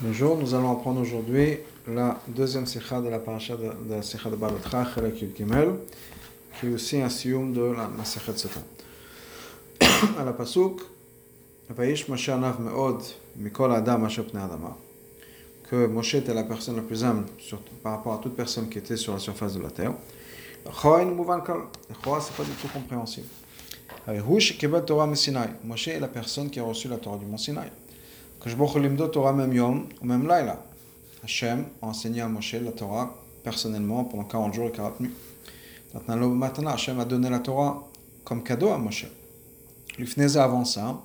Bonjour, 0.00 0.36
nous 0.36 0.54
allons 0.54 0.72
apprendre 0.72 1.00
aujourd'hui 1.00 1.58
la 1.86 2.18
deuxième 2.26 2.66
sikha 2.66 3.00
de 3.00 3.08
la 3.08 3.20
paracha 3.20 3.56
de, 3.56 3.70
la 3.88 4.02
sikha 4.02 4.28
de 4.28 4.34
Balotra, 4.34 4.84
qui 5.14 6.66
est 6.66 6.74
aussi 6.74 7.00
un 7.00 7.08
sium 7.08 7.52
de 7.52 7.60
la 7.60 7.86
Masechet 7.86 8.32
mikol 13.36 13.72
adam 13.72 14.04
asher 14.04 14.24
pnei 14.24 14.42
adama, 14.42 14.76
que 15.70 15.86
Moshe 15.86 16.14
était 16.14 16.34
la 16.34 16.42
personne 16.42 16.74
la 16.74 16.82
plus 16.82 17.04
humble 17.04 17.26
par 17.80 17.92
rapport 17.92 18.14
à 18.14 18.18
toute 18.18 18.34
personne 18.34 18.68
qui 18.68 18.78
était 18.78 18.96
sur 18.96 19.12
la 19.12 19.20
surface 19.20 19.54
de 19.54 19.62
la 19.62 19.70
terre. 19.70 19.94
Choa 20.72 21.04
c'est 22.20 22.36
pas 22.36 22.42
du 22.42 22.50
tout 22.60 22.68
compréhensible. 22.72 23.28
Moshe 25.64 25.88
est 25.88 26.00
la 26.00 26.08
personne 26.08 26.50
qui 26.50 26.58
a 26.58 26.64
reçu 26.64 26.88
la 26.88 26.96
Torah 26.96 27.16
du 27.16 27.26
mont 27.26 27.36
Sinaï. 27.36 27.70
Hachem 31.22 31.64
a 31.80 31.86
enseigné 31.86 32.20
à 32.20 32.28
Moshe 32.28 32.54
la 32.54 32.72
Torah 32.72 33.14
personnellement 33.42 34.04
pendant 34.04 34.24
40 34.24 34.52
jours 34.52 34.68
et 34.68 34.72
40 34.72 35.00
nuits. 35.00 35.14
Maintenant, 36.06 36.70
Hachem 36.70 37.00
a 37.00 37.06
donné 37.06 37.30
la 37.30 37.38
Torah 37.38 37.88
comme 38.22 38.42
cadeau 38.42 38.68
à 38.68 38.76
Moshe. 38.78 39.06
Lufneza 39.98 40.44
avant 40.44 40.64
ça. 40.66 41.00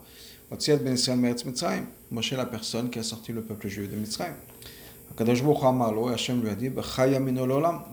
Moshe 2.12 2.32
la 2.32 2.46
personne 2.46 2.90
qui 2.90 3.00
a 3.00 3.04
sorti 3.04 3.32
le 3.32 3.42
peuple 3.42 3.68
juif 3.68 3.90
de 3.90 3.96
Mitzrayim. 3.96 4.34
Kadosh 5.16 5.44
Baruch 5.44 6.14
Hachem 6.14 6.42
lui 6.42 6.50
a 6.50 6.56
dit, 6.56 6.70
minololam, 6.70 7.84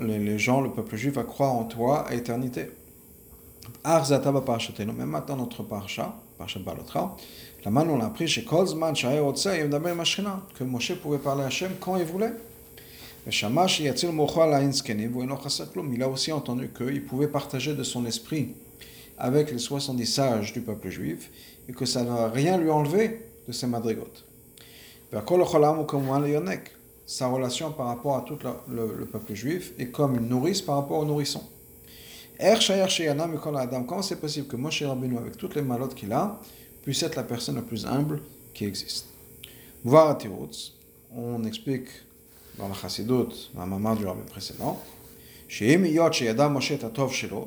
les 0.00 0.38
gens, 0.38 0.60
le 0.60 0.70
peuple 0.70 0.96
juif 0.96 1.14
va 1.14 1.24
croire 1.24 1.52
en 1.52 1.64
toi 1.64 2.06
à 2.06 2.14
éternité. 2.14 2.70
Arzata 3.82 4.30
même 4.30 5.04
maintenant 5.04 5.36
notre 5.36 5.62
parasha, 5.62 6.14
parashat 6.38 6.60
Balotra, 6.60 7.16
la 7.64 7.70
man 7.70 7.90
on 7.90 8.00
a 8.00 8.06
appris 8.06 8.28
chez 8.28 8.44
Kolzman, 8.44 8.94
Shaya 8.94 9.24
Otsei, 9.24 9.58
Yevdaber 9.58 9.94
Mashchina, 9.94 10.42
que 10.54 10.64
Moshe 10.64 10.94
pouvait 10.94 11.18
parler 11.18 11.42
à 11.42 11.46
Hachem 11.46 11.72
quand 11.80 11.96
il 11.96 12.04
voulait. 12.04 12.32
Il 13.26 13.44
a 16.02 16.08
aussi 16.08 16.32
entendu 16.32 16.70
qu'il 16.70 17.04
pouvait 17.04 17.28
partager 17.28 17.74
de 17.74 17.82
son 17.82 18.06
esprit 18.06 18.54
avec 19.18 19.50
les 19.50 19.58
70 19.58 20.06
sages 20.06 20.52
du 20.52 20.60
peuple 20.60 20.88
juif 20.88 21.30
et 21.68 21.72
que 21.72 21.84
ça 21.84 22.04
ne 22.04 22.08
va 22.08 22.30
rien 22.30 22.56
lui 22.56 22.70
enlever 22.70 23.20
de 23.46 23.52
ses 23.52 23.66
madrigotes. 23.66 24.24
Sa 27.06 27.26
relation 27.26 27.72
par 27.72 27.86
rapport 27.86 28.16
à 28.16 28.22
tout 28.22 28.38
le, 28.68 28.94
le 28.96 29.06
peuple 29.06 29.34
juif 29.34 29.72
est 29.78 29.88
comme 29.88 30.14
une 30.14 30.28
nourrice 30.28 30.62
par 30.62 30.76
rapport 30.76 31.00
au 31.00 31.04
nourrisson. 31.04 31.42
Comment 32.40 34.02
c'est 34.02 34.20
possible 34.20 34.46
que 34.46 34.54
Moshe 34.54 34.82
Rabbeinu, 34.84 35.18
avec 35.18 35.36
toutes 35.36 35.56
les 35.56 35.62
malotes 35.62 35.96
qu'il 35.96 36.12
a, 36.12 36.40
puisse 36.82 37.02
être 37.02 37.16
la 37.16 37.24
personne 37.24 37.56
la 37.56 37.62
plus 37.62 37.84
humble 37.84 38.20
qui 38.54 38.64
existe? 38.64 39.06
On 39.84 41.42
explique 41.44 41.88
dans 42.56 42.68
la 42.68 42.74
Chassidut, 42.74 43.50
la 43.56 43.66
maman 43.66 43.96
du 43.96 44.06
rabbin 44.06 44.22
précédent, 44.22 44.80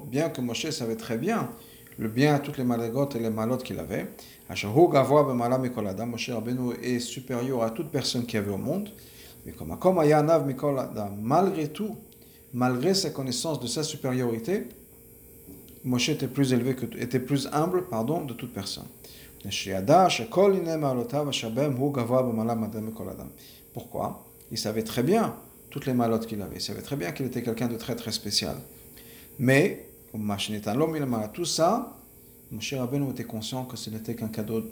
bien 0.07 0.29
que 0.29 0.41
Moshe 0.41 0.69
savait 0.71 0.97
très 0.97 1.17
bien 1.17 1.49
le 1.97 2.07
bien 2.09 2.35
à 2.35 2.39
toutes 2.39 2.57
les 2.57 2.63
malagotes 2.65 3.15
et 3.15 3.19
les 3.19 3.29
malotes 3.29 3.63
qu'il 3.63 3.79
avait, 3.79 4.07
Moshe 4.49 4.65
Rabbeinu 6.29 6.73
est 6.83 6.99
supérieur 6.99 7.63
à 7.63 7.69
toute 7.69 7.91
personne 7.91 8.25
qui 8.25 8.35
avait 8.35 8.51
au 8.51 8.57
monde, 8.57 8.89
mais 9.45 9.53
comme 9.53 9.73
malgré 11.21 11.67
tout, 11.69 11.95
malgré 12.53 12.93
sa 12.93 13.09
connaissance 13.11 13.59
de 13.61 13.67
sa 13.67 13.83
supériorité, 13.83 14.67
Moshe 15.83 16.09
était 16.09 16.27
plus 16.27 16.53
élevé 16.53 16.75
que, 16.75 16.85
était 16.97 17.19
plus 17.19 17.49
humble, 17.51 17.87
pardon, 17.87 18.23
de 18.23 18.33
toute 18.33 18.53
personne. 18.53 18.85
Pourquoi? 23.73 24.25
Il 24.51 24.57
savait 24.57 24.83
très 24.83 25.03
bien 25.03 25.35
toutes 25.69 25.85
les 25.85 25.93
malotes 25.93 26.27
qu'il 26.27 26.41
avait. 26.41 26.57
Il 26.57 26.61
savait 26.61 26.81
très 26.81 26.95
bien 26.95 27.11
qu'il 27.11 27.25
était 27.25 27.41
quelqu'un 27.41 27.67
de 27.67 27.77
très 27.77 27.95
très 27.95 28.11
spécial. 28.11 28.57
Mais, 29.39 29.87
tout 31.33 31.45
ça, 31.45 31.97
Moshe 32.51 32.73
Rabbeinu 32.73 33.09
était 33.09 33.23
conscient 33.23 33.65
que 33.65 33.77
ce 33.77 33.89
n'était 33.89 34.13
qu'un 34.13 34.27
cadeau 34.27 34.63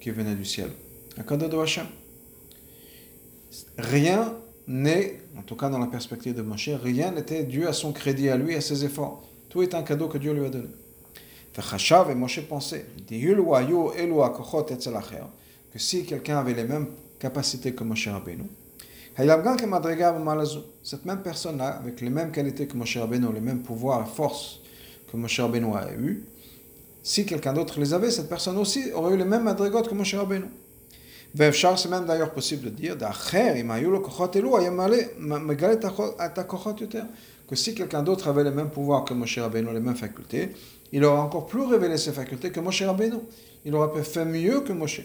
qui 0.00 0.10
venait 0.10 0.36
du 0.36 0.44
ciel. 0.44 0.70
Un 1.18 1.24
cadeau 1.24 1.48
de 1.48 1.56
Hachem. 1.58 1.86
Rien 3.76 4.34
n'est, 4.66 5.20
en 5.36 5.42
tout 5.42 5.56
cas 5.56 5.68
dans 5.68 5.78
la 5.78 5.86
perspective 5.86 6.34
de 6.34 6.42
Moshe, 6.42 6.70
rien 6.82 7.10
n'était 7.10 7.44
dû 7.44 7.66
à 7.66 7.72
son 7.72 7.92
crédit, 7.92 8.30
à 8.30 8.36
lui, 8.36 8.54
à 8.54 8.60
ses 8.60 8.84
efforts. 8.84 9.23
Tout 9.54 9.62
est 9.62 9.72
un 9.72 9.84
cadeau 9.84 10.08
que 10.08 10.18
Dieu 10.18 10.32
lui 10.32 10.44
a 10.44 10.48
donné. 10.48 10.66
et 12.10 12.14
Moshe 12.16 12.40
pensait 12.40 12.86
que 15.72 15.78
si 15.78 16.04
quelqu'un 16.04 16.38
avait 16.38 16.54
les 16.54 16.64
mêmes 16.64 16.88
capacités 17.20 17.72
que 17.72 17.84
Moshe 17.84 18.08
Rabbeinu, 18.08 18.46
cette 20.82 21.04
même 21.04 21.22
personne-là, 21.22 21.68
avec 21.68 22.00
les 22.00 22.10
mêmes 22.10 22.32
qualités 22.32 22.66
que 22.66 22.76
Moshe 22.76 22.96
Rabbeinu, 22.96 23.32
les 23.32 23.40
mêmes 23.40 23.62
pouvoirs 23.62 24.04
et 24.04 24.16
forces 24.16 24.58
que 25.08 25.16
Moshe 25.16 25.38
Rabbeinu 25.38 25.72
a 25.76 25.92
eu, 25.92 26.24
si 27.00 27.24
quelqu'un 27.24 27.52
d'autre 27.52 27.78
les 27.78 27.94
avait, 27.94 28.10
cette 28.10 28.28
personne 28.28 28.58
aussi 28.58 28.90
aurait 28.92 29.14
eu 29.14 29.18
les 29.18 29.24
mêmes 29.24 29.44
madrigotes 29.44 29.88
que 29.88 29.94
Moshe 29.94 30.16
Rabbeinu. 30.16 30.46
c'est 31.36 31.88
même 31.88 32.06
d'ailleurs 32.06 32.32
possible 32.32 32.64
de 32.64 32.70
dire, 32.70 32.96
que 37.48 37.56
si 37.56 37.74
quelqu'un 37.74 38.02
d'autre 38.02 38.28
avait 38.28 38.44
les 38.44 38.50
mêmes 38.50 38.70
pouvoirs 38.70 39.04
que 39.04 39.14
Moshe 39.14 39.38
Rabbeinu, 39.38 39.72
les 39.72 39.80
mêmes 39.80 39.96
facultés, 39.96 40.50
il 40.92 41.04
aurait 41.04 41.20
encore 41.20 41.46
plus 41.46 41.62
révélé 41.62 41.96
ses 41.98 42.12
facultés 42.12 42.50
que 42.50 42.60
Moshe 42.60 42.82
Rabbeinu. 42.82 43.16
Il 43.64 43.74
aurait 43.74 44.02
fait 44.02 44.24
mieux 44.24 44.60
que 44.60 44.72
Moshe. 44.72 45.02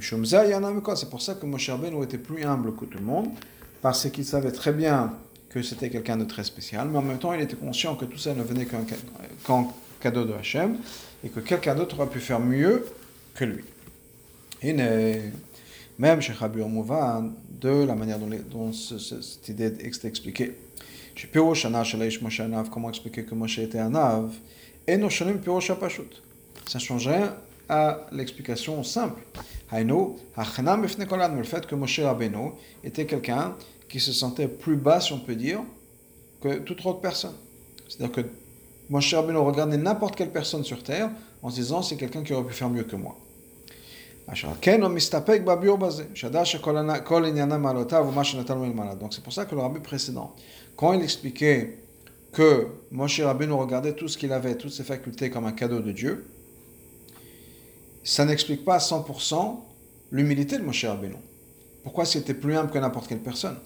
C'est 0.00 1.10
pour 1.10 1.22
ça 1.22 1.34
que 1.34 1.46
Moshe 1.46 1.70
Rabbeinu 1.70 2.02
était 2.02 2.18
plus 2.18 2.44
humble 2.44 2.74
que 2.74 2.84
tout 2.84 2.98
le 2.98 3.04
monde, 3.04 3.28
parce 3.80 4.08
qu'il 4.10 4.24
savait 4.24 4.52
très 4.52 4.72
bien 4.72 5.14
que 5.48 5.62
c'était 5.62 5.88
quelqu'un 5.88 6.18
de 6.18 6.24
très 6.24 6.44
spécial, 6.44 6.88
mais 6.88 6.98
en 6.98 7.02
même 7.02 7.18
temps 7.18 7.32
il 7.32 7.40
était 7.40 7.56
conscient 7.56 7.96
que 7.96 8.04
tout 8.04 8.18
ça 8.18 8.34
ne 8.34 8.42
venait 8.42 8.66
qu'un 8.66 8.84
cadeau 9.98 10.24
de 10.26 10.34
Hachem, 10.34 10.76
et 11.24 11.30
que 11.30 11.40
quelqu'un 11.40 11.74
d'autre 11.74 11.98
aurait 11.98 12.10
pu 12.10 12.20
faire 12.20 12.38
mieux 12.38 12.84
que 13.34 13.46
lui. 13.46 13.64
Et 14.62 14.74
même 15.98 16.20
chez 16.20 16.34
Rabbi 16.34 16.60
Mouvan, 16.60 17.30
de 17.48 17.84
la 17.84 17.94
manière 17.94 18.18
dont 18.18 18.72
cette 18.72 19.48
idée 19.48 19.72
est 19.80 20.04
expliquée. 20.04 20.54
Comment 22.70 22.88
expliquer 22.88 23.24
que 23.24 23.34
Moshe 23.34 23.58
était 23.58 23.78
un 23.78 23.94
ave 23.94 24.32
Et 24.86 24.98
Ça 26.66 26.78
change 26.78 27.08
rien 27.08 27.34
à 27.68 28.06
l'explication 28.12 28.82
simple. 28.84 29.22
Le 29.72 31.42
fait 31.44 31.66
que 31.66 31.74
Moshe 31.74 32.00
Rabbeinu 32.00 32.52
était 32.84 33.06
quelqu'un 33.06 33.56
qui 33.88 34.00
se 34.00 34.12
sentait 34.12 34.48
plus 34.48 34.76
bas, 34.76 35.00
si 35.00 35.12
on 35.12 35.18
peut 35.18 35.34
dire, 35.34 35.60
que 36.40 36.58
toute 36.58 36.84
autre 36.86 37.00
personne. 37.00 37.34
C'est-à-dire 37.88 38.12
que 38.12 38.28
Moshe 38.88 39.12
Rabbeinu 39.12 39.38
regardait 39.38 39.76
n'importe 39.76 40.16
quelle 40.16 40.30
personne 40.30 40.62
sur 40.64 40.82
terre 40.82 41.10
en 41.42 41.50
se 41.50 41.56
disant 41.56 41.82
c'est 41.82 41.96
quelqu'un 41.96 42.22
qui 42.22 42.32
aurait 42.32 42.46
pu 42.46 42.54
faire 42.54 42.70
mieux 42.70 42.84
que 42.84 42.96
moi. 42.96 43.16
Donc 49.00 49.14
c'est 49.14 49.24
pour 49.24 49.32
ça 49.32 49.46
que 49.46 49.54
le 49.54 49.60
rabbi 49.62 49.80
précédent, 49.80 50.34
quand 50.78 50.92
il 50.92 51.02
expliquait 51.02 51.76
que 52.32 52.68
Moshe 52.92 53.20
Rabbeinu 53.20 53.52
regardait 53.54 53.94
tout 53.94 54.06
ce 54.06 54.16
qu'il 54.16 54.32
avait, 54.32 54.54
toutes 54.54 54.70
ses 54.70 54.84
facultés 54.84 55.28
comme 55.28 55.44
un 55.44 55.52
cadeau 55.52 55.80
de 55.80 55.90
Dieu, 55.90 56.24
ça 58.04 58.24
n'explique 58.24 58.64
pas 58.64 58.76
à 58.76 58.78
100% 58.78 59.56
l'humilité 60.12 60.56
de 60.56 60.62
Moshe 60.62 60.84
Rabbeinu. 60.84 61.16
Pourquoi 61.82 62.04
c'était 62.04 62.32
plus 62.32 62.56
humble 62.56 62.70
que 62.70 62.78
n'importe 62.78 63.08
quelle 63.08 63.18
personne? 63.18 63.56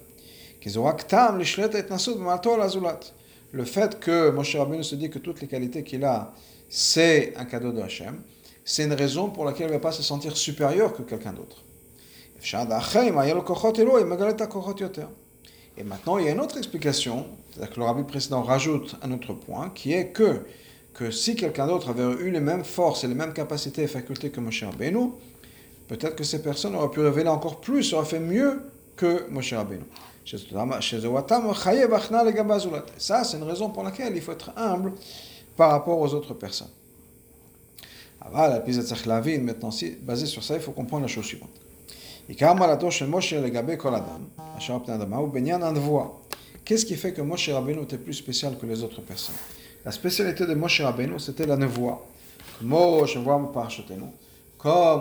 Le 3.52 3.64
fait 3.66 4.00
que 4.00 4.30
Moshe 4.30 4.56
Rabbeinu 4.56 4.82
se 4.82 4.94
dit 4.94 5.10
que 5.10 5.18
toutes 5.18 5.42
les 5.42 5.48
qualités 5.48 5.82
qu'il 5.82 6.06
a, 6.06 6.32
c'est 6.70 7.34
un 7.36 7.44
cadeau 7.44 7.72
de 7.72 7.82
Hachem, 7.82 8.22
c'est 8.64 8.84
une 8.84 8.94
raison 8.94 9.28
pour 9.28 9.44
laquelle 9.44 9.66
il 9.66 9.72
ne 9.72 9.74
va 9.74 9.80
pas 9.80 9.92
se 9.92 10.02
sentir 10.02 10.34
supérieur 10.34 10.94
que 10.94 11.02
quelqu'un 11.02 11.34
d'autre. 11.34 11.62
Et 15.82 15.84
maintenant, 15.84 16.16
il 16.18 16.26
y 16.26 16.28
a 16.28 16.30
une 16.30 16.38
autre 16.38 16.58
explication, 16.58 17.26
c'est-à-dire 17.50 17.74
que 17.74 17.80
le 17.80 17.86
rabbi 17.86 18.04
précédent 18.04 18.42
rajoute 18.42 18.94
un 19.02 19.10
autre 19.10 19.32
point, 19.32 19.70
qui 19.70 19.92
est 19.92 20.10
que, 20.10 20.42
que 20.94 21.10
si 21.10 21.34
quelqu'un 21.34 21.66
d'autre 21.66 21.90
avait 21.90 22.04
eu 22.22 22.30
les 22.30 22.38
mêmes 22.38 22.62
forces 22.62 23.02
et 23.02 23.08
les 23.08 23.16
mêmes 23.16 23.32
capacités 23.32 23.82
et 23.82 23.88
facultés 23.88 24.30
que 24.30 24.38
Moshe 24.38 24.62
Rabbeinu, 24.62 25.10
peut-être 25.88 26.14
que 26.14 26.22
ces 26.22 26.40
personnes 26.40 26.76
auraient 26.76 26.92
pu 26.92 27.00
révéler 27.00 27.30
encore 27.30 27.60
plus, 27.60 27.92
auraient 27.94 28.06
fait 28.06 28.20
mieux 28.20 28.62
que 28.94 29.28
Moshe 29.28 29.54
Rabbeinu. 29.54 29.82
Ça, 30.24 30.38
c'est 33.24 33.36
une 33.36 33.42
raison 33.42 33.70
pour 33.70 33.82
laquelle 33.82 34.14
il 34.14 34.22
faut 34.22 34.30
être 34.32 34.52
humble 34.56 34.92
par 35.56 35.72
rapport 35.72 35.98
aux 35.98 36.14
autres 36.14 36.34
personnes. 36.34 36.70
Ah 38.20 38.28
bah, 38.32 38.48
la 38.48 38.60
pizza 38.60 38.94
maintenant, 39.40 39.72
si, 39.72 39.96
basée 40.00 40.26
sur 40.26 40.44
ça, 40.44 40.54
il 40.54 40.60
faut 40.60 40.70
comprendre 40.70 41.02
la 41.02 41.08
chose 41.08 41.24
suivante. 41.24 41.50
Qu'est-ce 46.64 46.86
qui 46.86 46.94
fait 46.96 47.12
que 47.12 47.22
Moshe 47.22 47.48
Rabbeinu 47.48 47.82
était 47.82 47.98
plus 47.98 48.14
spécial 48.14 48.56
que 48.56 48.66
les 48.66 48.82
autres 48.82 49.00
personnes? 49.02 49.34
La 49.84 49.90
spécialité 49.90 50.46
de 50.46 50.54
Moshe 50.54 50.80
Rabbeinu, 50.80 51.18
c'était 51.18 51.46
la 51.46 51.56
nevoie. 51.56 52.06
Comme 52.58 52.72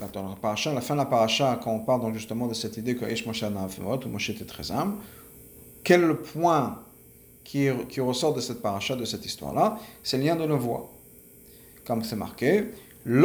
la 0.00 0.80
fin 0.80 0.94
de 0.94 0.98
la 0.98 1.04
paracha, 1.04 1.60
quand 1.62 1.72
on 1.72 1.80
parle 1.80 2.12
justement 2.14 2.46
de 2.46 2.54
cette 2.54 2.76
idée 2.78 2.96
que 2.96 4.08
Moshe 4.08 4.30
était 4.30 4.44
très 4.46 4.70
humble, 4.72 4.96
quel 5.84 6.16
point 6.16 6.82
qui, 7.48 8.00
ressort 8.00 8.34
de 8.34 8.42
cette 8.42 8.60
paracha, 8.60 8.94
de 8.94 9.06
cette 9.06 9.24
histoire-là 9.24 9.78
C'est 10.02 10.18
le 10.18 10.24
lien 10.24 10.36
de 10.36 10.44
la 10.44 10.54
voix. 10.54 10.92
Comme 11.86 12.04
c'est 12.04 12.16
marqué. 12.16 12.66
Il 13.06 13.20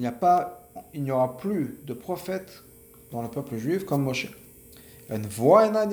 n'y 0.00 0.06
a 0.06 0.12
pas, 0.12 0.68
il 0.92 1.04
n'y 1.04 1.12
aura 1.12 1.36
plus 1.36 1.78
de 1.86 1.94
prophète 1.94 2.64
dans 3.12 3.22
le 3.22 3.28
peuple 3.28 3.56
juif 3.56 3.84
comme 3.84 4.02
Moshe. 4.02 4.32
La 5.08 5.18
voix 5.18 5.70
La 5.70 5.86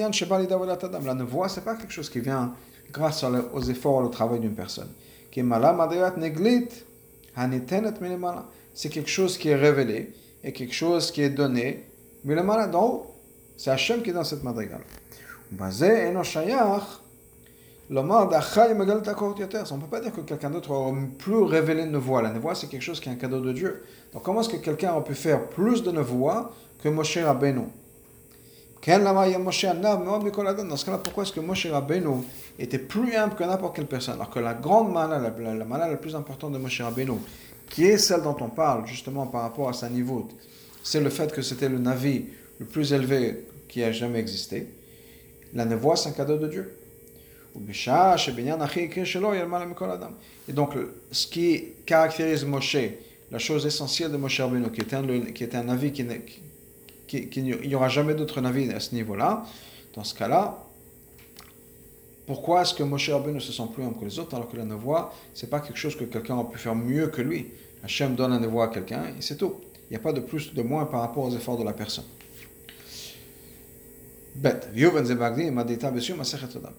voix, 1.25 1.47
c'est 1.47 1.63
pas 1.63 1.75
quelque 1.75 1.93
chose 1.93 2.09
qui 2.09 2.21
vient 2.21 2.55
grâce 2.91 3.23
aux 3.23 3.61
efforts 3.61 4.01
et 4.01 4.05
au 4.05 4.09
travail 4.09 4.39
d'une 4.39 4.55
personne. 4.55 4.89
C'est 8.73 8.89
quelque 8.89 9.09
chose 9.09 9.37
qui 9.37 9.49
est 9.49 9.55
révélé 9.55 10.11
et 10.43 10.51
quelque 10.51 10.73
chose 10.73 11.11
qui 11.11 11.21
est 11.21 11.29
donné. 11.29 11.83
Mais 12.23 12.33
le 12.33 12.41
malade, 12.41 12.75
c'est 13.57 13.69
Hachem 13.69 14.01
qui 14.01 14.09
est 14.09 14.13
dans 14.13 14.23
cette 14.23 14.41
madrigale. 14.41 14.81
On 19.71 19.77
ne 19.77 19.81
peut 19.81 19.87
pas 19.89 19.99
dire 19.99 20.13
que 20.13 20.21
quelqu'un 20.21 20.49
d'autre 20.49 20.71
a 20.73 20.91
plus 21.17 21.43
révélé 21.43 21.83
une 21.83 21.97
voix. 21.97 22.21
La 22.21 22.31
voix, 22.31 22.55
c'est 22.55 22.67
quelque 22.67 22.81
chose 22.81 22.99
qui 22.99 23.09
est 23.09 23.11
un 23.11 23.15
cadeau 23.15 23.39
de 23.41 23.51
Dieu. 23.51 23.83
Donc 24.13 24.23
comment 24.23 24.41
est-ce 24.41 24.49
que 24.49 24.57
quelqu'un 24.57 24.95
a 24.95 25.01
pu 25.01 25.13
faire 25.13 25.47
plus 25.47 25.83
de 25.83 25.91
voix 25.99 26.53
que 26.81 26.89
Moshe 26.89 27.17
Rabbeinu? 27.17 27.63
Dans 28.85 28.97
ce 30.75 30.85
cas-là, 30.85 30.97
pourquoi 30.97 31.23
est-ce 31.23 31.31
que 31.31 31.39
Moshe 31.39 31.67
Rabbeinu 31.67 32.23
était 32.59 32.79
plus 32.79 33.15
humble 33.15 33.35
que 33.35 33.43
n'importe 33.43 33.75
quelle 33.75 33.85
personne? 33.85 34.15
Alors 34.15 34.29
que 34.29 34.39
la 34.39 34.53
grande 34.53 34.91
mala, 34.91 35.19
la, 35.19 35.29
la, 35.53 35.87
la 35.87 35.97
plus 35.97 36.15
importante 36.15 36.51
de 36.53 36.57
Moshe 36.57 36.81
Rabbeinu, 36.81 37.13
qui 37.69 37.85
est 37.85 37.97
celle 37.97 38.21
dont 38.21 38.35
on 38.41 38.49
parle 38.49 38.85
justement 38.85 39.27
par 39.27 39.43
rapport 39.43 39.69
à 39.69 39.73
sa 39.73 39.89
niveau, 39.89 40.27
c'est 40.83 40.99
le 40.99 41.09
fait 41.09 41.31
que 41.31 41.41
c'était 41.41 41.69
le 41.69 41.77
Navi 41.77 42.25
le 42.59 42.65
plus 42.65 42.91
élevé 42.91 43.45
qui 43.69 43.83
a 43.83 43.91
jamais 43.91 44.19
existé. 44.19 44.67
La 45.53 45.65
nevoie, 45.65 45.95
c'est 45.95 46.09
un 46.09 46.13
cadeau 46.13 46.37
de 46.37 46.47
Dieu. 46.47 46.75
Et 50.47 50.53
donc, 50.53 50.71
ce 51.11 51.27
qui 51.27 51.63
caractérise 51.85 52.43
Moshe, 52.45 52.77
la 53.31 53.37
chose 53.39 53.65
essentielle 53.65 54.11
de 54.11 54.17
Moshe 54.17 54.39
Rabbeinu, 54.39 54.71
qui 54.71 54.81
était 54.81 54.95
un, 54.95 55.03
qui 55.03 55.45
Navi 55.63 55.91
qui, 55.91 57.29
qu'il 57.29 57.43
n'y 57.43 57.75
aura 57.75 57.89
jamais 57.89 58.15
d'autre 58.15 58.41
navire 58.41 58.75
à 58.75 58.79
ce 58.79 58.95
niveau-là, 58.95 59.45
dans 59.93 60.03
ce 60.03 60.15
cas-là, 60.15 60.63
pourquoi 62.25 62.61
est-ce 62.61 62.73
que 62.73 62.83
Moshe 62.83 63.09
Rabbeinu 63.09 63.39
se 63.39 63.51
sent 63.51 63.69
plus 63.73 63.83
un 63.83 63.91
que 63.91 64.05
les 64.05 64.17
autres 64.17 64.33
alors 64.35 64.49
que 64.49 64.57
la 64.57 64.65
nevoie, 64.65 65.13
c'est 65.33 65.49
pas 65.49 65.59
quelque 65.59 65.77
chose 65.77 65.95
que 65.95 66.05
quelqu'un 66.05 66.39
a 66.39 66.43
pu 66.45 66.57
faire 66.57 66.73
mieux 66.73 67.07
que 67.07 67.21
lui? 67.21 67.47
Hachem 67.83 68.15
donne 68.15 68.31
la 68.31 68.39
nevoie 68.39 68.65
à 68.65 68.67
quelqu'un 68.69 69.03
et 69.07 69.21
c'est 69.21 69.35
tout. 69.35 69.55
Il 69.89 69.93
n'y 69.93 69.97
a 69.97 69.99
pas 69.99 70.13
de 70.13 70.21
plus, 70.21 70.53
de 70.53 70.61
moins 70.63 70.85
par 70.85 71.01
rapport 71.01 71.25
aux 71.25 71.35
efforts 71.35 71.57
de 71.57 71.63
la 71.63 71.73
personne. 71.73 72.05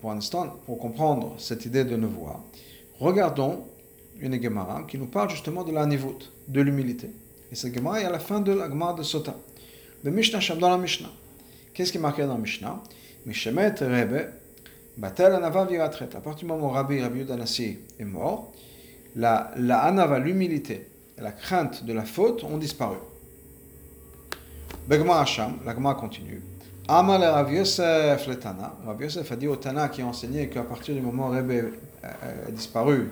Pour 0.00 0.12
l'instant, 0.12 0.56
pour 0.66 0.78
comprendre 0.78 1.34
cette 1.38 1.66
idée 1.66 1.84
de 1.84 1.96
nevoie, 1.96 2.42
regardons 2.98 3.64
une 4.20 4.42
Gemara 4.42 4.84
qui 4.88 4.98
nous 4.98 5.06
parle 5.06 5.30
justement 5.30 5.62
de 5.62 5.72
la 5.72 5.86
nivut, 5.86 6.30
de 6.48 6.60
l'humilité. 6.60 7.10
Et 7.52 7.54
cette 7.54 7.74
Gemara 7.74 8.00
est 8.00 8.04
à 8.04 8.10
la 8.10 8.18
fin 8.18 8.40
de 8.40 8.52
la 8.52 8.68
Gemara 8.68 8.94
de 8.94 9.02
Sota. 9.02 9.36
Le 10.02 10.10
Mishnah 10.10 10.40
Shem 10.40 10.58
dans 10.58 10.70
la 10.70 10.78
Mishnah. 10.78 11.10
Qu'est-ce 11.72 11.92
qui 11.92 11.98
est 11.98 12.00
marqué 12.00 12.22
dans 12.22 12.34
la 12.34 12.40
Mishnah? 12.40 12.82
Mishemet 13.26 13.74
Rebe, 13.80 14.28
Batel 14.96 15.32
Anava 15.32 15.64
Viratret. 15.64 16.08
À 16.14 16.20
partir 16.20 16.46
du 16.46 16.52
moment 16.52 16.68
où 16.68 16.70
Rabbi 16.70 17.00
Rabbi 17.00 17.24
est 17.98 18.04
mort, 18.04 18.52
la, 19.16 19.52
la 19.56 19.80
Anava, 19.80 20.18
l'humilité 20.18 20.88
la 21.18 21.32
crainte 21.32 21.84
de 21.84 21.92
la 21.92 22.04
faute 22.04 22.44
ont 22.44 22.58
disparu. 22.58 22.96
Begma 24.88 25.20
Hasham, 25.20 25.58
la 25.64 25.74
Gma 25.74 25.94
continue. 25.94 26.42
Amal 26.86 27.24
Rav 27.24 27.50
Yosef 27.50 28.26
le 28.26 28.38
Tana. 28.38 28.74
Rav 28.84 29.00
Yosef 29.00 29.32
a 29.32 29.36
dit 29.36 29.48
au 29.48 29.56
Tana 29.56 29.88
qui 29.88 30.02
a 30.02 30.06
enseigné 30.06 30.50
qu'à 30.50 30.62
partir 30.62 30.94
du 30.94 31.00
moment 31.00 31.28
où 31.28 31.30
Rebbe 31.30 31.72
a 32.02 32.50
disparu, 32.50 33.10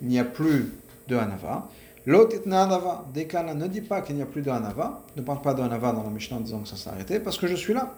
il 0.00 0.08
n'y 0.08 0.18
a 0.18 0.24
plus 0.24 0.72
de 1.06 1.16
Anava. 1.16 1.68
L'otitna 2.04 2.64
anava, 2.64 3.04
Dekana 3.14 3.54
ne 3.54 3.68
dit 3.68 3.80
pas 3.80 4.00
qu'il 4.00 4.16
n'y 4.16 4.22
a 4.22 4.26
plus 4.26 4.42
de 4.42 4.50
anava, 4.50 5.04
ne 5.16 5.22
parle 5.22 5.40
pas 5.40 5.54
de 5.54 5.62
anava 5.62 5.92
dans 5.92 6.02
la 6.02 6.10
Mishnah 6.10 6.38
en 6.38 6.40
disant 6.40 6.58
que 6.58 6.68
ça 6.68 6.74
s'est 6.74 6.90
arrêté, 6.90 7.20
parce 7.20 7.38
que 7.38 7.46
je 7.46 7.54
suis 7.54 7.72
là. 7.72 7.94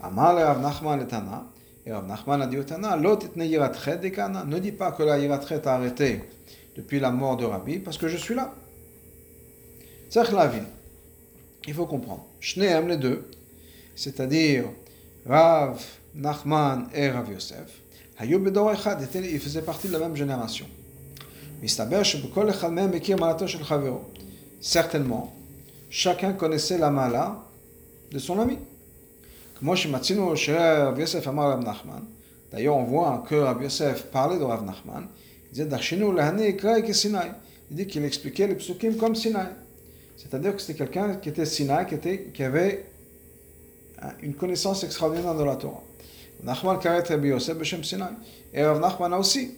Amal 0.00 0.38
Rav 0.38 0.62
Nachman 0.62 1.02
et 1.02 1.06
Tana, 1.06 1.44
et 1.84 1.92
Rav 1.92 2.06
Nachman 2.06 2.40
a 2.40 2.46
dit 2.46 2.56
au 2.56 2.64
Tana, 2.64 2.96
yiratchet 3.36 3.98
Dekana, 3.98 4.44
ne 4.44 4.58
dit 4.58 4.72
pas 4.72 4.92
que 4.92 5.02
la 5.02 5.18
yiratchet 5.18 5.68
a 5.68 5.74
arrêté 5.74 6.24
depuis 6.74 6.98
la 6.98 7.10
mort 7.10 7.36
de 7.36 7.44
Rabbi, 7.44 7.78
parce 7.78 7.98
que 7.98 8.08
je 8.08 8.16
suis 8.16 8.34
là. 8.34 8.54
Ville. 10.14 10.64
Il 11.66 11.74
faut 11.74 11.84
comprendre. 11.84 12.24
Shneem, 12.40 12.88
les 12.88 12.96
deux, 12.96 13.28
c'est-à-dire 13.96 14.66
Rav 15.26 15.82
Nachman 16.14 16.86
et 16.94 17.08
Rav 17.08 17.32
Yosef, 17.32 17.80
ils 18.20 19.40
faisaient 19.40 19.62
partie 19.62 19.88
de 19.88 19.92
la 19.92 19.98
même 19.98 20.14
génération. 20.14 20.66
Certainement, 24.60 25.34
chacun 25.90 26.32
connaissait 26.34 26.78
la 26.78 26.90
mala 26.90 27.42
de 28.12 28.18
son 28.18 28.38
ami. 28.38 28.58
D'ailleurs, 32.52 32.76
on 32.76 32.84
voit 32.84 33.24
que 33.28 33.34
Rav 33.34 33.62
Yosef 33.62 34.02
parlait 34.04 34.38
de 34.38 34.44
Rav 34.44 34.64
Nachman. 34.64 35.08
Il 35.54 35.68
dit 37.70 37.86
qu'il 37.86 38.04
expliquait 38.04 38.46
les 38.46 38.54
psukim 38.54 38.96
comme 38.96 39.14
Sinai. 39.14 39.48
C'est-à-dire 40.16 40.54
que 40.54 40.62
c'était 40.62 40.78
quelqu'un 40.78 41.16
qui 41.16 41.30
était 41.30 41.46
Sinai, 41.46 41.86
qui, 41.88 41.94
était, 41.94 42.30
qui 42.32 42.42
avait 42.42 42.84
une 44.22 44.34
connaissance 44.34 44.84
extraordinaire 44.84 45.34
de 45.34 45.44
la 45.44 45.56
Torah. 45.56 45.82
Nachman 46.42 46.78
Rabbi 46.78 47.28
Yosef 47.28 47.62
Sinai. 47.62 48.04
Et 48.52 48.64
Rav 48.64 48.80
Nachman 48.80 49.14
aussi 49.14 49.54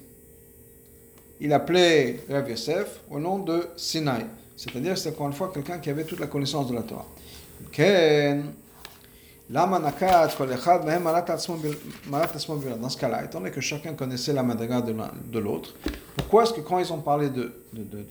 il 1.41 1.53
appelait 1.53 2.21
Rav 2.29 2.51
Yosef 2.51 3.01
au 3.11 3.19
nom 3.19 3.39
de 3.39 3.69
Sinai. 3.77 4.27
C'est-à-dire, 4.57 4.99
c'est 4.99 5.11
encore 5.11 5.29
une 5.29 5.33
fois 5.33 5.51
quelqu'un 5.55 5.79
qui 5.79 5.89
avait 5.89 6.05
toute 6.05 6.19
la 6.19 6.27
connaissance 6.27 6.69
de 6.69 6.75
la 6.75 6.83
Torah. 6.83 7.07
Dans 9.51 9.81
ce 12.89 12.97
cas-là, 12.99 13.25
étant 13.25 13.39
donné 13.39 13.53
que 13.53 13.61
chacun 13.61 13.95
connaissait 13.95 14.33
la 14.33 14.43
madriga 14.43 14.81
de 14.81 15.39
l'autre, 15.39 15.75
pourquoi 16.17 16.43
est-ce 16.43 16.55
que 16.55 16.61
quand 16.61 16.81
ils 16.81 16.93
ont 16.93 16.99
parlé 16.99 17.31
de, 17.31 17.53
de 17.73 18.05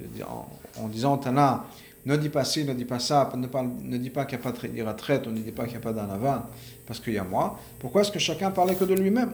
en, 0.82 0.88
disant 0.88 1.18
Tana, 1.18 1.66
ne 2.08 2.16
dis 2.16 2.30
pas 2.30 2.46
ci, 2.46 2.64
ne 2.64 2.74
dis 2.74 2.86
pas 2.86 3.00
ça, 3.00 3.30
ne, 3.36 3.48
parle, 3.48 3.70
ne 3.84 3.98
dis 3.98 4.10
pas 4.10 4.24
qu'il 4.26 4.38
n'y 4.40 4.46
a 4.46 4.52
pas 4.52 4.58
de 4.58 4.82
retraite, 4.84 5.28
ne 5.28 5.40
dit 5.40 5.52
pas 5.52 5.64
qu'il 5.64 5.74
n'y 5.74 5.78
a 5.78 5.82
pas 5.82 5.92
d'anava, 5.92 6.50
parce 6.86 7.02
qu'il 7.02 7.14
y 7.14 7.18
a 7.18 7.24
moi, 7.26 7.60
pourquoi 7.80 8.02
est-ce 8.02 8.12
que 8.12 8.20
chacun 8.20 8.50
parlait 8.50 8.76
que 8.76 8.86
de 8.86 8.94
lui-même? 8.94 9.34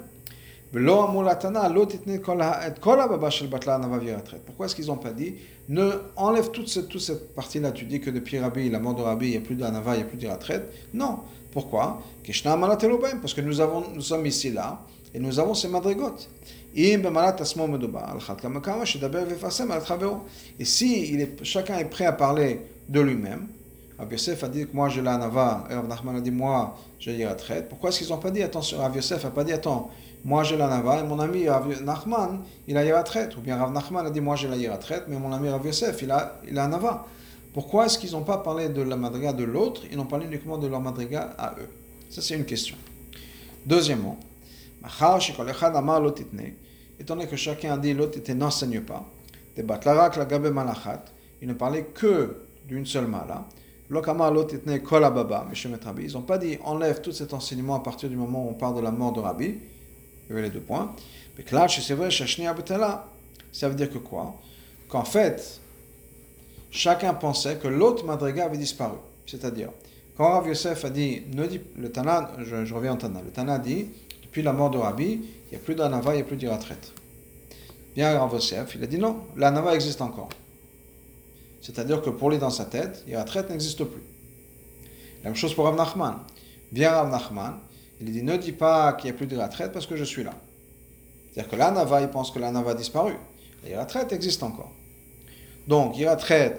Pourquoi 4.46 4.66
est-ce 4.66 4.76
qu'ils 4.76 4.88
n'ont 4.88 4.98
pas 4.98 5.12
dit 5.12 5.36
Ne 5.70 5.92
enlève 6.16 6.50
toute 6.50 6.68
cette, 6.68 7.36
partie-là. 7.36 7.72
Tu 7.74 7.86
dis 7.86 8.00
que 8.00 8.10
depuis 8.10 8.40
Rabbi, 8.40 8.72
la 8.72 8.80
mort 8.80 8.96
de 8.96 9.04
Rabbi, 9.04 9.28
il 9.28 9.32
n'y 9.32 9.38
a 9.38 9.42
plus 9.42 9.54
d'anava, 9.54 9.94
il 9.94 9.98
n'y 9.98 10.04
a 10.04 10.08
plus 10.08 10.18
de 10.18 10.28
retraite. 10.28 10.74
Non. 10.96 11.20
Pourquoi? 11.52 12.02
Parce 12.26 13.36
que 13.36 13.42
nous, 13.42 13.54
nous 13.94 14.02
sommes 14.02 14.26
ici 14.26 14.50
là 14.52 14.80
et 15.14 15.20
nous 15.20 15.40
avons 15.40 15.54
ces 15.54 15.68
madrigotes. 15.68 16.28
Et 16.76 16.98
si 20.66 21.20
chacun 21.44 21.78
est 21.78 21.86
prêt 21.86 22.06
à 22.06 22.12
parler 22.14 22.62
de 22.90 23.00
lui-même, 23.00 23.48
Rabbi 24.00 24.16
Yosef 24.16 24.44
a 24.44 24.48
dit 24.48 24.66
que 24.66 24.76
moi 24.76 24.90
j'ai 24.90 25.02
l'anava, 25.02 25.66
et 25.70 25.76
Rav 25.76 25.88
Nachman 25.88 26.16
a 26.16 26.22
dit 26.22 26.32
moi 26.32 26.76
j'ai 27.00 27.16
la 27.18 27.30
retraite. 27.30 27.70
Pourquoi 27.70 27.90
est-ce 27.90 28.00
qu'ils 28.00 28.10
n'ont 28.10 28.18
pas 28.18 28.32
dit 28.32 28.42
attention 28.42 28.80
Rabbi 28.80 28.96
Yosef 28.98 29.24
n'a 29.24 29.30
pas 29.30 29.44
dit 29.44 29.54
attends 29.54 29.92
moi 30.26 30.44
j'ai 30.44 30.56
la 30.56 30.68
Nava, 30.68 31.00
et 31.00 31.04
mon 31.04 31.20
ami 31.20 31.50
Rav 31.50 31.84
Nachman, 31.84 32.40
il 32.68 32.78
a 32.78 32.86
Yiratret. 32.86 33.30
Ou 33.38 33.42
bien 33.42 33.58
Rav 33.58 33.72
Nachman 33.74 34.06
a 34.06 34.10
dit, 34.10 34.22
moi 34.22 34.36
j'ai 34.36 34.48
la 34.48 34.56
Yiratret, 34.56 35.04
mais 35.08 35.18
mon 35.18 35.34
ami 35.34 35.50
Rav 35.50 35.66
Yosef, 35.66 36.02
il 36.02 36.12
a, 36.12 36.40
il 36.48 36.54
Nava. 36.54 37.06
Pourquoi 37.54 37.86
est-ce 37.86 38.00
qu'ils 38.00 38.14
n'ont 38.14 38.24
pas 38.24 38.38
parlé 38.38 38.70
de 38.70 38.82
la 38.82 38.96
madriga 38.96 39.34
de 39.34 39.44
l'autre, 39.44 39.82
ils 39.92 39.98
n'ont 39.98 40.06
parlé 40.06 40.26
uniquement 40.26 40.58
de 40.58 40.68
leur 40.68 40.80
madriga 40.80 41.36
à 41.38 41.54
eux? 41.60 41.68
Ça 42.10 42.22
c'est 42.22 42.36
une 42.36 42.46
question. 42.46 42.78
Deuxièmement, 43.66 44.18
étant 47.00 47.16
donné 47.16 47.28
que 47.28 47.36
chacun 47.36 47.74
a 47.74 47.78
dit 47.78 47.94
l'autre 47.94 48.20
n'enseigne 48.34 48.82
pas, 48.82 49.06
il 49.56 49.64
ne 51.48 51.54
parlait 51.54 51.84
que 51.94 52.38
d'une 52.68 52.86
seule 52.86 53.08
mala. 53.08 53.46
Ils 53.90 53.96
n'ont 56.14 56.22
pas 56.22 56.38
dit 56.38 56.58
enlève 56.64 57.02
tout 57.02 57.12
cet 57.12 57.34
enseignement 57.34 57.76
à 57.76 57.80
partir 57.82 58.10
du 58.10 58.16
moment 58.16 58.46
où 58.46 58.50
on 58.50 58.54
parle 58.54 58.76
de 58.76 58.82
la 58.82 58.92
mort 58.92 59.14
de 59.14 59.20
Rabbi. 59.20 59.46
Il 59.46 60.30
y 60.30 60.32
avait 60.32 60.44
les 60.44 60.50
deux 60.50 60.62
points. 60.62 60.96
Mais 61.38 61.44
là, 61.52 61.68
c'est 61.68 61.94
vrai, 61.94 62.10
ça 62.12 63.70
veut 63.70 63.76
dire 63.76 63.92
que 63.92 63.98
quoi? 63.98 64.36
Qu'en 64.88 65.04
fait, 65.04 65.60
chacun 66.72 67.14
pensait 67.14 67.58
que 67.58 67.68
l'autre 67.68 68.06
Madriga 68.06 68.46
avait 68.46 68.58
disparu. 68.58 68.98
C'est-à-dire, 69.26 69.70
quand 70.16 70.30
Rav 70.30 70.48
Yosef 70.48 70.86
a 70.86 70.90
dit, 70.90 71.24
le 71.78 71.92
Tana, 71.92 72.32
je, 72.40 72.74
reviens 72.74 72.94
au 72.94 72.98
Tana, 72.98 73.22
le 73.22 73.32
Tana 73.32 73.60
dit, 73.60 73.90
depuis 74.34 74.42
la 74.42 74.52
mort 74.52 74.72
de 74.72 74.80
Rabbi, 74.80 75.12
il 75.12 75.50
n'y 75.52 75.58
a 75.58 75.60
plus 75.60 75.76
d'Anava, 75.76 76.14
il 76.14 76.16
n'y 76.16 76.22
a 76.24 76.26
plus 76.26 76.38
d'Iratret. 76.38 76.80
Bien 77.94 78.18
Rav 78.18 78.34
Yosef, 78.34 78.74
il 78.74 78.84
a 78.84 78.88
dit 78.88 78.98
non, 78.98 79.28
la 79.38 79.52
Nava 79.52 79.76
existe 79.76 80.02
encore. 80.02 80.30
C'est-à-dire 81.62 82.02
que 82.02 82.10
pour 82.10 82.32
lui, 82.32 82.40
dans 82.40 82.50
sa 82.50 82.66
tête, 82.66 83.04
Yiratret 83.08 83.46
n'existe 83.50 83.84
plus. 83.84 84.02
La 85.24 85.30
même 85.30 85.36
chose 85.36 85.54
pour 85.54 85.66
Rav 85.66 85.76
Nachman. 85.76 86.16
Vient 86.72 86.94
Rav 86.94 87.12
Nachman, 87.12 87.60
il 88.02 88.12
dit 88.12 88.24
ne 88.24 88.36
dis 88.36 88.54
pas 88.54 88.94
qu'il 88.94 89.12
n'y 89.12 89.16
a 89.16 89.18
plus 89.20 89.28
de 89.28 89.36
Yiratret 89.36 89.72
parce 89.72 89.86
que 89.86 89.96
je 89.96 90.04
suis 90.04 90.24
là. 90.24 90.34
C'est-à-dire 91.32 91.52
que 91.52 91.56
la 91.56 91.70
Nava, 91.70 92.02
il 92.02 92.08
pense 92.08 92.32
que 92.32 92.40
la 92.40 92.50
Nava 92.50 92.72
a 92.72 92.74
disparu. 92.74 93.14
La 93.62 93.70
Yiratret 93.70 94.08
existe 94.10 94.42
encore. 94.42 94.72
Donc, 95.68 95.96
Yiratret, 95.96 96.58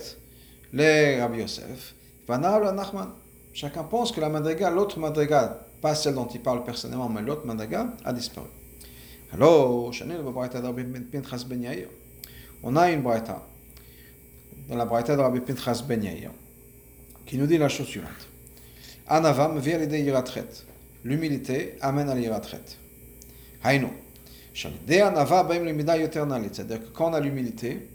les 0.72 1.20
Rabbi 1.20 1.40
Yosef, 1.40 1.96
Vanal 2.28 2.72
Nachman. 2.72 3.08
Chacun 3.52 3.82
pense 3.82 4.12
que 4.12 4.20
la 4.20 4.28
Madriga, 4.28 4.70
l'autre 4.70 5.00
Madriga, 5.00 5.66
pas 5.84 5.94
celle 5.94 6.14
dont 6.14 6.26
il 6.26 6.40
parle 6.40 6.64
personnellement, 6.64 7.10
mais 7.10 7.20
l'autre 7.20 7.44
Madriga, 7.44 7.92
a 8.06 8.12
disparu. 8.14 8.46
Alors, 9.34 9.90
on 12.62 12.76
a 12.76 12.90
une 12.90 13.02
braïta, 13.02 13.46
dans 14.66 14.76
la 14.76 14.86
braïta 14.86 15.14
de 15.14 15.20
Rabbi 15.20 15.40
Pinchas 15.40 15.84
Ben 15.86 16.02
qui 17.26 17.36
nous 17.36 17.46
dit 17.46 17.58
la 17.58 17.68
chose 17.68 17.86
suivante. 17.86 18.30
Anava 19.06 19.48
me 19.48 19.60
vient 19.60 19.76
l'idée 19.76 20.00
yiratret. 20.00 20.48
L'humilité 21.04 21.76
amène 21.82 22.08
à 22.08 22.14
l'iratret. 22.14 22.62
Haïno. 23.62 23.90
C'est-à-dire 24.54 25.12
que 26.80 26.88
quand 26.94 27.10
on 27.10 27.12
a 27.12 27.20
l'humilité, 27.20 27.90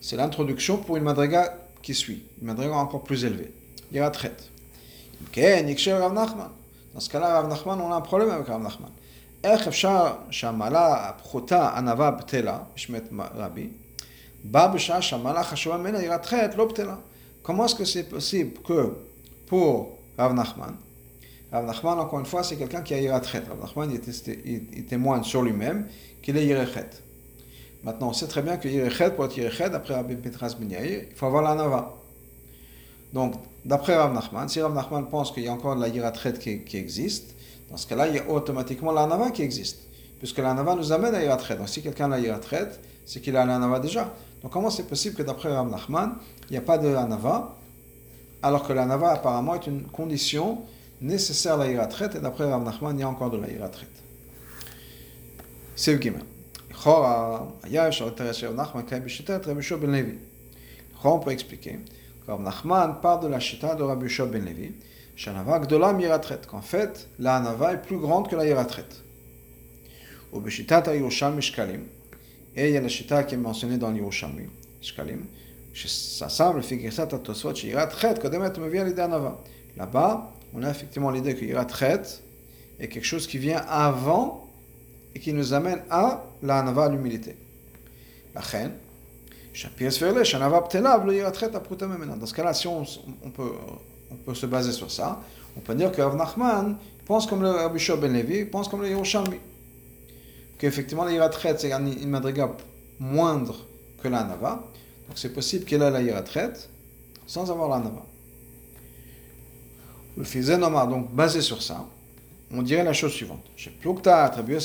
c'est 0.00 0.16
l'introduction 0.16 0.78
pour 0.78 0.96
une 0.96 1.04
madriga 1.04 1.68
qui 1.82 1.92
suit, 1.92 2.24
une 2.40 2.46
madriga 2.46 2.72
encore 2.72 3.04
plus 3.04 3.26
élevée. 3.26 3.52
Yiratret. 3.92 4.32
Dans 6.93 6.99
ce 6.99 7.09
cas-là, 7.09 7.33
Rav 7.33 7.47
Nachman, 7.47 7.79
on 7.81 7.91
a 7.91 7.95
un 7.95 8.01
problème 8.01 8.31
avec 8.31 8.47
Rav 8.47 8.61
Nachman. 8.61 8.91
איך 9.43 9.67
אפשר 9.67 10.13
שהמעלה 10.31 11.09
הפחותה, 11.09 11.77
ענווה 11.77 12.11
בטלה, 12.11 12.59
בשמת 12.75 13.09
רבי, 13.35 13.67
בא 14.43 14.67
בשעה 14.67 15.01
שהמעלה 15.01 15.39
החשובה 15.39 15.77
ממנה 15.77 16.03
יראת 16.03 16.25
חטא 16.25 16.55
לא 16.57 16.65
בטלה. 16.65 16.95
Comment 17.43 17.65
est-ce 17.65 17.75
que 17.75 17.85
c'est 17.85 18.09
possible 18.09 18.59
que 18.63 18.93
pour 19.47 19.97
Rav 20.17 20.33
Nachman, 20.33 20.75
Rav 21.51 21.65
Nachman, 21.65 21.97
encore 21.99 22.19
une 22.19 22.25
fois, 22.25 22.43
c'est 22.43 22.57
quelqu'un 22.57 22.81
qui 22.81 22.93
a 22.93 22.99
yirat 22.99 23.21
Rav 23.21 23.59
Nachman, 23.61 23.89
il, 23.91 24.61
il, 24.77 24.85
témoigne 24.85 25.23
sur 25.23 25.41
lui-même 25.41 25.87
qu'il 26.21 26.37
est 26.37 26.45
yirat 26.45 26.65
Maintenant, 27.83 28.09
on 28.09 28.13
sait 28.13 28.27
très 28.27 28.41
bien 28.41 28.57
que 28.57 28.67
yirat 28.67 29.11
pour 29.11 29.25
être 29.25 29.37
yirat 29.37 29.73
après 29.73 29.95
Rabbi 29.95 30.15
Petras 30.15 30.55
Ben 30.59 30.69
il 30.69 31.15
faut 31.15 31.25
avoir 31.25 31.41
la 31.41 31.55
nava. 31.55 31.95
Donc, 33.14 33.34
d'après 33.64 33.94
Rav 33.94 34.12
Nachman, 34.12 34.48
si 34.48 34.60
Rav 34.60 34.74
Nachman 34.74 35.08
pense 35.08 35.30
qu'il 35.32 35.44
y 35.44 35.48
a 35.48 35.52
encore 35.52 35.76
de 35.76 35.80
la 35.80 35.88
yirat 35.88 36.12
qui, 36.12 36.64
qui 36.64 36.76
existe, 36.76 37.34
dans 37.70 37.76
ce 37.76 37.86
cas-là, 37.86 38.08
il 38.08 38.16
y 38.16 38.18
a 38.18 38.28
automatiquement 38.28 38.92
la 38.92 39.06
nava 39.06 39.30
qui 39.30 39.42
existe, 39.42 39.88
puisque 40.18 40.38
la 40.38 40.52
nava 40.52 40.74
nous 40.74 40.92
amène 40.92 41.14
à 41.14 41.22
Yiratret. 41.22 41.56
Donc 41.56 41.68
si 41.68 41.80
quelqu'un 41.80 42.10
a 42.12 42.18
Yiratret, 42.18 42.68
c'est 43.06 43.20
qu'il 43.20 43.36
a 43.36 43.44
la 43.44 43.58
nava 43.58 43.80
déjà. 43.80 44.12
Donc 44.42 44.52
comment 44.52 44.68
c'est 44.68 44.88
possible 44.88 45.16
que 45.16 45.22
d'après 45.22 45.54
Ram 45.54 45.70
Nachman, 45.70 46.16
il 46.48 46.52
n'y 46.52 46.58
a 46.58 46.60
pas 46.60 46.76
de 46.76 46.88
la 46.88 47.04
nava, 47.04 47.56
alors 48.42 48.66
que 48.66 48.72
la 48.72 48.84
nava 48.84 49.12
apparemment 49.12 49.54
est 49.54 49.66
une 49.66 49.84
condition 49.84 50.62
nécessaire 51.00 51.54
à 51.54 51.58
la 51.58 51.68
Yiratret, 51.68 52.10
et 52.16 52.20
d'après 52.20 52.50
Ram 52.50 52.64
Nachman, 52.64 52.96
il 52.96 53.00
y 53.00 53.04
a 53.04 53.08
encore 53.08 53.30
de 53.30 53.38
la 53.38 53.48
Yiratret. 53.48 53.86
C'est 55.76 55.92
le 55.92 55.98
guillemot. 55.98 56.18
On 61.04 61.18
peut 61.18 61.30
expliquer. 61.30 61.78
Rav 62.26 62.40
Nachman 62.40 63.00
parle 63.02 63.24
de 63.24 63.28
la 63.28 63.38
chita 63.38 63.74
de 63.74 63.82
Rabbi 63.82 64.08
Shua 64.08 64.26
ben 64.26 64.44
Levi, 64.44 64.72
Shanava 65.14 65.58
Gdola 65.58 65.92
Miratret, 65.92 66.40
qu'en 66.48 66.62
fait, 66.62 67.08
la 67.18 67.36
Hanava 67.36 67.74
est 67.74 67.82
plus 67.82 67.98
grande 67.98 68.28
que 68.28 68.36
la 68.36 68.46
Yiratret. 68.46 68.86
Au 70.32 70.40
Beshitat 70.40 70.94
Yerushalmi 70.94 71.42
Shkalim, 71.42 71.82
et 72.56 72.68
il 72.68 72.74
y 72.74 72.76
a 72.78 72.80
la 72.80 72.88
Shita 72.88 73.24
qui 73.24 73.34
est 73.34 73.38
mentionnée 73.38 73.76
dans 73.76 73.90
l'Yerushalmi 73.90 74.46
Shkalim, 74.80 75.26
ça 75.74 76.30
semble, 76.30 76.62
Figirsat 76.62 77.08
Atosot, 77.12 77.52
Yiratret, 77.52 78.14
Kodemet 78.18 78.52
vient 78.70 78.84
l'idée 78.84 79.02
Hanava. 79.02 79.42
Là-bas, 79.76 80.32
on 80.54 80.62
a 80.62 80.70
effectivement 80.70 81.10
l'idée 81.10 81.34
que 81.34 81.44
Yiratret 81.44 82.02
est 82.80 82.88
quelque 82.88 83.04
chose 83.04 83.26
qui 83.26 83.36
vient 83.36 83.58
avant 83.68 84.48
et 85.14 85.20
qui 85.20 85.34
nous 85.34 85.52
amène 85.52 85.82
à 85.90 86.24
la 86.42 86.60
Hanava, 86.60 86.88
l'humilité. 86.88 87.36
La 88.34 88.40
Chen, 88.40 88.72
Dans 92.18 92.26
ce 92.26 92.34
cas-là, 92.34 92.54
si 92.54 92.66
on, 92.66 92.84
peut 93.30 94.34
se 94.34 94.46
baser 94.46 94.72
sur 94.72 94.90
ça. 94.90 95.20
On 95.56 95.60
peut 95.60 95.74
dire 95.74 95.92
que 95.92 96.02
Nachman 96.16 96.76
pense 97.06 97.26
comme 97.26 97.42
le 97.42 97.50
Rabbi 97.50 97.80
Ben 98.00 98.12
Levi, 98.12 98.44
pense 98.46 98.68
comme 98.68 98.82
le 98.82 98.88
Yerushalmi. 98.88 99.36
Qu'effectivement, 100.58 101.04
la 101.04 101.12
Yiratret, 101.12 101.56
c'est 101.58 101.70
une 101.70 102.08
madriga 102.08 102.50
moindre 102.98 103.56
que 104.02 104.08
la 104.08 104.24
Nava. 104.24 104.64
Donc 105.06 105.16
c'est 105.16 105.32
possible 105.32 105.64
qu'elle 105.64 105.82
ait 105.82 105.90
la 105.90 106.02
Yiratret 106.02 106.54
sans 107.26 107.50
avoir 107.50 107.68
la 107.68 107.78
Nava. 107.78 108.04
Le 110.16 110.64
Omar, 110.64 110.88
donc 110.88 111.12
basé 111.12 111.40
sur 111.40 111.62
ça, 111.62 111.84
on 112.50 112.62
dirait 112.62 112.84
la 112.84 112.92
chose 112.92 113.12
suivante. 113.12 113.44
Chez 113.56 113.70
Plukta, 113.70 114.24
attribué 114.24 114.56
à 114.56 114.60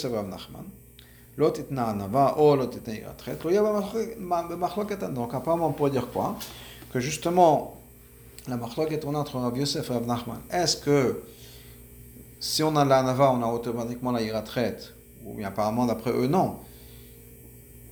Rav 1.39 1.47
Nachman, 1.47 1.47
l'autre 1.47 1.59
est 1.59 1.71
Nava, 1.71 2.35
ou 2.37 2.55
l'autre 2.55 2.77
est 2.85 2.91
Yiratret, 2.91 3.37
donc 5.13 5.33
apparemment 5.33 5.67
on 5.67 5.73
pourrait 5.73 5.91
dire 5.91 6.07
quoi 6.11 6.35
Que 6.91 6.99
justement, 6.99 7.77
la 8.47 8.57
marloque 8.57 8.91
est 8.91 8.99
tournée 8.99 9.17
entre 9.17 9.37
Rav 9.37 9.57
Yosef 9.57 9.89
et 9.89 9.93
Rav. 9.93 10.05
Est-ce 10.51 10.77
que 10.77 11.21
si 12.39 12.63
on 12.63 12.75
a 12.75 12.85
la 12.85 13.03
Nava, 13.03 13.31
on 13.31 13.43
a 13.43 13.47
automatiquement 13.47 14.11
la 14.11 14.21
Yiratret 14.21 14.77
Ou 15.25 15.33
bien 15.33 15.47
apparemment 15.47 15.85
d'après 15.85 16.11
eux, 16.11 16.27
non. 16.27 16.57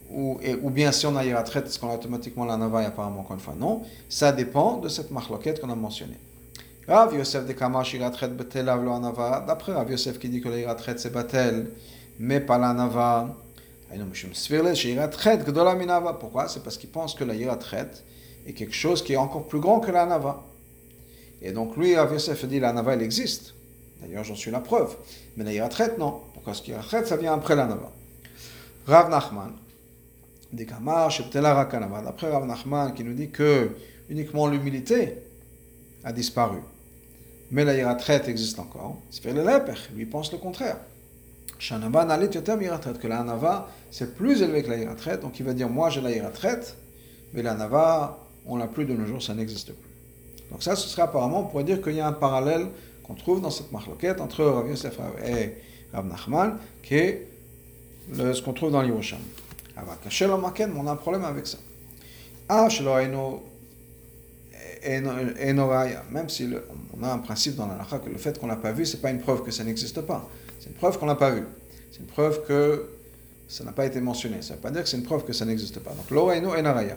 Ou, 0.10 0.40
ou 0.64 0.70
bien 0.70 0.94
si 0.94 1.06
on 1.06 1.16
a 1.18 1.26
Yiratret, 1.26 1.60
est-ce 1.66 1.80
qu'on 1.80 1.90
a 1.90 1.96
automatiquement 1.96 2.46
la 2.46 2.56
Nava 2.58 2.82
et 2.82 2.86
apparemment 2.86 3.22
encore 3.22 3.36
une 3.36 3.42
fois 3.42 3.56
non 3.58 3.82
Ça 4.08 4.32
dépend 4.32 4.78
de 4.78 4.88
cette 4.88 5.12
marloquette 5.12 5.60
qu'on 5.60 5.70
a 5.70 5.76
mentionnée. 5.76 6.20
Rav 6.88 7.14
Yosef 7.14 7.46
de 7.46 7.52
Kamash 7.52 7.94
Yiratret 7.94 8.30
Betelav 8.30 8.86
lo 8.86 8.98
Nava. 9.00 9.44
D'après 9.46 9.74
Rav 9.74 9.92
Yosef 9.92 10.18
qui 10.18 10.30
dit 10.30 10.40
que 10.40 10.48
la 10.48 10.60
Yiratret 10.60 10.98
c'est 10.98 11.12
Batel, 11.12 11.72
mais 12.20 12.40
pas 12.40 12.58
la 12.58 12.74
Nava. 12.74 13.36
Pourquoi 16.20 16.48
C'est 16.48 16.64
parce 16.64 16.78
qu'il 16.78 16.90
pense 16.90 17.16
que 17.16 17.24
la 17.24 17.36
Yiratret 17.36 17.90
est 18.46 18.54
quelque 18.54 18.76
chose 18.76 19.04
qui 19.04 19.14
est 19.14 19.18
encore 19.18 19.48
plus 19.48 19.60
grand 19.60 19.80
que 19.80 19.92
la 19.92 20.06
Nava. 20.06 20.44
Et 21.42 21.52
donc 21.52 21.78
lui, 21.78 21.92
Yosef 21.92 22.46
dit 22.46 22.60
la 22.60 22.74
Nava, 22.74 22.94
elle 22.94 23.02
existe. 23.02 23.54
D'ailleurs, 24.02 24.24
j'en 24.24 24.36
suis 24.36 24.52
la 24.52 24.60
preuve. 24.60 24.96
Mais 25.38 25.44
la 25.44 25.54
Yiratret, 25.54 25.96
non. 25.98 26.22
Pourquoi 26.34 26.54
Parce 26.54 26.62
que 26.62 26.68
Yiratret, 26.68 27.06
ça 27.06 27.18
vient 27.18 27.34
après 27.34 27.56
la 27.56 27.66
Nava. 27.66 27.92
Rav 28.88 29.10
Nachman, 29.10 29.54
D'après 30.52 32.30
Rav 32.30 32.46
Nachman, 32.46 32.94
qui 32.94 33.04
nous 33.04 33.14
dit 33.14 33.30
que 33.30 33.72
uniquement 34.10 34.48
l'humilité 34.48 35.16
a 36.04 36.12
disparu. 36.14 36.60
Mais 37.52 37.66
la 37.66 37.76
Yiratret 37.76 38.30
existe 38.30 38.60
encore. 38.60 38.98
C'est 39.10 39.24
fait 39.24 39.34
le 39.34 39.44
Lui 39.96 40.06
pense 40.06 40.32
le 40.32 40.38
contraire. 40.38 40.78
Que 41.60 43.08
la 43.08 43.24
Nava, 43.24 43.70
c'est 43.92 44.16
plus 44.16 44.42
élevé 44.42 44.64
que 44.64 44.70
la 44.70 44.78
Yiratret. 44.78 45.18
Donc 45.18 45.40
il 45.40 45.46
va 45.46 45.54
dire 45.54 45.70
Moi 45.70 45.90
j'ai 45.90 46.02
la 46.02 46.12
Yiratret, 46.12 46.62
mais 47.34 47.42
la 47.42 47.56
Nava, 47.56 48.20
on 48.46 48.58
l'a 48.58 48.68
plus 48.68 48.86
de 48.86 48.94
nos 48.94 49.06
jours, 49.06 49.22
ça 49.22 49.34
n'existe 49.34 49.74
plus. 49.74 49.90
Donc 50.52 50.64
ça, 50.64 50.76
ce 50.76 50.88
serait 50.88 51.02
apparemment, 51.04 51.42
on 51.42 51.46
pourrait 51.46 51.64
dire 51.64 51.82
qu'il 51.82 51.96
y 51.96 52.00
a 52.00 52.08
un 52.08 52.14
parallèle 52.14 52.68
qu'on 53.04 53.16
trouve 53.16 53.42
dans 53.42 53.50
cette 53.50 53.72
marloquette 53.72 54.22
entre 54.22 54.44
Rav 54.44 54.70
Yosef 54.70 54.98
et 55.26 55.56
Rav 55.94 56.06
Nachman, 56.08 56.58
qui 56.84 56.96
est 56.96 57.28
ce 58.14 58.42
qu'on 58.42 58.54
trouve 58.54 58.72
dans 58.72 58.82
l'Yerushalmi. 58.82 59.24
on 59.78 60.88
a 60.88 60.92
un 60.92 60.96
problème 60.96 61.26
avec 61.26 61.48
ça. 61.48 61.58
Ah, 62.50 62.68
même 66.12 66.30
si 66.30 66.50
on 66.98 67.04
a 67.04 67.12
un 67.12 67.18
principe 67.18 67.56
dans 67.56 67.68
la 67.68 68.00
que 68.00 68.10
le 68.10 68.18
fait 68.18 68.40
qu'on 68.40 68.48
l'a 68.48 68.56
pas 68.56 68.72
vu, 68.72 68.86
c'est 68.86 69.02
pas 69.02 69.10
une 69.10 69.20
preuve 69.20 69.44
que 69.44 69.52
ça 69.52 69.64
n'existe 69.64 70.02
pas. 70.02 70.30
C'est 70.61 70.69
une 70.69 70.77
preuve 70.77 70.99
qu'on 70.99 71.07
l'a 71.07 71.15
pas 71.15 71.31
vu. 71.31 71.45
C'est 71.91 72.01
une 72.01 72.07
preuve 72.07 72.45
que 72.47 72.89
ça 73.49 73.65
n'a 73.65 73.73
pas 73.73 73.87
été 73.87 74.01
mentionné. 74.01 74.43
Ça 74.43 74.51
ne 74.51 74.57
veut 74.57 74.63
pas 74.63 74.71
dire 74.71 74.83
que 74.83 74.89
c'est 74.89 74.97
une 74.97 75.03
preuve 75.03 75.25
que 75.25 75.33
ça 75.33 75.45
n'existe 75.45 75.79
pas. 75.81 75.93
Donc, 75.93 76.11
lo 76.11 76.31
en 76.31 76.65
araya. 76.65 76.97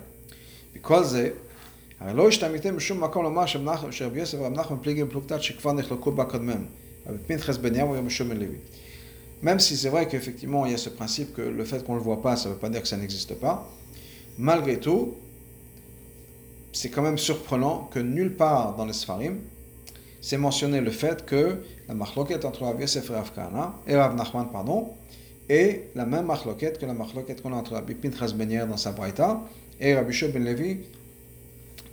בכל 0.75 1.03
זה, 1.03 1.29
הרי 1.99 2.13
לא 2.13 2.27
השתמיתם 2.27 2.75
בשום 2.75 3.03
מקום 3.03 3.23
לומר 3.23 3.45
שרבי 3.91 4.19
יוסף 4.19 4.37
ורב 4.39 4.53
נחמן 4.53 4.77
פליגי 4.81 5.03
ופלוגתת 5.03 5.41
שכבר 5.41 5.71
נחלקו 5.71 6.11
בה 6.11 6.25
קודמם. 6.25 6.65
רבי 7.07 7.17
פנחס 7.27 7.57
בן 7.57 7.75
יאמו 7.75 7.93
ורבי 7.93 8.09
שום 8.09 8.31
לוי. 8.31 8.55
Même 9.43 9.59
si 9.59 9.77
c'est 9.77 9.89
vrai 9.89 10.07
qu'effectivement 10.07 10.65
il 10.65 10.71
y 10.71 10.75
a 10.75 10.77
ce 10.77 10.89
principe 10.89 11.35
que 11.35 11.41
le 11.41 11.65
fait 11.65 11.83
qu'on 11.85 11.93
ne 11.93 11.99
le 11.99 12.03
voit 12.03 12.21
pas, 12.21 12.35
ça 12.35 12.49
ne 12.49 12.53
veut 12.53 12.59
pas 12.59 12.69
dire 12.69 12.81
que 12.81 12.87
ça 12.87 12.97
n'existe 12.97 13.35
pas, 13.35 13.69
malgré 14.37 14.79
tout, 14.79 15.13
c'est 16.73 16.89
quand 16.89 17.01
même 17.01 17.17
surprenant 17.17 17.89
que 17.91 17.99
nulle 17.99 18.33
part 18.33 18.75
dans 18.75 18.85
les 18.85 18.93
Sfarim, 18.93 19.35
c'est 20.20 20.36
mentionné 20.36 20.80
le 20.80 20.90
fait 20.90 21.24
que 21.24 21.62
la 21.88 21.94
machloket 21.94 22.44
entre 22.44 22.64
Rav 22.64 22.80
Yosef 22.80 23.08
et 23.10 23.14
Rav 23.14 23.32
Kana, 23.34 23.74
et 23.86 23.96
Rav 23.96 24.14
Nachman, 24.14 24.50
pardon, 24.52 24.90
est 25.48 25.88
la 25.94 26.04
même 26.04 26.26
machloket 26.26 26.78
que 26.78 26.86
la 26.86 26.92
machloket 26.92 27.42
qu'on 27.42 27.52
a 27.52 27.56
entre 27.56 27.72
Rabbi 27.72 27.94
Pinchas 27.94 28.32
Ben 28.34 28.66
dans 28.66 28.76
sa 28.76 28.92
Braïta, 28.92 29.40
et 29.80 29.94
Rabbi 29.94 30.14
ben 30.32 30.44
Levi, 30.44 30.78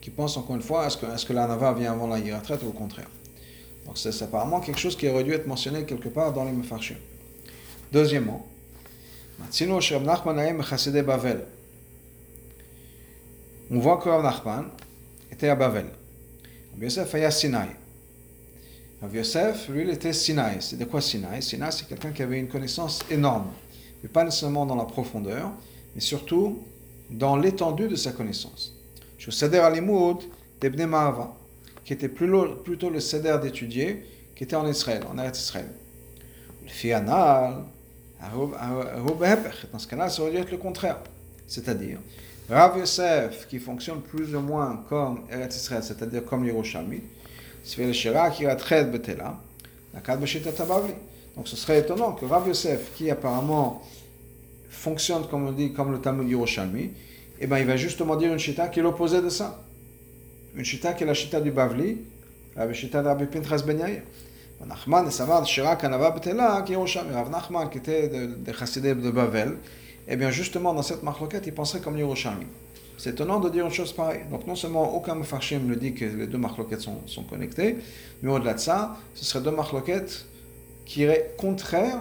qui 0.02 0.10
pense 0.10 0.36
encore 0.38 0.56
une 0.56 0.62
fois, 0.62 0.86
est-ce 0.86 0.98
que, 0.98 1.06
est 1.06 1.26
que 1.26 1.34
la 1.34 1.48
Nava 1.48 1.74
vient 1.74 1.94
avant 1.94 2.08
la 2.08 2.20
Yiratret 2.20 2.60
ou 2.64 2.70
au 2.70 2.72
contraire 2.72 3.10
Donc 3.86 3.98
c'est 3.98 4.22
apparemment 4.22 4.60
quelque 4.60 4.80
chose 4.80 4.98
qui 4.98 5.08
aurait 5.08 5.24
dû 5.24 5.32
être 5.34 5.48
mentionné 5.48 5.84
quelque 5.86 6.10
part 6.10 6.34
dans 6.34 6.44
les 6.44 6.52
Mefarshim. 6.52 6.98
Deuxièmement. 7.92 8.46
On 13.70 13.80
voit 13.80 13.98
que 13.98 14.10
Rav 14.10 14.24
Nachman 14.24 14.66
était 15.32 15.50
à 15.50 15.56
Bavel. 15.56 15.88
Rabbi 16.74 16.84
Yosef 16.84 17.16
à 17.16 17.32
Sinaï. 17.32 17.70
Rav 19.01 19.16
Yosef, 19.16 19.70
lui, 19.70 19.84
il 19.84 19.89
était 19.92 20.13
Sinaï. 20.13 20.58
C'est 20.60 20.77
de 20.77 20.86
quoi 20.86 21.01
Sinaï 21.01 21.44
Sinaï, 21.44 21.72
c'est 21.72 21.88
quelqu'un 21.88 22.12
qui 22.12 22.24
avait 22.24 22.39
une 22.39 22.48
connaissance 22.48 23.04
énorme, 23.12 23.48
mais 24.01 24.10
pas 24.10 24.24
nécessairement 24.24 24.66
dans 24.66 24.75
la 24.75 24.86
profondeur, 24.86 25.51
mais 25.94 26.01
surtout 26.01 26.63
dans 27.10 27.38
l'étendue 27.38 27.88
de 27.88 27.96
sa 27.96 28.12
connaissance. 28.12 28.74
Je 29.18 29.32
Seder 29.32 29.60
Alimoud 29.60 30.24
d'Ebne 30.60 30.86
Ma'ava, 30.88 31.36
qui 31.84 31.94
était 31.94 32.10
plutôt 32.10 32.89
le 32.89 33.00
Seder 33.00 33.38
d'étudier, 33.42 34.04
qui 34.36 34.44
était 34.44 34.56
en 34.56 34.68
Israël, 34.68 35.04
en 35.12 35.18
Eretz 35.18 35.39
Israël. 35.39 35.70
Le 36.63 36.70
Fianal, 36.70 37.63
dans 39.72 39.80
ce 39.80 39.88
cas-là, 39.88 40.10
ça 40.10 40.22
aurait 40.22 40.32
dû 40.32 40.38
être 40.38 40.51
le 40.51 40.58
contraire. 40.58 41.00
C'est-à-dire, 41.48 42.00
Rav 42.50 42.77
Yosef, 42.77 43.48
qui 43.48 43.60
fonctionne 43.60 44.01
plus 44.01 44.36
ou 44.36 44.42
moins 44.42 44.84
comme 44.89 45.22
Eretz 45.32 45.56
Israël, 45.56 45.84
c'est-à-dire 45.84 46.25
comme 46.25 46.46
Yerushalmi, 46.46 47.01
donc 51.38 51.48
ce 51.48 51.56
serait 51.56 51.80
étonnant 51.80 52.14
que 52.14 52.26
Rav 52.26 52.48
Yosef, 52.48 52.94
qui 52.96 53.12
apparemment 53.12 53.84
fonctionne 54.70 55.28
comme 55.30 55.48
on 55.48 55.52
dit, 55.52 55.72
comme 55.72 55.92
le 55.92 56.00
Talmud 56.00 56.28
Yerushalmi, 56.28 56.92
eh 57.40 57.48
ben, 57.48 57.60
il 57.60 57.66
va 57.66 57.78
justement 57.78 58.16
dire 58.16 58.34
une 58.34 58.40
chita 58.40 58.68
qui 58.70 58.80
est 58.80 58.84
l'opposé 58.84 59.22
de 59.22 59.30
ça. 59.30 59.64
Une 60.56 60.66
chita 60.66 60.94
qui 60.94 61.04
est 61.04 61.06
la 61.06 61.14
chita 61.14 61.40
du 61.40 61.52
Bavli, 61.52 62.00
la 62.56 62.74
chita 62.74 63.04
de 63.04 63.08
Rabbi 63.08 63.26
Pinchas 63.28 63.62
Ben. 63.66 64.02
Nachman 64.66 65.12
Savar 65.12 65.46
Shirak 65.46 65.84
Anava 65.84 66.10
Betela, 66.10 66.64
qui. 66.66 66.76
Rav 66.76 67.30
Nachman, 67.30 67.70
qui 67.70 67.78
était 67.78 68.08
de 68.08 68.54
Chassidé 68.54 68.96
de 68.96 69.12
Bavel, 69.12 69.58
eh 70.08 70.16
bien 70.16 70.32
justement 70.32 70.74
dans 70.74 70.82
cette 70.82 71.04
marloquette, 71.04 71.46
il 71.46 71.54
penserait 71.54 71.82
comme 71.82 71.98
Yerushalmi 71.98 72.48
C'est 72.99 73.11
étonnant 73.11 73.41
de 73.41 73.49
dire 73.49 73.67
une 73.67 73.73
chose 73.73 73.93
pareille. 73.93 74.23
Donc 74.31 74.47
non 74.47 74.55
seulement 74.55 74.95
aucun 74.95 75.15
Mefarshim 75.15 75.69
le 75.69 75.77
dit 75.77 75.95
que 75.95 76.05
les 76.05 76.27
deux 76.27 76.39
marloquettes 76.39 76.83
sont, 76.83 77.07
sont 77.07 77.25
connectées, 77.25 77.79
mais 78.23 78.31
au-delà 78.31 78.55
de 78.55 78.61
ça, 78.61 78.97
ce 79.15 79.25
seraient 79.25 79.43
deux 79.43 79.51
marloquettes 79.51 80.27
qui 80.85 81.01
iraient 81.01 81.35
contraires 81.37 81.99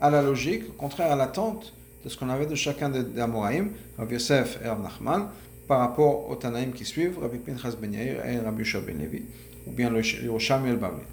à 0.00 0.10
la 0.10 0.22
logique, 0.22 0.76
contraires 0.76 1.12
à 1.12 1.16
l'attente 1.16 1.72
de 2.04 2.08
ce 2.08 2.16
qu'on 2.16 2.30
avait 2.30 2.46
de 2.46 2.54
chacun 2.54 2.88
des 2.88 3.20
Amoraïm, 3.20 3.70
Rabbi 3.98 4.14
Yosef 4.14 4.58
et 4.64 4.68
Rav 4.68 4.82
Nachman, 4.82 5.28
par 5.68 5.80
rapport 5.80 6.28
aux 6.28 6.34
Tanaïm 6.34 6.72
qui 6.72 6.84
suivent, 6.84 7.18
Rabbi 7.20 7.38
Pinchas 7.38 7.76
Ben 7.80 7.92
Yair 7.92 8.26
et 8.26 8.38
Rabbi 8.38 8.60
Yosha 8.60 8.80
Ben 8.80 8.98
Levi, 8.98 9.22
ou 9.66 9.70
bien 9.70 9.90
le 9.90 10.02
Yerushalmi 10.02 10.70
el 10.70 10.76
Bavli. 10.76 11.04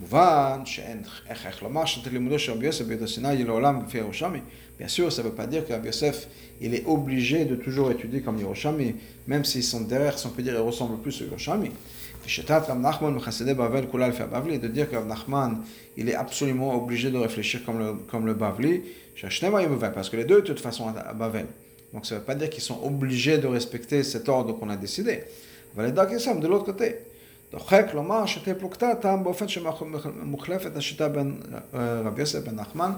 מובן 0.00 0.60
שאין 0.64 1.02
הכרח 1.28 1.62
לומר 1.62 1.84
שלימודו 1.84 2.38
של 2.38 2.52
רבי 2.52 2.66
יוסף 2.66 2.84
בידו 2.84 3.08
סיני 3.08 3.44
לעולם 3.44 3.82
לפי 3.86 3.98
ירושלמי. 3.98 4.40
Bien 4.78 4.88
sûr, 4.88 5.12
ça 5.12 5.22
ne 5.22 5.28
veut 5.28 5.34
pas 5.34 5.46
dire 5.46 5.66
que 5.66 5.72
Rabbi 5.72 5.88
Yosef, 5.88 6.28
il 6.60 6.74
est 6.74 6.84
obligé 6.86 7.44
de 7.44 7.54
toujours 7.54 7.90
étudier 7.90 8.22
comme 8.22 8.38
Yerushalmi, 8.38 8.94
même 9.26 9.44
si 9.44 9.62
son 9.62 9.82
derrière, 9.82 10.18
si 10.18 10.26
on 10.26 10.30
peut 10.30 10.42
dire, 10.42 10.54
il 10.54 10.60
ressemble 10.60 10.98
plus 10.98 11.20
au 11.20 11.26
Yerushalmi. 11.26 11.68
de 11.68 11.74
dire 14.68 14.90
que 14.90 14.96
Rav 14.96 15.06
Nachman, 15.06 15.58
il 15.96 16.08
est 16.08 16.14
absolument 16.14 16.82
obligé 16.82 17.10
de 17.10 17.18
réfléchir 17.18 17.62
comme 17.64 17.78
le, 17.78 17.92
comme 18.10 18.26
le 18.26 18.34
Bavli, 18.34 18.82
parce 19.94 20.08
que 20.08 20.16
les 20.16 20.24
deux, 20.24 20.40
de 20.40 20.46
toute 20.46 20.60
façon, 20.60 20.88
à 20.88 21.12
Bavel. 21.12 21.46
Donc 21.92 22.06
ça 22.06 22.14
ne 22.14 22.20
veut 22.20 22.26
pas 22.26 22.34
dire 22.34 22.48
qu'ils 22.48 22.62
sont 22.62 22.80
obligés 22.82 23.38
de 23.38 23.46
respecter 23.46 24.02
cet 24.02 24.28
ordre 24.28 24.54
qu'on 24.54 24.70
a 24.70 24.76
décidé. 24.76 25.24
De 25.76 26.46
l'autre 26.46 26.64
côté. 26.64 26.96
דוחק 27.52 27.86
לומר 27.94 28.26
שתהיה 28.26 28.54
פלוגתא 28.54 28.94
טעם 28.94 29.24
באופן 29.24 29.48
שמוחלפת 29.48 30.76
השיטה 30.76 31.08
בין 31.08 31.40
רבי 32.04 32.20
יוסף 32.20 32.38
בן 32.38 32.54
נחמן. 32.54 32.92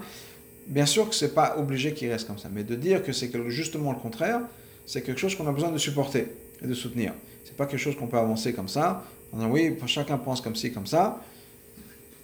Bien 0.67 0.85
sûr 0.85 1.07
que 1.07 1.15
ce 1.15 1.25
n'est 1.25 1.31
pas 1.31 1.55
obligé 1.57 1.93
qu'il 1.93 2.11
reste 2.11 2.27
comme 2.27 2.37
ça, 2.37 2.49
mais 2.51 2.63
de 2.63 2.75
dire 2.75 3.01
que 3.01 3.13
c'est 3.13 3.31
justement 3.49 3.93
le 3.93 3.99
contraire, 3.99 4.41
c'est 4.85 5.01
quelque 5.01 5.19
chose 5.19 5.35
qu'on 5.35 5.47
a 5.47 5.51
besoin 5.51 5.71
de 5.71 5.77
supporter 5.77 6.27
et 6.61 6.67
de 6.67 6.73
soutenir. 6.73 7.13
C'est 7.45 7.55
pas 7.55 7.65
quelque 7.65 7.79
chose 7.79 7.95
qu'on 7.95 8.07
peut 8.07 8.17
avancer 8.17 8.53
comme 8.53 8.67
ça. 8.67 9.03
On 9.31 9.37
dit, 9.37 9.45
oui, 9.45 9.75
chacun 9.85 10.17
pense 10.17 10.41
comme 10.41 10.55
ci, 10.55 10.71
comme 10.71 10.87
ça. 10.87 11.21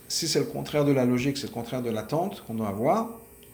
Si 0.10 0.28
c'est 0.28 0.40
le 0.40 0.46
contraire 0.46 0.84
de 0.84 0.92
la 0.92 1.06
logique, 1.06 1.38
c'est 1.38 1.48
le 1.48 1.54
contraire 1.54 1.82
de 1.82 1.90
l'attente 1.90 2.44
qu'on 2.46 2.54
doit 2.54 2.68
avoir, 2.68 3.10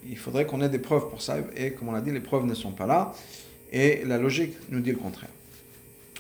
il 0.08 0.18
faudrait 0.18 0.46
qu'on 0.46 0.62
ait 0.62 0.70
des 0.70 0.80
preuves 0.80 1.10
pour 1.10 1.22
ça. 1.22 1.38
Et 1.56 1.72
comme 1.72 1.90
on 1.90 1.92
l'a 1.92 2.02
dit, 2.02 2.12
les 2.12 2.20
preuves 2.20 2.46
ne 2.46 2.54
sont 2.56 2.72
pas 2.72 2.88
là. 2.88 3.14
Et 3.72 4.04
la 4.06 4.18
logique 4.18 4.56
nous 4.70 4.80
dit 4.80 4.92
le 4.92 4.98
contraire. 4.98 5.30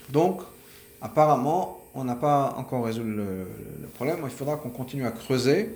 Donc, 0.09 0.41
apparemment, 1.01 1.83
on 1.95 2.03
n'a 2.03 2.15
pas 2.15 2.53
encore 2.57 2.85
résolu 2.85 3.15
le, 3.15 3.47
problème. 3.95 4.19
Il 4.23 4.29
faudra 4.29 4.57
qu'on 4.57 4.69
continue 4.69 5.05
à 5.05 5.11
creuser 5.11 5.69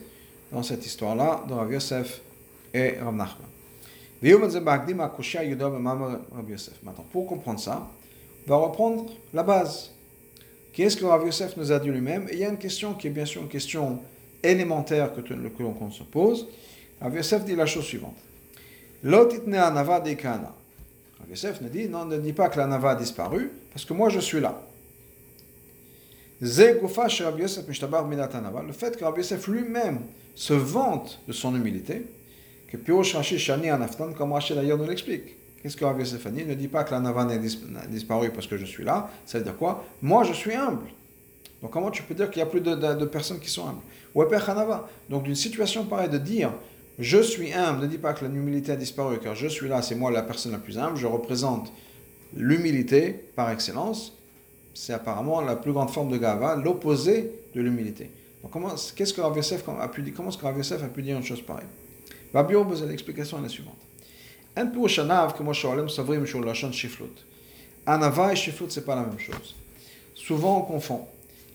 dans 0.51 0.63
cette 0.63 0.85
histoire-là 0.85 1.43
de 1.47 1.53
Rav 1.53 1.71
Yosef 1.71 2.21
et 2.73 2.97
Rav 2.99 3.15
Nachman. 3.15 3.47
Maintenant, 6.83 7.05
pour 7.11 7.27
comprendre 7.27 7.59
ça, 7.59 7.89
on 8.45 8.49
va 8.49 8.55
reprendre 8.55 9.11
la 9.33 9.43
base. 9.43 9.91
Qu'est-ce 10.71 10.95
que 10.97 11.05
Rav 11.05 11.25
Yosef 11.25 11.57
nous 11.57 11.71
a 11.71 11.79
dit 11.79 11.89
lui-même? 11.89 12.27
Et 12.29 12.33
il 12.33 12.39
y 12.39 12.45
a 12.45 12.49
une 12.49 12.57
question 12.57 12.93
qui 12.93 13.07
est 13.07 13.11
bien 13.11 13.25
sûr 13.25 13.41
une 13.41 13.49
question 13.49 13.99
élémentaire 14.41 15.11
que, 15.13 15.33
l'on 15.33 15.91
se 15.91 16.03
pose. 16.03 16.47
Rav 17.01 17.15
Yosef 17.15 17.43
dit 17.45 17.55
la 17.55 17.65
chose 17.65 17.83
suivante. 17.85 18.17
Rav 19.03 19.29
Yosef 21.29 21.61
nous 21.61 21.69
dit, 21.69 21.89
non, 21.89 22.05
ne 22.05 22.17
dis 22.17 22.33
pas 22.33 22.49
que 22.49 22.57
la 22.57 22.67
nava 22.67 22.91
a 22.91 22.95
disparu, 22.95 23.51
parce 23.71 23.85
que 23.85 23.93
moi 23.93 24.09
je 24.09 24.19
suis 24.19 24.39
là. 24.39 24.61
Le 26.43 26.49
fait 26.49 26.79
que 28.97 29.03
Rabbi 29.05 29.19
Yosef 29.21 29.47
lui-même 29.47 30.01
se 30.35 30.53
vante 30.53 31.21
de 31.25 31.31
son 31.31 31.55
humilité, 31.55 32.05
que 32.73 32.77
Pirosh 32.77 33.13
Rashi 33.13 33.37
Shani 33.37 33.69
Anaftan, 33.69 34.13
comme 34.13 34.33
Rashi 34.33 34.55
d'ailleurs 34.55 34.79
nous 34.79 34.87
l'explique. 34.87 35.37
Qu'est-ce 35.61 35.77
que 35.77 35.85
Rabbi 35.85 35.99
Yosef 35.99 36.25
ne 36.25 36.53
dit 36.55 36.67
pas 36.67 36.83
que 36.83 36.91
la 36.91 36.99
Nava 36.99 37.23
n'a 37.23 37.37
disparu 37.87 38.31
parce 38.31 38.47
que 38.47 38.57
je 38.57 38.65
suis 38.65 38.83
là. 38.83 39.09
Ça 39.25 39.37
veut 39.37 39.43
dire 39.43 39.55
quoi 39.55 39.85
Moi, 40.01 40.23
je 40.23 40.33
suis 40.33 40.53
humble. 40.53 40.87
Donc 41.61 41.71
comment 41.71 41.91
tu 41.91 42.03
peux 42.03 42.15
dire 42.15 42.29
qu'il 42.29 42.39
y 42.39 42.43
a 42.43 42.45
plus 42.45 42.59
de, 42.59 43.05
personnes 43.05 43.39
qui 43.39 43.49
sont 43.49 43.67
humbles 43.67 43.81
Donc 45.09 45.23
d'une 45.23 45.35
situation 45.35 45.85
pareille, 45.85 46.09
de 46.09 46.17
dire 46.17 46.51
je 46.99 47.19
suis 47.19 47.53
humble, 47.53 47.83
ne 47.83 47.87
dis 47.87 47.97
pas 47.97 48.13
que 48.13 48.25
l'humilité 48.25 48.73
a 48.73 48.75
disparu, 48.75 49.19
car 49.19 49.35
je 49.35 49.47
suis 49.47 49.69
là, 49.69 49.81
c'est 49.81 49.95
moi 49.95 50.11
la 50.11 50.23
personne 50.23 50.51
la 50.51 50.57
plus 50.57 50.77
humble, 50.77 50.97
je 50.97 51.07
représente 51.07 51.71
l'humilité 52.35 53.11
par 53.35 53.49
excellence 53.51 54.17
c'est 54.73 54.93
apparemment 54.93 55.41
la 55.41 55.55
plus 55.55 55.71
grande 55.71 55.91
forme 55.91 56.09
de 56.09 56.17
gava, 56.17 56.55
l'opposé 56.55 57.31
de 57.53 57.61
l'humilité. 57.61 58.09
Donc 58.41 58.51
comment, 58.51 58.73
qu'est-ce 58.95 59.13
que 59.13 59.21
Rav 59.21 59.37
a 59.79 59.87
pu 59.87 60.01
dire, 60.01 60.13
comment 60.15 60.29
est-ce 60.29 60.37
que 60.37 60.45
Rav 60.45 60.57
Yosef 60.57 60.83
a 60.83 60.87
pu 60.87 61.01
dire 61.03 61.15
une 61.15 61.23
chose 61.23 61.41
pareille? 61.41 61.67
Rabbi 62.33 62.55
l'explication 62.87 63.37
est 63.39 63.43
la 63.43 63.49
suivante. 63.49 63.77
Un 64.55 64.67
peu 64.67 64.87
shanav 64.87 65.35
que 65.35 65.43
Moshe 65.43 65.65
Olem 65.65 65.89
savrim 65.89 66.25
sur 66.25 66.43
la 66.43 66.53
shiflut. 66.53 67.05
Anava 67.85 68.33
et 68.33 68.35
shiflut, 68.35 68.69
c'est 68.69 68.85
pas 68.85 68.95
la 68.95 69.01
même 69.01 69.19
chose. 69.19 69.55
Souvent 70.15 70.59
on 70.59 70.61
confond. 70.61 71.05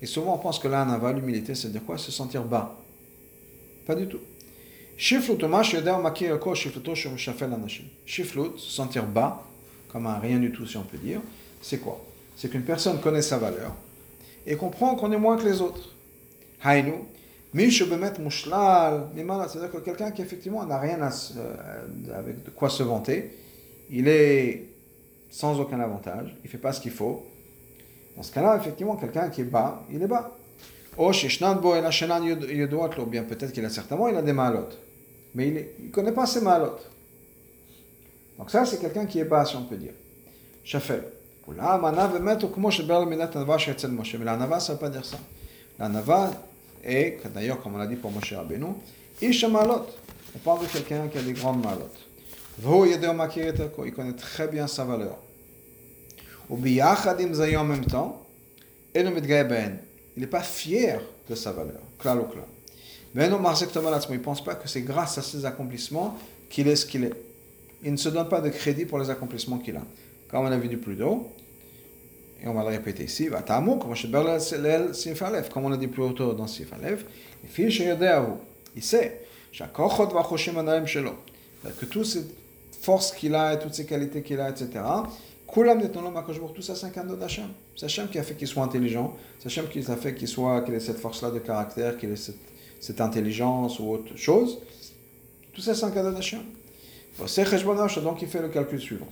Et 0.00 0.06
souvent 0.06 0.34
on 0.34 0.38
pense 0.38 0.58
que 0.58 0.68
l'anava, 0.68 1.12
l'humilité, 1.12 1.54
c'est 1.54 1.70
dire 1.72 1.84
quoi? 1.84 1.98
Se 1.98 2.12
sentir 2.12 2.44
bas. 2.44 2.76
Pas 3.86 3.94
du 3.94 4.06
tout. 4.06 4.20
Shiflut, 4.96 5.38
Shiflut, 8.06 8.58
se 8.58 8.70
sentir 8.70 9.06
bas, 9.06 9.44
comme 9.88 10.06
un 10.06 10.18
rien 10.18 10.38
du 10.38 10.52
tout 10.52 10.66
si 10.66 10.76
on 10.76 10.82
peut 10.82 10.98
dire, 10.98 11.20
c'est 11.62 11.78
quoi? 11.78 12.04
C'est 12.36 12.50
qu'une 12.50 12.62
personne 12.62 13.00
connaît 13.00 13.22
sa 13.22 13.38
valeur 13.38 13.74
et 14.46 14.56
comprend 14.56 14.94
qu'on 14.94 15.10
est 15.12 15.16
moins 15.16 15.36
que 15.36 15.44
les 15.44 15.60
autres. 15.60 15.94
Haïnu, 16.62 16.94
c'est-à-dire 19.48 19.70
que 19.72 19.78
quelqu'un 19.78 20.10
qui 20.10 20.22
effectivement 20.22 20.64
n'a 20.66 20.78
rien 20.78 21.00
à, 21.00 21.10
euh, 21.36 21.54
avec 22.14 22.44
de 22.44 22.50
quoi 22.50 22.68
se 22.68 22.82
vanter, 22.82 23.34
il 23.90 24.06
est 24.06 24.66
sans 25.30 25.58
aucun 25.58 25.80
avantage, 25.80 26.36
il 26.42 26.46
ne 26.46 26.50
fait 26.50 26.58
pas 26.58 26.72
ce 26.72 26.80
qu'il 26.80 26.92
faut. 26.92 27.24
Dans 28.16 28.22
ce 28.22 28.32
cas-là, 28.32 28.56
effectivement, 28.56 28.96
quelqu'un 28.96 29.30
qui 29.30 29.42
est 29.42 29.44
bas, 29.44 29.84
il 29.90 30.02
est 30.02 30.06
bas. 30.06 30.36
Ou 30.98 31.10
bien 33.06 33.22
peut-être 33.22 33.52
qu'il 33.52 33.64
a 33.64 33.70
certainement 33.70 34.08
il 34.08 34.16
a 34.16 34.22
des 34.22 34.32
malotes, 34.32 34.78
mais 35.34 35.48
il 35.48 35.86
ne 35.86 35.90
connaît 35.90 36.12
pas 36.12 36.26
ses 36.26 36.40
malotes. 36.40 36.90
Donc 38.36 38.50
ça, 38.50 38.64
c'est 38.64 38.78
quelqu'un 38.78 39.06
qui 39.06 39.20
est 39.20 39.24
bas, 39.24 39.44
si 39.44 39.56
on 39.56 39.64
peut 39.64 39.76
dire. 39.76 39.92
Shafel. 40.64 41.04
La 41.56 41.78
nava, 44.36 44.60
ça 44.60 44.72
ne 44.72 44.76
veut 44.76 44.80
pas 44.80 44.90
dire 44.90 45.04
ça. 45.04 45.18
La 45.78 45.88
nava 45.88 46.30
est, 46.84 47.20
d'ailleurs, 47.34 47.60
comme 47.60 47.74
on 47.74 47.78
l'a 47.78 47.86
dit 47.86 47.96
pour 47.96 48.10
Moshe 48.10 48.32
Rabbeinu, 48.32 48.66
Isha 49.20 49.48
Malot. 49.48 49.86
On 50.34 50.38
parle 50.38 50.62
de 50.62 50.66
quelqu'un 50.66 51.08
qui 51.08 51.18
a 51.18 51.22
des 51.22 51.32
grandes 51.32 51.64
malotes. 51.64 52.06
Il 53.84 53.92
connaît 53.92 54.12
très 54.12 54.48
bien 54.48 54.66
sa 54.66 54.84
valeur. 54.84 55.16
en 56.50 56.56
même 57.64 57.84
temps, 57.86 58.26
il 58.94 59.04
n'est 60.16 60.26
pas 60.26 60.42
fier 60.42 61.00
de 61.28 61.34
sa 61.34 61.52
valeur. 61.52 61.80
Mais 63.14 63.26
il 63.26 63.30
ne 63.30 64.18
pense 64.18 64.44
pas 64.44 64.54
que 64.54 64.68
c'est 64.68 64.82
grâce 64.82 65.18
à 65.18 65.22
ses 65.22 65.44
accomplissements 65.44 66.18
qu'il 66.50 66.68
est 66.68 66.76
ce 66.76 66.86
qu'il 66.86 67.04
est. 67.04 67.14
Il 67.82 67.92
ne 67.92 67.96
se 67.96 68.08
donne 68.08 68.28
pas 68.28 68.40
de 68.40 68.50
crédit 68.50 68.84
pour 68.84 68.98
les 68.98 69.08
accomplissements 69.08 69.58
qu'il 69.58 69.76
a. 69.76 69.82
Comme 70.28 70.40
on 70.40 70.46
a 70.46 70.58
vu 70.58 70.68
du 70.68 70.78
plus 70.78 71.00
haut, 71.02 71.30
et 72.42 72.46
on 72.46 72.54
va 72.54 72.62
le 72.62 72.68
répéter 72.68 73.04
ici, 73.04 73.28
comme 73.28 73.42
on 75.64 75.72
a 75.72 75.76
dit 75.76 75.88
plus 75.88 76.14
tôt 76.14 76.34
dans 76.34 76.46
Sif 76.46 76.72
Alev, 76.72 77.04
il 78.76 78.82
sait 78.82 79.22
que 81.80 81.84
toutes 81.86 82.06
ces 82.06 82.24
force 82.80 83.12
qu'il 83.12 83.34
a 83.34 83.54
et 83.54 83.58
toutes 83.58 83.74
ses 83.74 83.86
qualités 83.86 84.22
qu'il 84.22 84.40
a, 84.40 84.50
etc. 84.50 84.70
Tout 85.52 86.62
ça 86.62 86.74
c'est 86.74 86.86
un 86.86 86.90
cadeau 86.90 87.16
d'Hachem. 87.16 87.48
C'est 87.74 87.86
Hachem 87.86 88.08
qui 88.08 88.18
a 88.18 88.22
fait 88.22 88.34
qu'il 88.34 88.46
soit 88.46 88.62
intelligent, 88.62 89.16
c'est 89.38 89.46
Hachem 89.46 89.68
qui 89.68 89.78
a 89.90 89.96
fait 89.96 90.14
qu'il 90.14 90.28
soit, 90.28 90.60
qu'il 90.62 90.74
ait 90.74 90.80
cette 90.80 90.98
force-là 90.98 91.30
de 91.30 91.38
caractère, 91.38 91.96
qu'il 91.96 92.10
ait 92.10 92.16
cette, 92.16 92.36
cette, 92.80 93.00
intelligence 93.00 93.80
ou 93.80 93.90
autre 93.90 94.16
chose. 94.16 94.60
Tout 95.52 95.60
ça 95.60 95.74
c'est 95.74 95.84
un 95.84 95.90
cadeau 95.90 96.12
d'Hachem. 96.12 96.42
Donc 97.18 98.22
il 98.22 98.28
fait 98.28 98.42
le 98.42 98.48
calcul 98.48 98.80
suivant. 98.80 99.08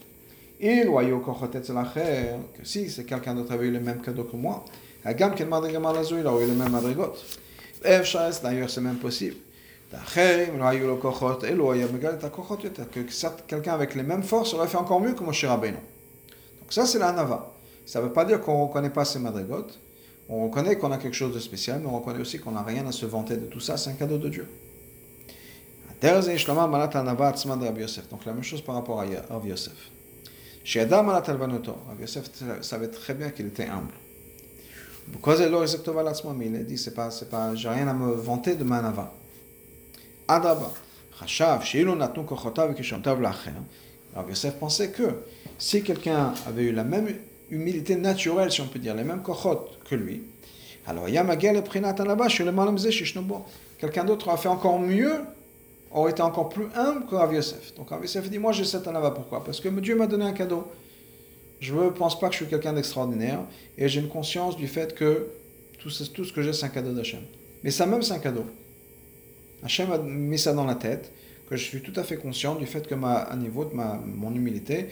Que 0.58 2.64
si 2.64 2.90
c'est 2.90 3.04
quelqu'un 3.04 3.34
d'autre 3.34 3.52
avait 3.52 3.66
eu 3.66 3.70
le 3.70 3.80
même 3.80 4.00
cadeau 4.00 4.24
que 4.24 4.36
moi, 4.36 4.64
il 5.04 5.22
aurait 5.22 6.44
eu 6.44 6.48
le 6.48 6.54
même 6.54 6.70
madrigot. 6.70 7.12
D'ailleurs 7.82 8.70
c'est 8.70 8.80
même 8.80 8.96
possible. 8.96 9.36
Que 12.90 13.00
quelqu'un 13.46 13.74
avec 13.74 13.94
les 13.94 14.02
mêmes 14.02 14.22
forces 14.22 14.54
aurait 14.54 14.66
fait 14.66 14.78
encore 14.78 15.00
mieux 15.00 15.14
que 15.14 15.22
Moshe 15.22 15.44
Rabbeinu. 15.44 15.76
Donc 16.60 16.72
ça, 16.72 16.86
c'est 16.86 16.98
la 16.98 17.12
nava. 17.12 17.52
Ça 17.84 18.00
ne 18.00 18.06
veut 18.06 18.12
pas 18.12 18.24
dire 18.24 18.40
qu'on 18.40 18.58
ne 18.58 18.66
reconnaît 18.66 18.90
pas 18.90 19.04
ces 19.04 19.20
madrigotes. 19.20 19.78
On 20.28 20.48
reconnaît 20.48 20.76
qu'on 20.76 20.90
a 20.90 20.98
quelque 20.98 21.14
chose 21.14 21.32
de 21.32 21.38
spécial, 21.38 21.78
mais 21.80 21.86
on 21.86 22.00
reconnaît 22.00 22.20
aussi 22.20 22.40
qu'on 22.40 22.50
n'a 22.50 22.62
rien 22.62 22.84
à 22.88 22.92
se 22.92 23.06
vanter 23.06 23.36
de 23.36 23.46
tout 23.46 23.60
ça. 23.60 23.76
C'est 23.76 23.90
un 23.90 23.92
cadeau 23.92 24.18
de 24.18 24.28
Dieu. 24.28 24.48
Donc 28.10 28.24
la 28.26 28.32
même 28.32 28.42
chose 28.42 28.62
par 28.62 28.74
rapport 28.74 29.00
à 29.00 29.04
Rav 29.30 29.46
Yosef. 29.46 29.92
Chez 30.66 30.80
Adam 30.80 31.06
Rav 31.06 31.22
Yosef 32.00 32.24
savait 32.60 32.88
très 32.88 33.14
bien 33.14 33.30
qu'il 33.30 33.46
était 33.46 33.68
humble. 33.68 33.92
Mais 36.36 36.46
il 36.46 36.56
a 36.56 36.64
dit, 36.64 36.76
c'est 36.76 36.92
pas, 36.92 37.12
c'est 37.12 37.30
pas, 37.30 37.54
j'ai 37.54 37.68
rien 37.68 37.86
à 37.86 37.92
me 37.92 38.12
vanter 38.12 38.56
de 38.56 38.64
ma 38.64 38.82
nava. 38.82 39.14
Adaba. 40.26 40.72
Rav 41.20 41.64
Yosef 44.28 44.54
pensait 44.54 44.90
que 44.90 45.04
si 45.56 45.84
quelqu'un 45.84 46.34
avait 46.48 46.64
eu 46.64 46.72
la 46.72 46.82
même 46.82 47.14
humilité 47.48 47.94
naturelle, 47.94 48.50
si 48.50 48.60
on 48.60 48.66
peut 48.66 48.80
dire, 48.80 48.96
les 48.96 49.04
mêmes 49.04 49.22
kochot 49.22 49.68
que 49.88 49.94
lui, 49.94 50.24
alors 50.84 51.06
quelqu'un 53.78 54.04
d'autre 54.04 54.30
a 54.30 54.36
fait 54.36 54.48
encore 54.48 54.80
mieux, 54.80 55.20
aurait 55.90 56.10
été 56.10 56.22
encore 56.22 56.48
plus 56.48 56.66
humble 56.74 57.06
que 57.06 57.14
Rav 57.14 57.32
Yosef. 57.32 57.74
Donc 57.74 57.90
Rav 57.90 58.02
Yosef 58.02 58.28
dit, 58.30 58.38
moi 58.38 58.52
j'ai 58.52 58.64
cette 58.64 58.86
anava, 58.86 59.10
pourquoi? 59.10 59.44
Parce 59.44 59.60
que 59.60 59.68
Dieu 59.68 59.96
m'a 59.96 60.06
donné 60.06 60.24
un 60.24 60.32
cadeau. 60.32 60.70
Je 61.60 61.74
ne 61.74 61.88
pense 61.90 62.18
pas 62.18 62.28
que 62.28 62.34
je 62.34 62.38
suis 62.38 62.46
quelqu'un 62.46 62.74
d'extraordinaire, 62.74 63.40
et 63.78 63.88
j'ai 63.88 64.00
une 64.00 64.08
conscience 64.08 64.56
du 64.56 64.68
fait 64.68 64.94
que 64.94 65.28
tout 65.78 65.90
ce, 65.90 66.32
que 66.32 66.42
j'ai, 66.42 66.52
c'est 66.52 66.66
un 66.66 66.70
cadeau 66.70 66.92
d'Hachem. 66.92 67.20
Mais 67.62 67.70
ça 67.70 67.86
même, 67.86 68.02
c'est 68.02 68.12
un 68.12 68.18
cadeau. 68.18 68.44
Hachem 69.62 69.90
a 69.92 69.98
mis 69.98 70.38
ça 70.38 70.52
dans 70.52 70.64
la 70.64 70.74
tête, 70.74 71.12
que 71.48 71.56
je 71.56 71.64
suis 71.64 71.80
tout 71.80 71.98
à 71.98 72.02
fait 72.02 72.16
conscient 72.16 72.56
du 72.56 72.66
fait 72.66 72.86
que 72.86 72.94
ma, 72.94 73.34
niveau 73.36 73.70
ma, 73.72 74.00
mon 74.04 74.34
humilité, 74.34 74.88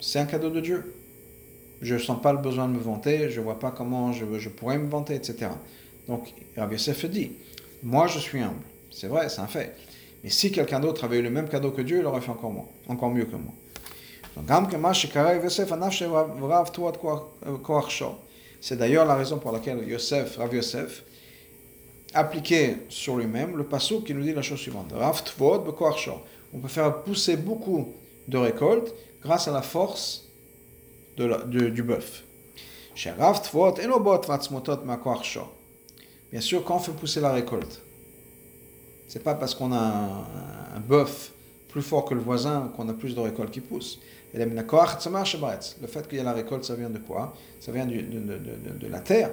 c'est 0.00 0.18
un 0.18 0.24
cadeau 0.24 0.50
de 0.50 0.60
Dieu. 0.60 0.94
Je 1.80 1.94
ne 1.94 1.98
sens 1.98 2.20
pas 2.20 2.32
le 2.32 2.38
besoin 2.38 2.68
de 2.68 2.72
me 2.72 2.78
vanter, 2.78 3.30
je 3.30 3.38
ne 3.38 3.44
vois 3.44 3.58
pas 3.58 3.70
comment 3.70 4.12
je, 4.12 4.38
je, 4.38 4.48
pourrais 4.48 4.78
me 4.78 4.88
vanter, 4.88 5.14
etc. 5.14 5.48
Donc, 6.08 6.32
Rabbi 6.56 6.74
Yosef 6.74 7.04
dit, 7.06 7.32
moi 7.82 8.06
je 8.06 8.18
suis 8.18 8.40
humble. 8.40 8.62
C'est 8.90 9.06
vrai, 9.06 9.28
c'est 9.28 9.40
un 9.40 9.46
fait. 9.46 9.76
Mais 10.22 10.30
si 10.30 10.52
quelqu'un 10.52 10.80
d'autre 10.80 11.04
avait 11.04 11.18
eu 11.18 11.22
le 11.22 11.30
même 11.30 11.48
cadeau 11.48 11.70
que 11.70 11.82
Dieu, 11.82 12.00
il 12.00 12.06
aurait 12.06 12.20
fait 12.20 12.30
encore, 12.30 12.50
moi, 12.50 12.66
encore 12.88 13.10
mieux 13.10 13.24
que 13.24 13.36
moi. 13.36 13.52
C'est 18.60 18.76
d'ailleurs 18.76 19.06
la 19.06 19.14
raison 19.14 19.38
pour 19.38 19.52
laquelle 19.52 19.88
Yosef, 19.88 20.36
Rav 20.36 20.54
Yosef, 20.54 21.04
appliqué 22.14 22.76
sur 22.88 23.16
lui-même 23.16 23.56
le 23.56 23.64
passage 23.64 24.04
qui 24.04 24.14
nous 24.14 24.22
dit 24.22 24.32
la 24.32 24.42
chose 24.42 24.58
suivante. 24.58 24.92
On 26.52 26.58
peut 26.58 26.68
faire 26.68 27.02
pousser 27.02 27.36
beaucoup 27.36 27.94
de 28.28 28.36
récoltes 28.36 28.94
grâce 29.22 29.48
à 29.48 29.52
la 29.52 29.62
force 29.62 30.28
du 31.16 31.82
bœuf. 31.82 32.24
Bien 36.32 36.40
sûr, 36.40 36.64
quand 36.64 36.76
on 36.76 36.78
fait 36.78 36.92
pousser 36.92 37.20
la 37.20 37.32
récolte, 37.32 37.82
c'est 39.10 39.24
pas 39.24 39.34
parce 39.34 39.56
qu'on 39.56 39.72
a 39.72 40.24
un, 40.76 40.78
bœuf 40.78 41.32
plus 41.68 41.82
fort 41.82 42.04
que 42.04 42.14
le 42.14 42.20
voisin 42.20 42.70
qu'on 42.76 42.88
a 42.88 42.92
plus 42.92 43.16
de 43.16 43.20
récoltes 43.20 43.50
qui 43.50 43.60
poussent. 43.60 43.98
Le 44.32 44.46
fait 45.88 46.08
qu'il 46.08 46.18
y 46.18 46.20
a 46.20 46.24
la 46.24 46.32
récolte, 46.32 46.62
ça 46.62 46.76
vient 46.76 46.90
de 46.90 46.98
quoi? 46.98 47.34
Ça 47.58 47.72
vient 47.72 47.86
de, 47.86 47.96
de, 47.96 48.38
de, 48.78 48.86
la 48.86 49.00
terre. 49.00 49.32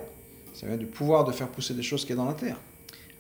Ça 0.56 0.66
vient 0.66 0.78
du 0.78 0.88
pouvoir 0.88 1.26
de 1.26 1.32
faire 1.32 1.48
pousser 1.50 1.76
des 1.76 1.84
choses 1.84 2.06
qui 2.06 2.14
est 2.14 2.16
dans 2.16 2.26
la 2.26 2.34
terre. 2.34 2.58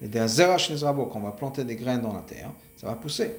Et 0.01 0.07
des 0.07 0.25
quand 0.25 1.11
on 1.13 1.19
va 1.19 1.31
planter 1.31 1.63
des 1.63 1.75
graines 1.75 2.01
dans 2.01 2.13
la 2.13 2.21
terre, 2.21 2.49
ça 2.75 2.87
va 2.87 2.93
pousser. 2.93 3.35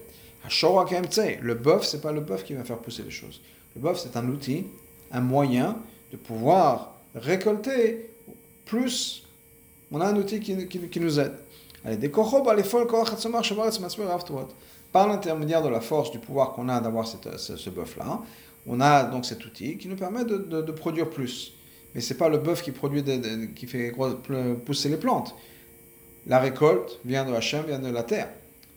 Le 1.43 1.55
bœuf, 1.55 1.85
c'est 1.85 2.01
pas 2.01 2.13
le 2.13 2.21
bœuf 2.21 2.45
qui 2.45 2.55
va 2.55 2.63
faire 2.63 2.79
pousser 2.79 3.03
les 3.03 3.11
choses. 3.11 3.41
Le 3.75 3.81
bœuf, 3.81 3.99
c'est 3.99 4.17
un 4.17 4.29
outil, 4.29 4.65
un 5.11 5.21
moyen 5.23 5.77
de 6.13 6.17
pouvoir 6.17 6.95
récolter 7.17 8.11
plus. 8.65 9.25
On 9.91 10.01
a 10.01 10.07
un 10.07 10.15
outil 10.15 10.39
qui, 10.39 10.69
qui 10.69 11.01
nous 11.01 11.19
aide. 11.19 11.33
Par 14.93 15.09
l'intermédiaire 15.09 15.63
de 15.63 15.69
la 15.69 15.81
force, 15.81 16.11
du 16.11 16.19
pouvoir 16.19 16.53
qu'on 16.53 16.69
a 16.69 16.81
d'avoir 16.81 17.07
ce, 17.07 17.57
ce 17.57 17.71
bœuf-là, 17.71 18.21
on 18.67 18.81
a 18.81 19.05
donc 19.05 19.25
cet 19.25 19.45
outil 19.45 19.79
qui 19.79 19.89
nous 19.89 19.97
permet 19.97 20.25
de, 20.25 20.37
de, 20.37 20.63
de 20.63 20.73
produire 20.73 21.09
plus. 21.09 21.55
Mais 21.95 22.01
c'est 22.01 22.17
pas 22.17 22.29
le 22.29 22.39
bœuf 22.39 22.63
qui 22.63 22.73
produit, 22.73 23.03
qui 23.55 23.67
fait 23.67 23.93
pousser 24.65 24.89
les 24.89 24.97
plantes. 24.97 25.35
La 26.27 26.39
récolte 26.39 27.01
vient 27.05 27.25
de 27.25 27.33
Hachem, 27.33 27.65
vient 27.67 27.79
de 27.79 27.91
la 27.91 28.03
terre. 28.03 28.29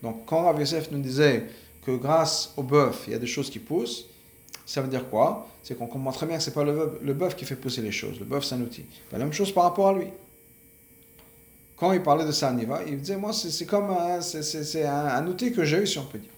Donc 0.02 0.26
quand 0.26 0.44
Rav 0.46 0.60
Yosef 0.60 0.92
nous 0.92 1.00
disait 1.00 1.48
que 1.86 1.92
grâce 1.92 2.54
au 2.56 2.64
bœuf, 2.64 3.04
il 3.08 3.14
y 3.14 3.16
a 3.16 3.20
des 3.20 3.28
choses 3.28 3.50
qui 3.50 3.60
poussent, 3.60 4.08
ça 4.66 4.82
veut 4.82 4.88
dire 4.88 5.10
quoi? 5.10 5.48
C'est 5.64 5.78
qu'on 5.78 5.88
comprend 5.88 6.12
très 6.12 6.26
bien 6.26 6.38
que 6.38 6.44
ce 6.44 6.50
n'est 6.50 6.54
pas 6.54 6.64
le 6.64 7.14
bœuf, 7.14 7.36
qui 7.36 7.44
fait 7.46 7.56
pousser 7.56 7.82
les 7.82 7.92
choses. 7.92 8.20
Le 8.20 8.26
bœuf, 8.26 8.46
c'est 8.46 8.56
un 8.56 8.62
outil. 8.62 8.86
La 9.12 9.18
même 9.18 9.34
chose 9.34 9.52
par 9.52 9.64
rapport 9.66 9.90
à 9.90 9.94
lui. 9.94 10.08
Quand 11.82 11.92
il 11.94 12.04
parlait 12.04 12.26
de 12.26 12.32
ça 12.32 12.56
il 12.86 13.00
disait, 13.00 13.18
moi, 13.18 13.34
c'est 13.34 13.66
comme 13.66 13.90
un, 13.90 14.22
c'est, 14.22 14.86
un, 14.86 15.26
outil 15.26 15.52
que 15.52 15.64
j'ai 15.64 15.80
eu, 15.80 15.88
si 15.88 15.98
on 15.98 16.06
peut 16.06 16.20
dire. 16.20 16.30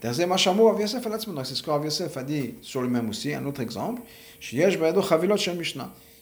C'est 0.00 0.12
ce 0.12 1.62
que 1.64 1.70
a 2.16 2.22
dit 2.22 2.54
sur 2.60 2.80
lui-même 2.80 3.08
aussi, 3.08 3.34
un 3.34 3.44
autre 3.44 3.60
exemple. 3.60 4.02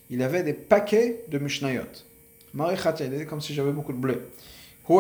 Il 0.08 0.22
avait 0.22 0.42
des 0.42 0.54
paquets 0.54 1.22
de 1.28 1.38
Mishnayot. 1.38 1.82
comme 3.28 3.42
si 3.42 3.52
j'avais 3.52 3.72
beaucoup 3.72 3.92
de 3.92 3.98
blé. 3.98 4.16
Tout 4.86 4.92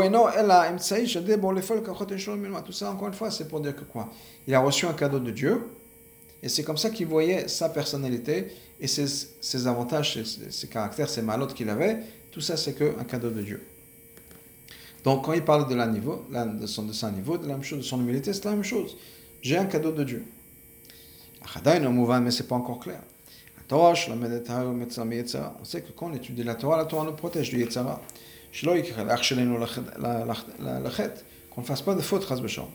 ça, 2.72 2.90
encore 2.90 3.08
une 3.08 3.14
fois, 3.14 3.30
c'est 3.30 3.48
pour 3.48 3.60
dire 3.60 3.74
que 3.74 3.84
quoi? 3.84 4.10
Il 4.46 4.54
a 4.54 4.60
reçu 4.60 4.84
un 4.84 4.92
cadeau 4.92 5.18
de 5.18 5.30
Dieu, 5.30 5.62
et 6.42 6.50
c'est 6.50 6.62
comme 6.62 6.76
ça 6.76 6.90
qu'il 6.90 7.06
voyait 7.06 7.48
sa 7.48 7.70
personnalité 7.70 8.48
et 8.78 8.86
ses, 8.86 9.06
ses 9.40 9.66
avantages, 9.66 10.12
ses, 10.12 10.50
ses, 10.50 10.68
caractères, 10.68 11.08
ses 11.08 11.22
malotes 11.22 11.54
qu'il 11.54 11.70
avait. 11.70 12.00
Tout 12.32 12.40
ça, 12.40 12.56
c'est 12.56 12.74
qu'un 12.74 13.04
cadeau 13.04 13.30
de 13.30 13.42
Dieu. 13.42 13.62
Donc, 15.04 15.24
quand 15.24 15.34
il 15.34 15.44
parle 15.44 15.68
de, 15.68 15.74
la 15.74 15.86
niveau, 15.86 16.24
de, 16.30 16.66
son, 16.66 16.84
de 16.84 16.92
son 16.92 17.12
niveau, 17.12 17.36
de 17.36 17.46
la 17.46 17.54
même 17.54 17.62
chose, 17.62 17.78
de 17.78 17.84
son 17.84 18.00
humilité, 18.00 18.32
c'est 18.32 18.44
la 18.46 18.52
même 18.52 18.64
chose. 18.64 18.96
J'ai 19.42 19.58
un 19.58 19.66
cadeau 19.66 19.92
de 19.92 20.02
Dieu. 20.02 20.24
Mais 21.64 22.30
c'est 22.30 22.48
pas 22.48 22.54
encore 22.54 22.80
clair. 22.80 23.00
On 23.70 23.94
sait 23.94 25.80
que 25.82 25.92
quand 25.92 26.06
on 26.06 26.14
étudie 26.14 26.42
la 26.44 26.54
Torah, 26.54 26.76
la 26.76 26.84
Torah 26.84 27.04
nous 27.04 27.12
protège 27.12 27.50
du 27.50 27.58
Yetzara. 27.58 28.00
Qu'on 31.50 31.60
ne 31.60 31.66
fasse 31.66 31.82
pas 31.82 31.94
de 31.94 32.00
faute, 32.00 32.26
chas 32.28 32.40
b'shom. 32.40 32.68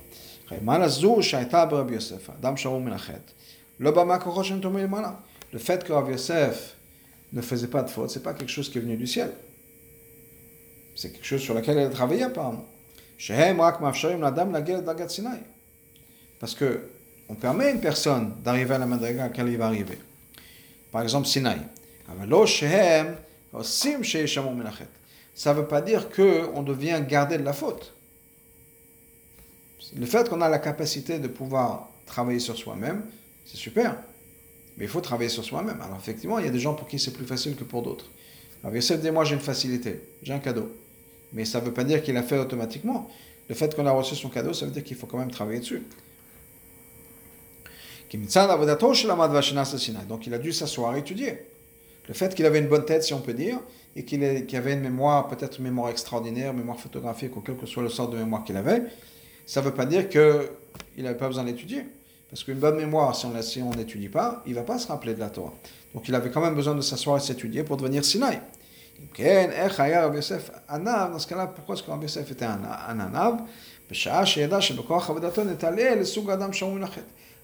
Le 5.53 5.59
fait 5.59 5.83
que 5.83 5.93
Rav 5.93 6.11
Yosef 6.11 6.75
ne 7.33 7.41
faisait 7.41 7.67
pas 7.67 7.83
de 7.83 7.89
faute, 7.89 8.09
c'est 8.09 8.23
pas 8.23 8.33
quelque 8.33 8.49
chose 8.49 8.69
qui 8.69 8.77
est 8.77 8.81
venu 8.81 8.97
du 8.97 9.07
ciel. 9.07 9.31
C'est 10.97 11.11
quelque 11.11 11.27
chose 11.27 11.41
sur 11.41 11.53
lequel 11.53 11.77
il 11.77 11.83
a 11.83 11.89
travaillé 11.89 12.23
apparemment. 12.23 12.65
Parce 16.39 16.55
que 16.55 16.89
on 17.29 17.35
permet 17.35 17.65
à 17.65 17.69
une 17.69 17.79
personne 17.79 18.33
d'arriver 18.43 18.73
à 18.73 18.79
la 18.79 18.87
madriga 18.87 19.25
à 19.25 19.27
laquelle 19.27 19.49
il 19.49 19.57
va 19.57 19.67
arriver. 19.67 19.99
Par 20.91 21.03
exemple, 21.03 21.27
Sinaï 21.27 21.59
ça 25.35 25.53
ne 25.53 25.59
veut 25.59 25.67
pas 25.67 25.81
dire 25.81 26.09
qu'on 26.09 26.63
devient 26.63 27.03
gardé 27.07 27.37
de 27.37 27.43
la 27.43 27.53
faute. 27.53 27.93
Le 29.95 30.05
fait 30.07 30.27
qu'on 30.27 30.41
a 30.41 30.49
la 30.49 30.59
capacité 30.59 31.19
de 31.19 31.27
pouvoir 31.27 31.91
travailler 32.07 32.39
sur 32.39 32.57
soi-même, 32.57 33.03
c'est 33.45 33.57
super. 33.57 33.97
Mais 34.77 34.85
il 34.85 34.89
faut 34.89 35.01
travailler 35.01 35.29
sur 35.29 35.43
soi-même. 35.43 35.79
Alors 35.81 35.97
effectivement, 35.97 36.39
il 36.39 36.45
y 36.45 36.47
a 36.47 36.51
des 36.51 36.59
gens 36.59 36.73
pour 36.73 36.87
qui 36.87 36.97
c'est 36.97 37.11
plus 37.11 37.25
facile 37.25 37.55
que 37.55 37.63
pour 37.63 37.83
d'autres. 37.83 38.09
Alors 38.63 38.75
Yosef 38.75 38.99
dit, 38.99 39.11
moi 39.11 39.25
j'ai 39.25 39.35
une 39.35 39.41
facilité, 39.41 40.01
j'ai 40.23 40.33
un 40.33 40.39
cadeau. 40.39 40.71
Mais 41.37 41.45
ça 41.45 41.61
ne 41.61 41.65
veut 41.65 41.73
pas 41.73 41.83
dire 41.83 42.01
qu'il 42.01 42.17
a 42.17 42.23
fait 42.23 42.39
automatiquement. 42.39 43.07
Le 43.47 43.53
fait 43.53 43.75
qu'on 43.75 43.85
a 43.85 43.91
reçu 43.91 44.15
son 44.15 44.27
cadeau, 44.27 44.53
ça 44.53 44.65
veut 44.65 44.71
dire 44.71 44.83
qu'il 44.83 44.97
faut 44.97 45.05
quand 45.05 45.19
même 45.19 45.29
travailler 45.29 45.59
dessus. 45.59 45.83
Donc 50.09 50.27
il 50.27 50.33
a 50.33 50.39
dû 50.39 50.51
s'asseoir 50.51 50.95
et 50.95 50.99
étudier. 50.99 51.45
Le 52.07 52.13
fait 52.15 52.33
qu'il 52.33 52.47
avait 52.47 52.57
une 52.57 52.67
bonne 52.67 52.85
tête, 52.85 53.03
si 53.03 53.13
on 53.13 53.19
peut 53.19 53.35
dire, 53.35 53.59
et 53.95 54.03
qu'il 54.03 54.23
avait 54.23 54.73
une 54.73 54.81
mémoire, 54.81 55.27
peut-être 55.27 55.59
une 55.59 55.65
mémoire 55.65 55.91
extraordinaire, 55.91 56.55
mémoire 56.55 56.79
photographique, 56.79 57.37
ou 57.37 57.41
quel 57.41 57.55
que 57.55 57.67
soit 57.67 57.83
le 57.83 57.89
sort 57.89 58.09
de 58.09 58.17
mémoire 58.17 58.43
qu'il 58.43 58.57
avait, 58.57 58.81
ça 59.45 59.61
ne 59.61 59.65
veut 59.65 59.75
pas 59.75 59.85
dire 59.85 60.09
qu'il 60.09 60.49
n'avait 61.03 61.17
pas 61.17 61.27
besoin 61.27 61.43
d'étudier. 61.43 61.85
Parce 62.31 62.43
qu'une 62.43 62.57
bonne 62.57 62.77
mémoire, 62.77 63.15
si 63.15 63.61
on 63.61 63.69
n'étudie 63.75 64.09
pas, 64.09 64.41
il 64.47 64.53
ne 64.53 64.55
va 64.55 64.63
pas 64.63 64.79
se 64.79 64.87
rappeler 64.87 65.13
de 65.13 65.19
la 65.19 65.29
Torah. 65.29 65.53
Donc 65.93 66.07
il 66.07 66.15
avait 66.15 66.31
quand 66.31 66.41
même 66.41 66.55
besoin 66.55 66.73
de 66.73 66.81
s'asseoir 66.81 67.17
et 67.17 67.19
s'étudier 67.19 67.63
pour 67.63 67.77
devenir 67.77 68.03
Sinaï. 68.03 68.41
Dans 69.17 71.19
ce 71.19 71.27
cas-là, 71.27 71.47
pourquoi 71.47 71.75
est-ce 71.75 71.83
que 71.83 71.91
Yosef 71.91 72.31
était 72.31 72.45
un, 72.45 72.59
un 72.87 72.99
anav 72.99 73.41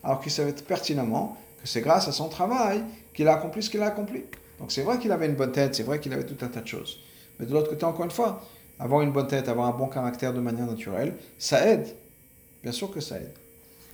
alors 0.03 0.19
qu'il 0.19 0.31
savait 0.31 0.53
pertinemment 0.53 1.37
que 1.61 1.67
c'est 1.67 1.81
grâce 1.81 2.07
à 2.07 2.11
son 2.11 2.27
travail 2.27 2.83
qu'il 3.13 3.27
a 3.27 3.35
accompli 3.35 3.63
ce 3.63 3.69
qu'il 3.69 3.81
a 3.81 3.87
accompli. 3.87 4.23
Donc 4.59 4.71
c'est 4.71 4.81
vrai 4.81 4.99
qu'il 4.99 5.11
avait 5.11 5.27
une 5.27 5.35
bonne 5.35 5.51
tête, 5.51 5.75
c'est 5.75 5.83
vrai 5.83 5.99
qu'il 5.99 6.13
avait 6.13 6.25
tout 6.25 6.43
un 6.43 6.49
tas 6.49 6.61
de 6.61 6.67
choses. 6.67 6.99
Mais 7.39 7.45
de 7.45 7.53
l'autre 7.53 7.69
côté, 7.69 7.85
encore 7.85 8.05
une 8.05 8.11
fois, 8.11 8.41
avoir 8.79 9.01
une 9.01 9.11
bonne 9.11 9.27
tête, 9.27 9.47
avoir 9.47 9.67
un 9.67 9.77
bon 9.77 9.87
caractère 9.87 10.33
de 10.33 10.39
manière 10.39 10.65
naturelle, 10.65 11.15
ça 11.37 11.65
aide. 11.65 11.87
Bien 12.61 12.71
sûr 12.71 12.91
que 12.91 12.99
ça 12.99 13.17
aide. 13.17 13.33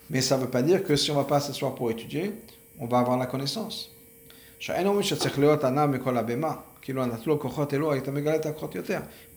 Mais 0.09 0.21
ça 0.21 0.37
ne 0.37 0.41
veut 0.41 0.49
pas 0.49 0.61
dire 0.61 0.83
que 0.83 0.95
si 0.95 1.11
on 1.11 1.15
ne 1.15 1.19
va 1.19 1.25
pas 1.25 1.39
s'asseoir 1.39 1.75
pour 1.75 1.91
étudier, 1.91 2.33
on 2.79 2.87
va 2.87 2.99
avoir 2.99 3.17
la 3.17 3.27
connaissance. 3.27 3.91
On 6.87 7.06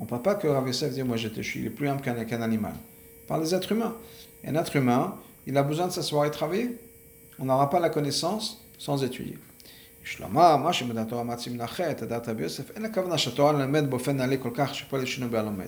ne 0.03 0.07
parle 0.07 0.21
pas 0.21 0.35
que 0.35 0.47
Rav 0.47 0.67
Yosef 0.67 0.93
dit, 0.93 1.03
moi 1.03 1.15
je 1.17 1.29
suis 1.41 1.69
plus 1.69 1.87
humble 1.87 2.01
qu'un 2.01 2.41
animal. 2.41 2.73
Par 3.27 3.39
les 3.39 3.55
êtres 3.55 3.71
humains. 3.71 3.95
Un 4.45 4.55
être 4.55 4.75
humain, 4.75 5.15
il 5.45 5.57
a 5.57 5.63
besoin 5.63 5.87
de 5.87 5.91
s'asseoir 5.91 6.25
et 6.25 6.31
travailler. 6.31 6.77
On 7.39 7.45
n'aura 7.45 7.69
pas 7.69 7.79
la 7.79 7.89
connaissance 7.89 8.65
sans 8.77 9.03
étudier. 9.03 9.37
שלמה, 10.07 10.57
מה 10.57 10.73
שבדעת 10.73 11.09
תורה 11.09 11.23
מעצים 11.23 11.57
נחת, 11.57 12.01
הדעת 12.01 12.29
רבי 12.29 12.43
יוסף, 12.43 12.71
אין 12.71 12.85
הכוונה 12.85 13.17
שהתורה 13.17 13.51
ללמד 13.51 13.89
באופן 13.89 14.17
נעלה 14.17 14.37
כל 14.37 14.49
כך 14.53 14.75
שפועל 14.75 15.01
לשינוי 15.01 15.29
בהלומד. 15.29 15.67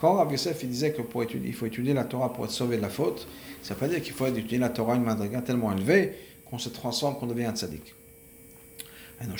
Quand 0.00 0.12
Rav 0.12 0.30
Yosef 0.30 0.62
il 0.62 0.68
disait 0.68 0.92
que 0.92 1.02
pour 1.02 1.22
étudier, 1.22 1.48
il 1.48 1.54
faut 1.54 1.66
étudier 1.66 1.94
la 1.94 2.04
Torah 2.04 2.32
pour 2.32 2.44
être 2.44 2.50
sauvé 2.50 2.76
de 2.76 2.82
la 2.82 2.88
faute, 2.88 3.26
ça 3.62 3.74
ne 3.74 3.78
veut 3.78 3.86
pas 3.86 3.92
dire 3.92 4.02
qu'il 4.02 4.12
faut 4.12 4.26
étudier 4.26 4.58
la 4.58 4.68
Torah 4.68 4.96
une 4.96 5.04
madriga 5.04 5.40
tellement 5.40 5.72
élevée 5.72 6.12
qu'on 6.48 6.58
se 6.58 6.68
transforme, 6.68 7.16
qu'on 7.16 7.26
devient 7.26 7.46
un 7.46 7.54
tzaddik. 7.54 7.94
Une 9.21 9.33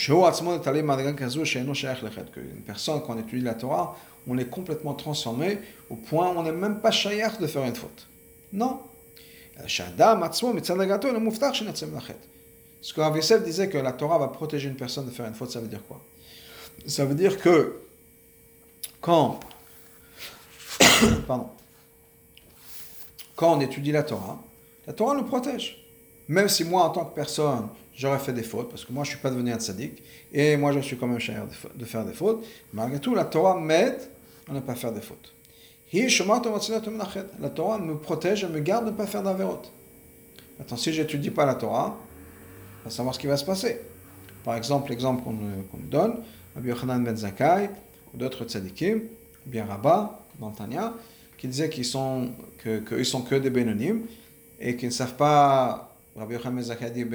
personne, 2.65 3.01
quand 3.01 3.15
on 3.15 3.19
étudie 3.19 3.43
la 3.43 3.53
Torah, 3.53 3.95
on 4.27 4.37
est 4.37 4.49
complètement 4.49 4.93
transformé 4.93 5.59
au 5.89 5.95
point 5.95 6.27
où 6.29 6.37
on 6.37 6.43
n'est 6.43 6.51
même 6.51 6.81
pas 6.81 6.91
chayach 6.91 7.39
de 7.39 7.47
faire 7.47 7.63
une 7.63 7.75
faute. 7.75 8.07
Non. 8.51 8.81
Ce 12.81 12.93
que 12.93 13.01
Rav 13.01 13.19
disait 13.43 13.69
que 13.69 13.77
la 13.77 13.91
Torah 13.93 14.17
va 14.17 14.27
protéger 14.27 14.69
une 14.69 14.75
personne 14.75 15.05
de 15.05 15.11
faire 15.11 15.25
une 15.25 15.33
faute, 15.33 15.51
ça 15.51 15.59
veut 15.59 15.67
dire 15.67 15.85
quoi? 15.87 16.01
Ça 16.85 17.05
veut 17.05 17.15
dire 17.15 17.39
que 17.39 17.81
quand, 19.01 19.39
pardon, 21.27 21.49
quand 23.35 23.55
on 23.55 23.59
étudie 23.61 23.91
la 23.91 24.03
Torah, 24.03 24.41
la 24.87 24.93
Torah 24.93 25.15
nous 25.15 25.23
protège. 25.23 25.85
Même 26.27 26.47
si 26.47 26.63
moi, 26.63 26.83
en 26.83 26.89
tant 26.89 27.05
que 27.05 27.15
personne, 27.15 27.69
j'aurais 27.99 28.19
fait 28.19 28.31
des 28.31 28.43
fautes, 28.43 28.69
parce 28.69 28.85
que 28.85 28.93
moi, 28.93 29.03
je 29.03 29.09
ne 29.09 29.15
suis 29.15 29.21
pas 29.21 29.29
devenu 29.29 29.51
un 29.51 29.59
sadique, 29.59 30.01
et 30.31 30.55
moi, 30.55 30.71
je 30.71 30.79
suis 30.79 30.97
quand 30.97 31.07
même 31.07 31.19
cher 31.19 31.45
de 31.75 31.85
faire 31.85 32.05
des 32.05 32.13
fautes, 32.13 32.45
malgré 32.71 32.99
tout, 32.99 33.13
la 33.13 33.25
Torah 33.25 33.59
m'aide 33.59 33.99
à 34.49 34.53
ne 34.53 34.61
pas 34.61 34.73
faire 34.73 34.93
des 34.93 35.01
fautes. 35.01 35.33
La 35.91 37.49
Torah 37.49 37.77
me 37.77 37.95
protège 37.95 38.43
et 38.45 38.47
me 38.47 38.59
garde 38.59 38.85
de 38.85 38.91
ne 38.91 38.95
pas 38.95 39.05
faire 39.05 39.21
d'avérote. 39.21 39.71
Maintenant, 40.57 40.77
si 40.77 40.93
je 40.93 41.01
n'étudie 41.01 41.29
pas 41.29 41.45
la 41.45 41.55
Torah, 41.55 41.97
va 42.85 42.89
savoir 42.89 43.13
ce 43.13 43.19
qui 43.19 43.27
va 43.27 43.35
se 43.35 43.43
passer. 43.43 43.81
Par 44.45 44.55
exemple, 44.55 44.91
l'exemple 44.91 45.23
qu'on 45.23 45.33
nous 45.33 45.89
donne, 45.89 46.21
Rabbi 46.55 46.69
Yochanan 46.69 47.03
ben 47.03 47.17
Zakai, 47.17 47.69
ou 48.13 48.17
d'autres 48.17 48.45
tzadikim, 48.45 49.01
bien 49.45 49.65
Rabat, 49.65 50.25
dans 50.39 50.51
Tanya, 50.51 50.93
qui 51.37 51.47
disaient 51.47 51.69
qu'ils 51.69 51.85
sont 51.85 52.29
que 52.59 53.03
sont 53.03 53.23
que 53.23 53.35
des 53.35 53.49
bénonymes 53.49 54.05
et 54.59 54.77
qu'ils 54.77 54.87
ne 54.89 54.93
savent 54.93 55.15
pas. 55.15 55.88
Rabbi 56.19 56.33
Yochanan 56.33 56.55
ben 56.55 56.63
Zakai 56.63 56.89
dit 56.91 57.05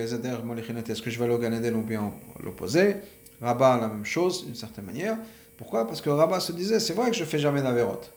est-ce 0.91 1.03
que 1.03 1.11
je 1.11 1.19
vais 1.19 1.27
aller 1.27 1.35
au 1.35 1.79
ou 1.79 1.83
bien 1.83 2.11
l'opposé? 2.43 2.97
Rabat, 3.43 3.79
la 3.79 3.89
même 3.89 4.05
chose, 4.05 4.47
d'une 4.47 4.55
certaine 4.55 4.87
manière. 4.87 5.19
Pourquoi? 5.59 5.87
Parce 5.87 6.01
que 6.01 6.09
Rabat 6.09 6.41
se 6.41 6.53
disait 6.53 6.81
c'est 6.81 6.95
vrai 6.95 7.11
que 7.11 7.17
je 7.17 7.25
fais 7.25 7.39
jamais 7.39 7.61
d'avérote. 7.61 8.11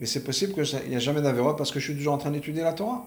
Mais 0.00 0.06
c'est 0.06 0.24
possible 0.24 0.54
qu'il 0.54 0.88
n'y 0.88 0.96
a 0.96 0.98
jamais 0.98 1.20
d'avérote 1.20 1.58
parce 1.58 1.70
que 1.70 1.78
je 1.78 1.84
suis 1.84 1.94
toujours 1.94 2.14
en 2.14 2.18
train 2.18 2.30
d'étudier 2.30 2.62
la 2.62 2.72
Torah. 2.72 3.04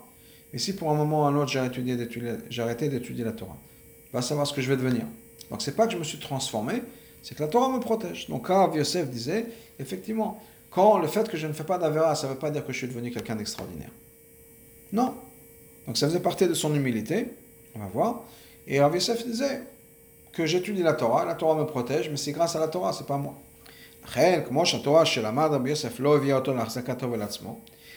Et 0.53 0.59
si 0.59 0.75
pour 0.75 0.91
un 0.91 0.93
moment 0.93 1.23
ou 1.23 1.25
un 1.25 1.35
autre 1.37 1.51
j'ai 1.51 1.59
arrêté 1.59 2.89
d'étudier 2.89 3.23
la 3.23 3.31
Torah, 3.31 3.57
va 4.13 4.21
savoir 4.21 4.45
ce 4.45 4.53
que 4.53 4.61
je 4.61 4.69
vais 4.69 4.77
devenir. 4.77 5.05
Donc 5.49 5.63
c'est 5.63 5.75
pas 5.75 5.87
que 5.87 5.93
je 5.93 5.97
me 5.97 6.03
suis 6.03 6.19
transformé, 6.19 6.83
c'est 7.23 7.33
que 7.33 7.41
la 7.41 7.47
Torah 7.47 7.75
me 7.75 7.79
protège. 7.79 8.29
Donc 8.29 8.45
Rav 8.47 8.75
Yosef 8.75 9.09
disait, 9.09 9.47
effectivement, 9.79 10.39
quand 10.69 10.99
le 10.99 11.07
fait 11.07 11.27
que 11.27 11.35
je 11.35 11.47
ne 11.47 11.53
fais 11.53 11.63
pas 11.63 11.79
d'Avera, 11.79 12.13
ça 12.13 12.27
ne 12.27 12.33
veut 12.33 12.39
pas 12.39 12.51
dire 12.51 12.63
que 12.63 12.71
je 12.71 12.77
suis 12.77 12.87
devenu 12.87 13.09
quelqu'un 13.09 13.35
d'extraordinaire. 13.35 13.91
Non. 14.93 15.15
Donc 15.91 15.97
ça 15.97 16.07
faisait 16.07 16.21
partie 16.21 16.47
de 16.47 16.53
son 16.53 16.73
humilité, 16.73 17.33
on 17.75 17.79
va 17.79 17.87
voir. 17.87 18.23
Et 18.65 18.79
Rav 18.79 18.93
Yosef 18.93 19.25
disait 19.25 19.63
que 20.31 20.45
j'étudie 20.45 20.83
la 20.83 20.93
Torah, 20.93 21.25
la 21.25 21.35
Torah 21.35 21.59
me 21.59 21.65
protège, 21.65 22.09
mais 22.09 22.15
c'est 22.15 22.31
grâce 22.31 22.55
à 22.55 22.61
la 22.61 22.69
Torah, 22.69 22.93
c'est 22.93 23.05
pas 23.05 23.17
moi. 23.17 23.33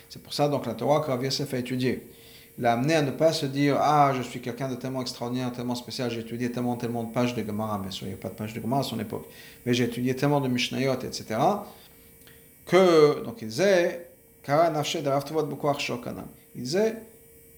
C'est 0.08 0.22
pour 0.24 0.34
ça 0.34 0.48
donc 0.48 0.66
la 0.66 0.74
Torah 0.74 1.02
que 1.02 1.06
Rav 1.06 1.22
Yosef 1.22 1.54
a 1.54 1.58
étudiée 1.58 2.08
l'a 2.58 2.72
amené 2.72 2.94
à 2.96 3.02
ne 3.02 3.12
pas 3.12 3.32
se 3.32 3.46
dire 3.46 3.76
Ah, 3.80 4.12
je 4.12 4.22
suis 4.22 4.40
quelqu'un 4.40 4.68
de 4.68 4.74
tellement 4.74 5.00
extraordinaire, 5.00 5.52
tellement 5.52 5.76
spécial, 5.76 6.10
j'ai 6.10 6.22
étudié 6.22 6.50
tellement, 6.50 6.74
tellement 6.74 7.04
de 7.04 7.12
pages 7.12 7.36
de 7.36 7.46
Gemara. 7.46 7.78
Bien 7.78 7.92
sûr, 7.92 8.08
il 8.08 8.10
n'y 8.10 8.14
a 8.14 8.18
pas 8.18 8.30
de 8.30 8.34
pages 8.34 8.54
de 8.54 8.60
Gemara 8.60 8.80
à 8.80 8.82
son 8.82 8.98
époque, 8.98 9.28
mais 9.64 9.72
j'ai 9.72 9.84
étudié 9.84 10.16
tellement 10.16 10.40
de 10.40 10.48
Mishnayot, 10.48 10.94
etc. 10.94 11.38
Que, 12.66 13.22
donc 13.22 13.40
il 13.40 13.46
disait 13.46 14.08
Il 16.56 16.62
disait 16.62 16.96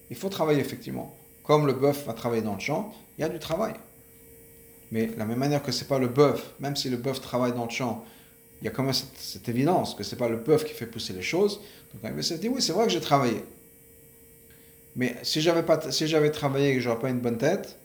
Il 0.09 0.15
faut 0.15 0.29
travailler 0.29 0.59
effectivement. 0.59 1.15
Comme 1.43 1.65
le 1.65 1.73
bœuf 1.73 2.05
va 2.05 2.13
travailler 2.13 2.41
dans 2.41 2.55
le 2.55 2.59
champ, 2.59 2.93
il 3.17 3.21
y 3.21 3.23
a 3.23 3.29
du 3.29 3.39
travail. 3.39 3.73
Mais 4.91 5.07
de 5.07 5.17
la 5.17 5.25
même 5.25 5.39
manière 5.39 5.63
que 5.63 5.71
c'est 5.71 5.87
pas 5.87 5.99
le 5.99 6.07
bœuf, 6.07 6.53
même 6.59 6.75
si 6.75 6.89
le 6.89 6.97
bœuf 6.97 7.21
travaille 7.21 7.53
dans 7.53 7.65
le 7.65 7.69
champ, 7.69 8.05
il 8.61 8.65
y 8.65 8.67
a 8.67 8.71
quand 8.71 8.83
même 8.83 8.93
cette, 8.93 9.47
évidence 9.49 9.93
que 9.93 10.03
c'est 10.03 10.15
pas 10.15 10.29
le 10.29 10.37
bœuf 10.37 10.65
qui 10.65 10.73
fait 10.73 10.85
pousser 10.85 11.13
les 11.13 11.21
choses. 11.21 11.61
Donc 11.93 12.11
il 12.15 12.23
s'est 12.23 12.37
dit 12.37 12.49
oui, 12.49 12.61
c'est 12.61 12.73
vrai 12.73 12.85
que 12.85 12.91
j'ai 12.91 13.01
travaillé. 13.01 13.43
Mais 14.95 15.15
si 15.21 15.41
j'avais 15.41 15.63
pas, 15.63 15.91
si 15.91 16.07
j'avais 16.07 16.31
travaillé 16.31 16.71
et 16.71 16.75
que 16.75 16.79
j'aurais 16.79 16.99
pas 16.99 17.09
une 17.09 17.19
bonne 17.19 17.37
tête, 17.37 17.77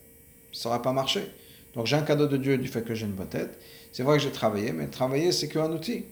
ça 0.51 0.69
n'aurait 0.69 0.81
pas 0.81 0.93
marché. 0.93 1.21
Donc 1.75 1.85
j'ai 1.85 1.95
un 1.95 2.01
cadeau 2.01 2.27
de 2.27 2.37
Dieu 2.37 2.57
du 2.57 2.67
fait 2.67 2.83
que 2.83 2.95
j'ai 2.95 3.05
une 3.05 3.13
bonne 3.13 3.27
tête. 3.27 3.59
C'est 3.91 4.03
vrai 4.03 4.17
que 4.17 4.23
j'ai 4.23 4.31
travaillé, 4.31 4.71
mais 4.71 4.87
travailler 4.87 5.31
c'est 5.31 5.47
qu'un 5.47 5.71
outil. 5.71 6.05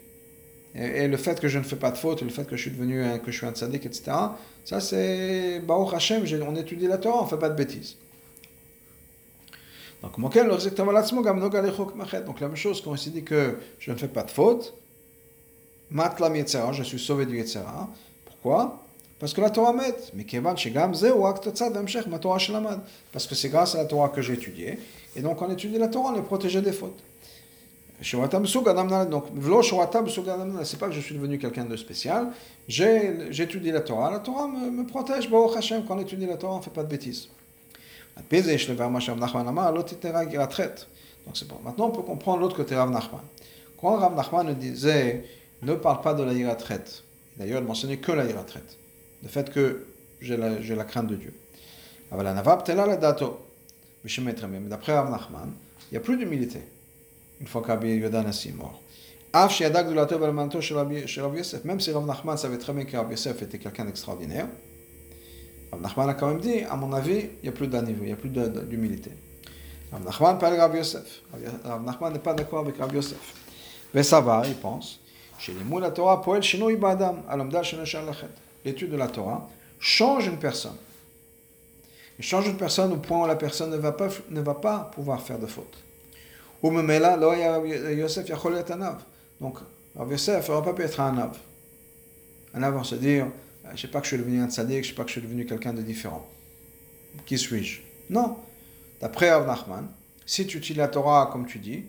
Et, 0.74 1.08
le 1.08 1.18
fait 1.18 1.40
que 1.40 1.48
je 1.48 1.58
ne 1.58 1.64
fais 1.64 1.76
pas 1.76 1.92
de 1.92 1.98
faute, 1.98 2.22
le 2.22 2.30
fait 2.30 2.46
que 2.46 2.56
je 2.56 2.62
suis 2.62 2.72
devenu, 2.72 3.04
un, 3.04 3.20
que 3.20 3.32
je 3.32 3.38
suis 3.38 3.46
un 3.46 3.52
tzaddik, 3.52 3.86
etc. 3.86 4.12
Ça 4.64 4.80
c'est 4.80 5.60
Baruch 5.60 5.94
Hashem, 5.94 6.24
on 6.48 6.56
étudie 6.56 6.88
la 6.88 6.98
Torah, 6.98 7.24
on 7.24 7.28
fait 7.28 7.38
pas 7.38 7.50
de 7.50 7.56
bêtises. 7.56 7.98
Donc, 10.02 10.18
la 12.40 12.48
même 12.48 12.56
chose 12.56 12.82
quand 12.82 12.92
on 12.92 12.96
s'est 12.96 13.12
dit 13.12 13.24
que 13.24 13.58
je 13.78 13.92
ne 13.92 13.98
fais 13.98 14.08
pas 14.08 14.24
de 14.24 14.32
faute, 14.32 14.74
je 15.94 16.84
suis 16.84 17.00
sauvé 17.00 17.26
du 17.26 17.38
Yetzera. 17.38 17.90
Pourquoi? 18.26 18.84
Parce 19.20 19.34
que 19.36 19.42
la 19.42 19.52
Torah 19.52 19.74
m'aide. 19.74 19.94
Parce 23.12 23.28
que 23.28 23.36
c'est 23.36 23.50
grâce 23.50 23.76
à 23.76 23.78
la 23.78 23.86
Torah 23.86 24.10
que 24.10 24.22
j'ai 24.22 24.34
étudié. 24.34 24.80
Et 25.16 25.22
donc, 25.22 25.40
on 25.42 25.52
étudie 25.52 25.78
la 25.78 25.90
Torah, 25.90 26.12
on 26.16 26.18
est 26.18 26.24
protégé 26.24 26.62
des 26.62 26.72
fautes. 26.72 27.04
Donc, 28.02 29.26
c'est 30.64 30.80
pas 30.80 30.88
que 30.88 30.94
je 30.94 31.00
suis 31.00 31.16
devenu 31.16 31.38
quelqu'un 31.38 31.66
de 31.66 31.76
spécial. 31.76 32.32
J'ai 32.68 33.30
étudié 33.32 33.72
la 33.72 33.82
Torah. 33.82 34.10
La 34.12 34.20
Torah 34.20 34.48
me, 34.48 34.84
protège. 34.86 35.30
Quand 35.30 35.52
on 35.90 36.00
étudie 36.00 36.26
la 36.26 36.38
Torah, 36.38 36.56
on 36.56 36.58
ne 36.58 36.64
fait 36.64 36.72
pas 36.72 36.84
de 36.84 36.90
bêtises. 36.90 37.30
Donc, 41.26 41.38
c'est 41.38 41.48
bon. 41.48 41.60
Maintenant, 41.64 41.88
on 41.88 41.92
peut 41.92 42.02
comprendre 42.02 42.40
l'autre 42.42 42.56
côté 42.56 42.76
Rav 42.76 42.90
Nachman. 42.90 43.22
Quand 43.80 43.98
Rav 43.98 44.16
Nachman 44.16 44.54
disait 44.56 45.24
ne 45.62 45.76
parle 45.76 46.02
pas 46.02 46.16
de 46.16 46.24
la 46.24 46.34
iratret, 46.34 46.84
d'ailleurs, 47.38 47.62
il 47.62 47.68
mentionnait 47.68 47.98
que 47.98 48.12
la 48.12 48.26
iratret 48.26 48.64
le 49.22 49.30
fait 49.30 49.52
que 49.52 49.86
j'ai 50.20 50.38
la, 50.38 50.60
la, 50.60 50.84
crainte 50.84 51.08
de 51.08 51.16
Dieu. 51.16 51.34
Mais 52.12 52.24
d'après 54.68 54.94
Rav 54.94 55.12
Nachman, 55.12 55.52
il 55.92 55.94
n'y 55.94 55.98
a 55.98 56.02
plus 56.02 56.18
d'humilité 56.18 56.62
une 57.42 57.48
fois 57.48 57.64
qu'Abi 57.64 57.96
Yodan 57.96 58.28
est 58.28 58.56
mort. 58.56 58.80
Même 59.34 59.50
si 61.80 61.92
Rav 61.92 62.06
Nachman 62.06 62.38
savait 62.38 62.58
très 62.58 62.74
bien 62.74 62.86
que 62.86 62.96
Rav 62.96 63.10
Yosef 63.10 63.42
était 63.42 63.58
quelqu'un 63.58 63.86
d'extraordinaire, 63.86 64.48
Rav 65.72 65.82
Nachman 65.82 66.10
a 66.10 66.14
quand 66.14 66.28
même 66.28 66.40
dit, 66.40 66.62
à 66.70 66.76
mon 66.76 66.94
avis, 66.94 67.30
il 67.42 67.44
n'y 67.44 67.50
a 67.50 67.52
plus 67.52 67.68
d'un 67.68 67.82
niveau, 67.82 68.04
il 68.04 68.08
n'y 68.08 68.14
a 68.14 68.16
plus 68.16 68.30
d'humilité. 68.30 69.12
Rav 69.92 70.06
Nachman 70.06 70.38
parle 70.38 70.56
Rav 70.56 70.76
Yosef. 70.76 71.24
Rav 71.64 71.84
Nachman 71.84 72.14
n'est 72.14 72.20
pas 72.20 72.36
d'accord 72.36 72.60
avec 72.60 72.78
Rav 72.78 72.94
Yosef. 72.94 73.34
Mais 73.94 74.04
ça 74.04 74.22
va, 74.22 74.44
il 74.46 74.56
pense. 74.56 75.00
L'étude 78.64 78.92
de 78.92 78.98
la 78.98 79.08
Torah, 79.08 79.50
change 79.80 80.28
une 80.28 80.38
personne. 80.38 80.78
Il 82.20 82.24
change 82.24 82.48
une 82.48 82.58
personne 82.58 82.94
au 82.94 82.98
point 82.98 83.24
où 83.24 83.28
la 83.28 83.36
personne 83.36 83.72
ne 83.72 83.78
va 83.78 83.94
pas, 83.94 84.10
ne 84.30 84.42
va 84.42 84.54
pas 84.54 84.92
pouvoir 84.94 85.20
faire 85.22 85.40
de 85.40 85.48
faute. 85.48 85.84
Ou 86.64 86.70
même 86.70 86.88
là, 86.88 87.18
Yosef 87.94 88.26
Donc, 89.40 89.58
Yosef 90.10 90.50
n'aura 90.50 90.64
pas 90.64 90.74
pu 90.74 90.84
être 90.84 91.00
un 91.00 91.14
nav. 91.14 91.38
Un 92.54 92.60
nav, 92.60 92.76
on 92.76 92.84
se 92.84 92.96
dire, 92.96 93.28
je 93.66 93.72
ne 93.72 93.78
sais 93.78 93.88
pas 93.88 94.00
que 94.00 94.06
je 94.06 94.16
suis 94.16 94.18
devenu 94.18 94.42
un 94.42 94.50
tzaddik, 94.50 94.78
je 94.78 94.80
ne 94.80 94.84
sais 94.90 94.96
pas 94.96 95.04
que 95.04 95.10
je 95.10 95.14
suis 95.14 95.22
devenu 95.22 95.46
quelqu'un 95.46 95.74
de 95.74 95.82
différent. 95.82 96.28
qui 97.26 97.38
suis-je? 97.38 97.82
Non. 98.10 98.38
D'après 99.00 99.32
Rav 99.32 99.48
Nachman, 99.48 99.88
si 100.26 100.46
tu 100.46 100.58
utilises 100.58 100.78
la 100.78 100.88
Torah 100.88 101.30
comme 101.32 101.46
tu 101.46 101.60
dis, 101.60 101.86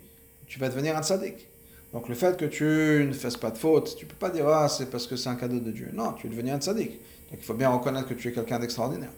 tu 0.47 0.59
vas 0.59 0.69
devenir 0.69 0.97
un 0.97 1.03
tzaddik. 1.03 1.47
Donc 1.93 2.09
le 2.09 2.15
fait 2.15 2.39
que 2.39 2.47
tu 2.47 3.07
ne 3.07 3.13
fasses 3.13 3.37
pas 3.37 3.51
de 3.51 3.59
faute, 3.59 3.97
tu 3.97 4.07
ne 4.07 4.11
peux 4.11 4.17
pas 4.17 4.31
dire 4.31 4.49
ah 4.49 4.69
c'est 4.69 4.91
parce 4.91 5.07
que 5.07 5.17
c'est 5.17 5.29
un 5.29 5.35
cadeau 5.35 5.61
de 5.61 5.71
Dieu. 5.71 5.91
Non, 5.93 6.13
tu 6.13 6.27
es 6.27 6.31
devenu 6.31 6.51
un 6.51 6.59
tzaddik. 6.59 6.91
Donc 7.31 7.39
il 7.39 7.45
faut 7.45 7.55
bien 7.55 7.69
reconnaître 7.69 8.09
que 8.09 8.15
tu 8.15 8.29
es 8.29 8.33
quelqu'un 8.33 8.59
d'extraordinaire. 8.59 9.13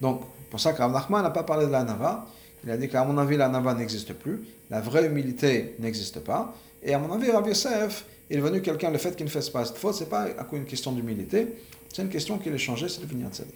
Donc 0.00 0.22
pour 0.50 0.58
ça 0.58 0.72
que 0.72 0.78
Rav 0.78 0.92
n'a 1.10 1.30
pas 1.30 1.44
parlé 1.44 1.66
de 1.66 1.70
la 1.70 1.84
Nava. 1.84 2.26
Il 2.64 2.70
a 2.70 2.76
dit 2.76 2.88
qu'à 2.88 3.04
mon 3.04 3.18
avis 3.18 3.36
la 3.36 3.48
Nava 3.48 3.74
n'existe 3.74 4.12
plus, 4.12 4.40
la 4.70 4.80
vraie 4.80 5.06
humilité 5.06 5.74
n'existe 5.78 6.20
pas. 6.20 6.54
Et 6.82 6.94
à 6.94 6.98
mon 6.98 7.12
avis 7.12 7.30
Rav 7.30 7.46
Yosef 7.46 8.04
est 8.30 8.36
devenu 8.36 8.62
quelqu'un, 8.62 8.90
le 8.90 8.98
fait 8.98 9.14
qu'il 9.16 9.26
ne 9.26 9.30
fasse 9.30 9.50
pas 9.50 9.62
de 9.64 9.68
faute, 9.68 9.94
c'est 9.94 10.08
pas 10.08 10.22
à 10.22 10.44
quoi 10.44 10.58
une 10.58 10.64
question 10.64 10.92
d'humilité, 10.92 11.48
c'est 11.92 12.02
une 12.02 12.08
question 12.08 12.38
qu'il 12.38 12.52
est 12.54 12.58
changé, 12.58 12.88
c'est 12.88 13.00
devenir 13.02 13.28
tzaddik. 13.28 13.54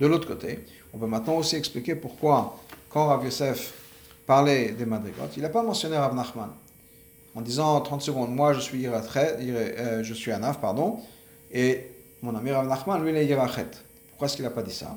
De 0.00 0.06
l'autre 0.06 0.26
côté, 0.26 0.58
on 0.92 0.98
peut 0.98 1.06
maintenant 1.06 1.36
aussi 1.36 1.56
expliquer 1.56 1.94
pourquoi, 1.94 2.58
quand 2.90 3.06
Rav 3.06 3.24
Yosef 3.24 3.72
parlait 4.26 4.72
des 4.72 4.84
madrigot, 4.84 5.22
il 5.36 5.42
n'a 5.42 5.48
pas 5.48 5.62
mentionné 5.62 5.96
Rav 5.96 6.14
Nachman. 6.14 6.50
En 7.34 7.40
disant 7.40 7.80
30 7.80 8.02
secondes, 8.02 8.34
moi 8.34 8.52
je 8.52 8.60
suis 8.60 8.86
euh, 8.86 10.02
je 10.02 10.14
suis 10.14 10.30
Anaf, 10.30 10.60
pardon, 10.60 10.98
et 11.52 11.93
mon 12.24 12.34
ami 12.34 12.50
Rav 12.52 12.66
Nachman, 12.66 13.02
lui, 13.02 13.10
il 13.10 13.16
est 13.16 13.26
Irachet. 13.26 13.66
Pourquoi 14.08 14.26
est-ce 14.26 14.36
qu'il 14.36 14.46
n'a 14.46 14.50
pas 14.50 14.62
dit 14.62 14.72
ça? 14.72 14.96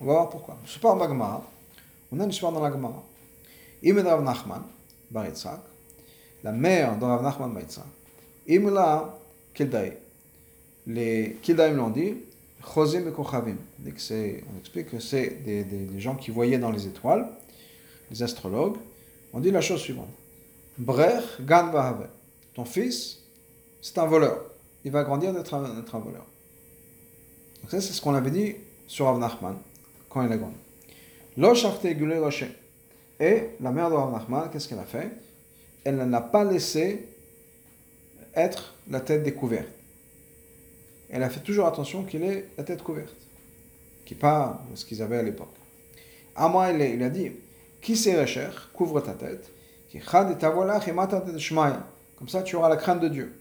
On 0.00 0.04
va 0.04 0.12
voir 0.12 0.30
pourquoi. 0.30 0.56
C'est 0.66 0.80
pas 0.80 0.90
en 0.90 0.96
Magma. 0.96 1.42
On 2.12 2.20
a 2.20 2.24
une 2.24 2.30
histoire 2.30 2.52
dans 2.52 2.62
la 2.62 2.70
Gemara. 2.70 3.02
Imed 3.82 4.06
Rav 4.06 4.22
Nachman, 4.22 4.62
Bar 5.10 5.26
la 6.44 6.52
mère 6.52 6.96
de 6.96 7.04
Rav 7.04 7.22
Nachman 7.24 7.52
Bar 7.52 7.62
Yitzhak, 7.62 7.86
Imla 8.48 9.18
Kildaï. 9.52 9.94
Les 10.86 11.36
l'ont 11.74 11.90
dit, 11.90 12.18
Chozim 12.62 13.08
et 13.08 13.12
Kochavim. 13.12 13.56
On 13.84 14.58
explique 14.58 14.90
que 14.90 15.00
c'est 15.00 15.42
des, 15.44 15.64
des, 15.64 15.98
gens 15.98 16.14
qui 16.14 16.30
voyaient 16.30 16.58
dans 16.58 16.70
les 16.70 16.86
étoiles, 16.86 17.26
les 18.12 18.22
astrologues. 18.22 18.76
On 19.32 19.40
dit 19.40 19.50
la 19.50 19.60
chose 19.60 19.80
suivante. 19.80 20.10
Brech 20.78 21.40
Gan. 21.40 21.72
Ton 22.54 22.64
fils, 22.64 23.18
c'est 23.80 23.98
un 23.98 24.06
voleur. 24.06 24.40
Il 24.84 24.92
va 24.92 25.02
grandir 25.02 25.32
d'être 25.32 25.54
un, 25.54 25.98
voleur. 25.98 26.26
Donc 27.64 27.70
ça, 27.70 27.80
c'est 27.80 27.94
ce 27.94 28.02
qu'on 28.02 28.14
avait 28.14 28.30
dit 28.30 28.56
sur 28.86 29.06
Rav 29.06 29.18
Nachman 29.18 29.56
quand 30.10 30.22
il 30.24 30.30
est 30.30 30.36
grandi. 30.36 30.56
Rocher. 32.20 32.48
Et 33.18 33.48
la 33.60 33.70
mère 33.70 33.88
de 33.88 33.94
Rav 33.94 34.12
Nachman, 34.12 34.50
qu'est-ce 34.52 34.68
qu'elle 34.68 34.78
a 34.78 34.84
fait? 34.84 35.10
Elle 35.82 35.96
n'a 35.96 36.20
pas 36.20 36.44
laissé 36.44 37.08
être 38.34 38.74
la 38.90 39.00
tête 39.00 39.22
découverte 39.22 39.68
elle 41.14 41.22
a 41.22 41.30
fait 41.30 41.40
toujours 41.40 41.66
attention 41.68 42.02
qu'il 42.02 42.24
ait 42.24 42.48
la 42.58 42.64
tête 42.64 42.82
couverte, 42.82 43.14
qui 44.04 44.16
pas 44.16 44.64
ce 44.74 44.84
qu'ils 44.84 45.00
avaient 45.00 45.18
à 45.18 45.22
l'époque. 45.22 45.54
Moi, 46.36 46.72
il 46.72 47.02
a 47.04 47.08
dit, 47.08 47.30
qui 47.80 47.96
c'est 47.96 48.20
Recher, 48.20 48.48
couvre 48.72 49.00
ta 49.00 49.12
tête, 49.12 49.48
comme 52.18 52.28
ça 52.28 52.42
tu 52.42 52.56
auras 52.56 52.68
la 52.68 52.76
crainte 52.76 53.00
de 53.00 53.08
Dieu. 53.08 53.32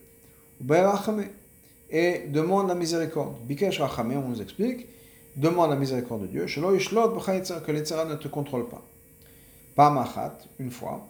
Et 1.94 2.24
demande 2.28 2.68
la 2.68 2.76
miséricorde. 2.76 3.36
Bikesh 3.46 3.80
Rachame, 3.80 4.18
on 4.18 4.28
nous 4.30 4.42
explique, 4.42 4.88
demande 5.36 5.70
la 5.70 5.76
miséricorde 5.78 6.24
de 6.24 6.28
Dieu, 6.28 6.46
que 6.46 7.72
les 7.72 7.82
ne 7.82 8.16
te 8.16 8.28
contrôlent 8.28 8.68
pas. 8.68 8.84
Pamachat, 9.76 10.38
une 10.60 10.72
fois, 10.72 11.08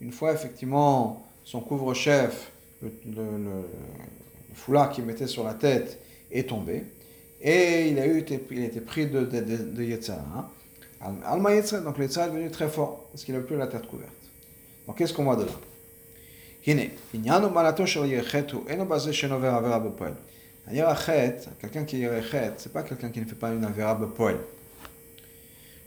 une 0.00 0.12
fois 0.12 0.32
effectivement 0.32 1.24
son 1.44 1.60
couvre-chef 1.60 2.52
le, 2.82 3.62
foulard 4.54 4.90
qu'il 4.90 5.04
mettait 5.04 5.26
sur 5.26 5.44
la 5.44 5.54
tête 5.54 6.00
est 6.30 6.48
tombé. 6.48 6.84
Et 7.40 7.88
il 7.88 7.98
a 7.98 8.06
eu, 8.06 8.24
il 8.50 8.62
a 8.62 8.66
été 8.66 8.80
pris 8.80 9.06
de, 9.06 9.20
de, 9.24 9.40
de, 9.40 9.56
de 9.56 9.82
Yetzara. 9.82 10.50
Alma 11.24 11.50
donc 11.60 11.98
le 11.98 12.04
est 12.04 12.16
devenu 12.16 12.50
très 12.50 12.68
fort, 12.68 13.08
parce 13.12 13.24
qu'il 13.24 13.34
n'a 13.34 13.40
plus 13.40 13.56
la 13.56 13.66
tête 13.66 13.86
couverte. 13.86 14.12
Donc 14.86 14.96
qu'est-ce 14.96 15.12
qu'on 15.12 15.24
voit 15.24 15.36
de 15.36 15.44
là? 15.44 15.52
הנה, 16.67 16.81
עניין 17.13 17.43
ומעלתו 17.43 17.87
של 17.87 18.05
ירחת 18.05 18.51
הוא 18.51 18.63
אינו 18.67 18.85
בזה 18.85 19.13
שנובר 19.13 19.47
עבירה 19.47 19.79
בפועל. 19.79 20.13
הירחת, 20.67 21.47
quelqu'un 21.61 21.85
qui 21.89 21.95
ירחת, 21.95 22.59
c'est 22.59 22.73
pas 22.73 22.83
quelqu'un 22.83 23.09
qui 23.09 23.19
ne 23.19 23.25
fait 23.25 23.39
pas 23.39 23.49
une 23.49 23.65
עבירה 23.65 23.93
בפועל. 23.93 24.35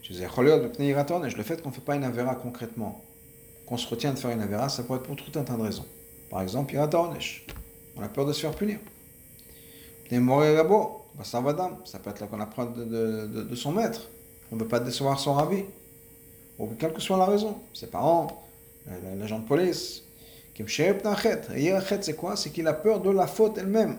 שזה 0.03 0.25
יכול 0.25 0.45
להיות 0.45 0.71
מפני 0.71 0.85
יראת 0.85 1.11
עונש, 1.11 1.35
le 1.35 1.43
fait 1.43 1.63
qu'on 1.63 1.69
ne 1.69 1.75
fait 1.75 1.85
pas 1.85 1.95
une 1.95 2.05
עבירה 2.05 2.35
concrètement, 2.35 3.01
qu'on 3.67 3.77
se 3.77 3.87
retient 3.87 4.13
de 4.13 4.19
faire 4.19 4.31
une 4.31 4.43
עבירה, 4.43 4.69
ça 4.69 4.83
peut 4.83 4.95
être 4.95 5.03
pour 5.05 5.17
tout 5.17 5.39
un 5.39 5.45
tas 5.45 5.57
de 5.57 5.63
raisons. 5.63 5.87
Par 6.33 6.41
exemple, 6.41 6.75
On 7.97 8.03
a 8.03 8.09
peur 8.09 8.25
de 8.27 8.33
se 8.33 8.41
faire 8.41 8.53
punir. 8.53 8.79
Ça 11.85 11.99
peut 11.99 12.11
être 12.11 12.21
là 12.21 12.27
qu'on 12.27 12.41
apprend 12.41 12.65
de, 12.65 12.85
de, 12.85 13.43
de, 13.43 13.55
son 13.55 13.73
maître. 13.73 14.09
On 14.51 14.57
ne 14.57 14.63
veut 14.63 14.69
pas 14.69 14.81
décevoir 14.81 15.21
son 15.21 15.35
rabbi. 15.35 15.65
Ou 16.59 16.69
quelle 16.79 16.95
que 16.95 17.03
soit 17.03 17.19
la 17.19 17.27
raison. 17.27 17.59
Ses 17.75 17.89
parents, 17.89 18.45
l'agent 19.19 19.41
de 19.41 19.47
police. 19.47 20.05
c'est 22.02 22.16
quoi? 22.16 22.36
C'est 22.36 22.50
qu'il 22.50 22.68
a 22.68 22.74
peur 22.74 23.00
de 23.00 23.10
la 23.10 23.28
faute 23.28 23.58
elle-même. 23.58 23.98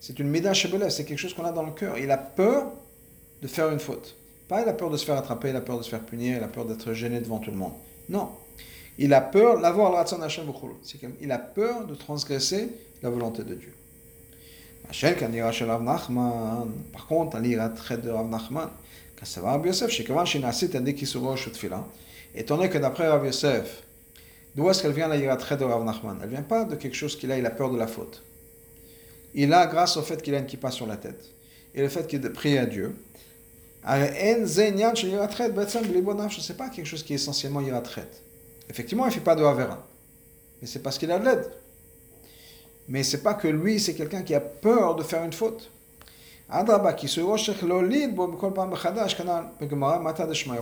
C'est 0.00 0.18
une 0.18 0.28
mida 0.28 0.52
c'est 0.54 1.04
quelque 1.04 1.18
chose 1.18 1.34
qu'on 1.34 1.44
a 1.44 1.52
dans 1.52 1.62
le 1.62 1.72
cœur. 1.72 1.98
Il 1.98 2.10
a 2.10 2.18
peur 2.18 2.72
de 3.42 3.48
faire 3.48 3.70
une 3.70 3.80
faute. 3.80 4.16
Pas 4.48 4.62
il 4.62 4.68
a 4.68 4.72
peur 4.72 4.90
de 4.90 4.96
se 4.96 5.04
faire 5.04 5.16
attraper, 5.16 5.50
il 5.50 5.56
a 5.56 5.60
peur 5.60 5.78
de 5.78 5.82
se 5.82 5.88
faire 5.88 6.00
punir, 6.00 6.36
il 6.36 6.44
a 6.44 6.48
peur 6.48 6.64
d'être 6.64 6.92
gêné 6.92 7.20
devant 7.20 7.38
tout 7.38 7.50
le 7.50 7.56
monde. 7.56 7.72
Non. 8.08 8.30
Il 8.98 9.12
a 9.12 9.20
peur, 9.20 9.60
l'avoir 9.60 9.92
le 9.92 11.14
Il 11.20 11.32
a 11.32 11.38
peur 11.38 11.86
de 11.86 11.94
transgresser 11.94 12.70
la 13.02 13.10
volonté 13.10 13.42
de 13.42 13.54
Dieu. 13.54 13.74
Par 16.92 17.06
contre, 17.06 17.38
l'iratré 17.38 17.96
de 17.98 18.08
Rav 18.08 18.28
Nachman, 18.28 18.70
étant 22.34 22.56
donné 22.56 22.70
que 22.70 22.78
d'après 22.78 23.08
Rav 23.08 23.26
Yosef, 23.26 23.82
d'où 24.56 24.68
est-ce 24.68 24.82
qu'elle 24.82 24.92
vient 24.92 25.06
la 25.06 25.16
iratré 25.16 25.56
de 25.56 25.64
Rav 25.64 25.84
Nachman? 25.84 26.18
Elle 26.22 26.30
vient 26.30 26.42
pas 26.42 26.64
de 26.64 26.74
quelque 26.74 26.96
chose 26.96 27.16
qu'il 27.16 27.30
a, 27.30 27.38
il 27.38 27.46
a 27.46 27.50
peur 27.50 27.70
de 27.70 27.78
la 27.78 27.86
faute. 27.86 28.24
Il 29.34 29.52
a, 29.52 29.66
grâce 29.66 29.96
au 29.98 30.02
fait 30.02 30.20
qu'il 30.22 30.34
a 30.34 30.38
une 30.38 30.46
kippa 30.46 30.70
sur 30.70 30.86
la 30.86 30.96
tête, 30.96 31.30
et 31.74 31.82
le 31.82 31.88
fait 31.88 32.06
qu'il 32.06 32.20
prie 32.32 32.56
à 32.56 32.66
Dieu, 32.66 32.96
ce 33.86 33.92
n'est 36.52 36.56
pas 36.56 36.70
quelque 36.70 36.86
chose 36.86 37.02
qui 37.04 37.12
est 37.12 37.16
essentiellement 37.16 37.60
iratré. 37.60 38.02
Effectivement, 38.68 39.04
il 39.04 39.10
ne 39.10 39.14
fait 39.14 39.20
pas 39.20 39.36
de 39.36 39.44
Havera. 39.44 39.86
Mais 40.60 40.66
c'est 40.66 40.80
parce 40.80 40.98
qu'il 40.98 41.12
a 41.12 41.18
de 41.18 41.24
l'aide. 41.24 41.48
Mais 42.88 43.02
c'est 43.02 43.22
pas 43.22 43.34
que 43.34 43.46
lui, 43.46 43.78
c'est 43.78 43.94
quelqu'un 43.94 44.22
qui 44.22 44.34
a 44.34 44.40
peur 44.40 44.96
de 44.96 45.02
faire 45.02 45.22
une 45.24 45.32
faute. 45.32 45.70
Au 46.48 46.62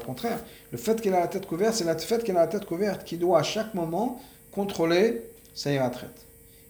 contraire, 0.00 0.38
le 0.70 0.78
fait 0.78 1.00
qu'il 1.00 1.14
a 1.14 1.20
la 1.20 1.26
tête 1.28 1.46
couverte, 1.46 1.74
c'est 1.74 1.84
le 1.84 1.98
fait 1.98 2.24
qu'il 2.24 2.36
a 2.36 2.40
la 2.40 2.46
tête 2.46 2.64
couverte 2.64 3.04
qui 3.04 3.18
doit 3.18 3.40
à 3.40 3.42
chaque 3.42 3.74
moment 3.74 4.20
contrôler 4.50 5.22
sa 5.54 5.70
retraite. 5.84 6.26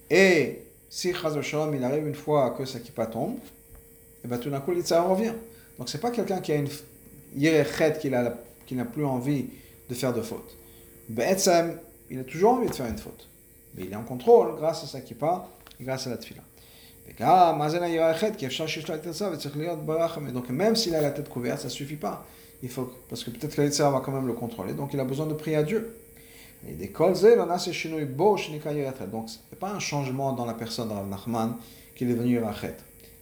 Et 0.09 0.63
si 0.89 1.09
il 1.09 1.83
arrive 1.83 2.07
une 2.07 2.15
fois 2.15 2.51
que 2.51 2.65
sa 2.65 2.79
kippa 2.79 3.05
tombe, 3.05 3.37
et 4.23 4.27
bien 4.27 4.37
tout 4.37 4.49
d'un 4.49 4.59
coup, 4.59 4.73
ça 4.83 5.01
revient. 5.01 5.33
Donc 5.77 5.87
c'est 5.87 6.01
pas 6.01 6.11
quelqu'un 6.11 6.41
qui 6.41 6.51
a 6.51 6.55
une 6.55 6.69
yérechet, 7.35 7.97
qui 7.99 8.75
n'a 8.75 8.85
plus 8.85 9.05
envie 9.05 9.47
de 9.89 9.93
faire 9.95 10.13
de 10.13 10.21
faute 10.21 10.57
il 12.09 12.19
a 12.19 12.23
toujours 12.23 12.53
envie 12.53 12.67
de 12.67 12.75
faire 12.75 12.87
une 12.87 12.97
faute. 12.97 13.27
Mais 13.75 13.83
il 13.85 13.91
est 13.91 13.95
en 13.95 14.03
contrôle 14.03 14.55
grâce 14.57 14.83
à 14.83 14.87
sa 14.87 15.01
kippa 15.01 15.47
et 15.79 15.83
grâce 15.83 16.07
à 16.07 16.11
la 16.11 16.17
tfila. 16.17 16.41
Donc 20.33 20.49
même 20.49 20.75
s'il 20.75 20.95
a 20.95 21.01
la 21.01 21.11
tête 21.11 21.29
couverte, 21.29 21.59
ça 21.59 21.67
ne 21.67 21.71
suffit 21.71 21.95
pas. 21.95 22.25
Il 22.63 22.69
faut, 22.69 22.91
parce 23.09 23.23
que 23.23 23.29
peut-être 23.29 23.55
que 23.55 23.61
l'Etzer 23.61 23.83
va 23.83 24.01
quand 24.03 24.11
même 24.11 24.27
le 24.27 24.33
contrôler, 24.33 24.73
donc 24.73 24.93
il 24.93 24.99
a 24.99 25.05
besoin 25.05 25.25
de 25.27 25.33
prier 25.33 25.57
à 25.57 25.63
Dieu. 25.63 25.95
Donc 26.63 27.15
ce 27.17 27.27
n'est 27.27 27.39
pas 29.59 29.71
un 29.71 29.79
changement 29.79 30.33
dans 30.33 30.45
la 30.45 30.53
personne 30.53 30.89
de 30.89 30.93
Rav 30.93 31.07
Nachman 31.07 31.57
qu'il 31.95 32.09
est 32.09 32.15
venu 32.15 32.39
Rachet. 32.39 32.77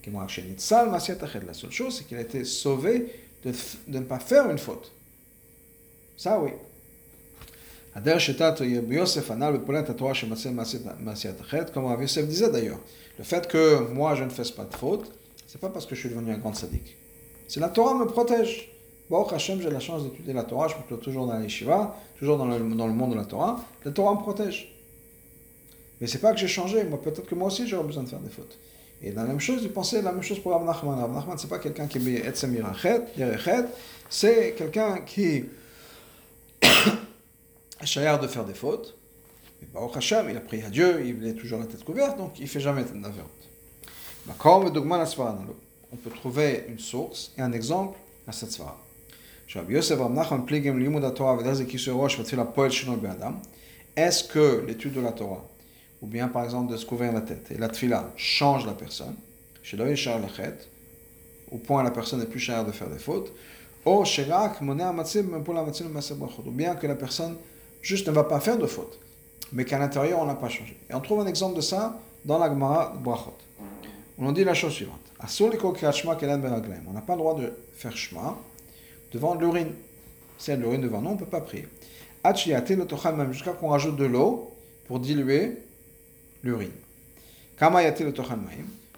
La 0.06 1.54
seule 1.54 1.72
chose, 1.72 1.98
c'est 1.98 2.06
qu'il 2.06 2.18
a 2.18 2.22
été 2.22 2.46
sauvé 2.46 3.12
de, 3.44 3.52
de 3.88 4.00
ne 4.00 4.04
pas 4.04 4.20
faire 4.20 4.50
une 4.50 4.58
faute. 4.58 4.92
Ça 6.18 6.40
oui. 6.40 6.52
Comme 11.72 11.86
Rav 11.86 12.02
Yosef 12.02 12.28
disait 12.28 12.50
d'ailleurs. 12.50 12.80
Le 13.18 13.24
fait 13.24 13.48
que 13.48 13.88
moi 13.92 14.16
je 14.16 14.24
ne 14.24 14.30
fasse 14.30 14.52
pas 14.52 14.66
de 14.66 14.74
faute, 14.74 15.12
c'est 15.46 15.62
pas 15.62 15.70
parce 15.70 15.86
que 15.86 15.94
je 15.94 16.00
suis 16.00 16.10
devenu 16.10 16.32
un 16.32 16.38
grand 16.38 16.56
sadique. 16.56 16.98
C'est 17.48 17.60
la 17.60 17.70
Torah 17.70 17.94
me 17.94 18.06
protège. 18.06 18.70
Bon, 19.10 19.24
Hachem, 19.26 19.62
j'ai 19.62 19.70
la 19.70 19.80
chance 19.80 20.04
d'étudier 20.04 20.34
la 20.34 20.44
Torah, 20.44 20.68
je 20.70 20.76
me 20.76 20.82
trouve 20.84 21.00
toujours 21.00 21.28
dans 21.28 21.38
les 21.38 21.50
Shiva, 21.50 21.96
toujours 22.18 22.38
dans 22.38 22.46
le, 22.46 22.58
dans 22.58 22.88
le 22.88 22.94
monde 22.94 23.12
de 23.12 23.18
la 23.18 23.26
Torah. 23.26 23.64
La 23.86 23.92
Torah 23.92 24.16
me 24.16 24.22
protège. 24.22 24.74
Mais 26.02 26.08
c'est 26.08 26.20
pas 26.20 26.34
que 26.34 26.40
j'ai 26.40 26.48
changé, 26.48 26.84
moi 26.86 27.00
peut-être 27.00 27.28
que 27.28 27.36
moi 27.36 27.48
aussi 27.48 27.68
j'aurais 27.68 27.86
besoin 27.86 28.04
de 28.04 28.10
faire 28.10 28.20
des 28.20 28.30
fautes. 28.30 28.58
Et 29.04 29.12
la 29.12 29.26
même 29.26 29.40
chose, 29.40 29.60
il 29.62 29.72
pensait 29.72 30.02
la 30.02 30.14
même 30.14 30.24
chose 30.24 30.40
pour 30.40 30.54
Rav 30.54 30.64
Nachman. 30.66 31.38
C'est 31.38 31.50
pas 31.50 31.60
quelqu'un 31.60 31.88
qui 31.88 31.98
est 32.16 32.26
Etzem 32.26 32.56
c'est 34.10 34.56
quelqu'un 34.58 35.02
qui 35.02 35.46
De 37.84 38.28
faire 38.28 38.46
des 38.46 38.54
fautes, 38.54 38.96
Mais 39.62 39.68
Baruch 39.74 39.98
Hashem, 39.98 40.30
il 40.30 40.38
a 40.38 40.40
prié 40.40 40.64
à 40.64 40.70
Dieu, 40.70 41.06
il 41.06 41.28
est 41.28 41.34
toujours 41.34 41.60
la 41.60 41.66
tête 41.66 41.84
couverte, 41.84 42.18
donc 42.18 42.40
il 42.40 42.44
ne 42.44 42.48
fait 42.48 42.62
jamais 42.62 42.84
d'avéante. 42.84 43.28
On 45.92 45.98
peut 45.98 46.10
trouver 46.10 46.64
une 46.70 46.80
source 46.80 47.34
et 47.38 47.42
un 47.42 47.52
exemple 47.52 48.00
à 48.26 48.32
cette 48.32 48.54
svara. 48.54 48.80
Est-ce 53.96 54.24
que 54.24 54.64
l'étude 54.66 54.94
de 54.94 55.02
la 55.02 55.12
Torah, 55.12 55.46
ou 56.02 56.08
bien 56.08 56.30
par 56.30 56.46
exemple 56.46 56.72
de 56.72 56.78
se 56.78 56.86
couvrir 56.86 57.12
la 57.12 57.20
tête, 57.22 57.52
et 57.52 57.58
la 57.58 57.68
tfila 57.68 58.14
change 58.16 58.66
la 58.66 58.74
personne, 58.74 59.18
au 61.52 61.58
point 61.58 61.84
la 61.84 61.92
personne 61.92 62.22
n'est 62.22 62.26
plus 62.28 62.40
chère 62.40 62.64
de 62.64 62.72
faire 62.72 62.90
des 62.90 62.98
fautes, 62.98 63.34
ou 63.86 64.06
bien 66.52 66.76
que 66.76 66.88
la 66.88 66.96
personne 66.96 67.36
juste 67.84 68.08
ne 68.08 68.14
va 68.14 68.24
pas 68.24 68.40
faire 68.40 68.58
de 68.58 68.66
fautes, 68.66 69.00
mais 69.52 69.66
qu'à 69.66 69.78
l'intérieur 69.78 70.18
on 70.20 70.26
n'a 70.26 70.34
pas 70.34 70.50
changé. 70.50 70.76
Et 70.90 70.96
on 70.96 71.02
trouve 71.02 71.20
un 71.20 71.28
exemple 71.28 71.56
de 71.56 71.62
ça 71.62 72.00
dans 72.26 72.40
la 72.40 72.50
Gemara 72.50 72.94
Brachot. 73.04 73.38
On 74.18 74.32
dit 74.32 74.44
la 74.44 74.56
chose 74.56 74.74
suivante. 74.74 75.00
On 75.20 75.26
n'a 76.94 77.02
pas 77.02 77.14
le 77.14 77.18
droit 77.18 77.36
de 77.36 77.54
faire 77.74 77.96
shma 77.96 78.38
devant 79.12 79.36
l'urine. 79.36 79.74
De 80.48 80.54
l'urine 80.56 80.82
devant 80.82 81.02
nous, 81.02 81.10
on 81.10 81.14
ne 81.14 81.20
peut 81.20 81.26
pas 81.26 81.42
prier. 81.42 81.68
Jusqu'à 83.32 83.54
qu'on 83.54 83.70
rajoute 83.70 83.96
de 83.98 84.06
l'eau 84.06 84.52
pour 84.88 85.00
diluer 85.00 85.58
l'urine. 86.44 86.72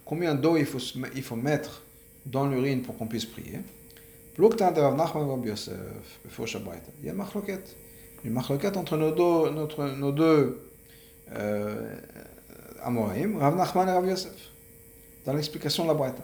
Combien 0.05 0.35
d'eau 0.35 0.57
il 0.57 0.65
faut, 0.65 0.79
il 1.15 1.23
faut 1.23 1.35
mettre 1.35 1.81
dans 2.25 2.47
l'urine 2.47 2.81
pour 2.81 2.97
qu'on 2.97 3.07
puisse 3.07 3.25
prier? 3.25 3.59
Il 4.37 4.43
y 7.03 7.09
a 7.09 7.13
une 8.24 8.32
marloquette. 8.32 8.74
Une 8.74 8.74
marloquette 8.74 8.76
entre 8.76 8.96
nos 8.96 9.10
deux, 9.12 9.50
notre, 9.50 9.84
nos 9.84 10.12
deux 10.12 10.62
euh, 11.32 11.96
Amoraïm, 12.82 13.38
Rav 13.38 13.56
Nachman 13.56 13.88
et 13.88 13.92
Rav 13.92 14.06
Yosef. 14.06 14.50
Dans 15.24 15.32
l'explication 15.32 15.84
de 15.84 15.88
la 15.88 15.94
Braïta. 15.94 16.22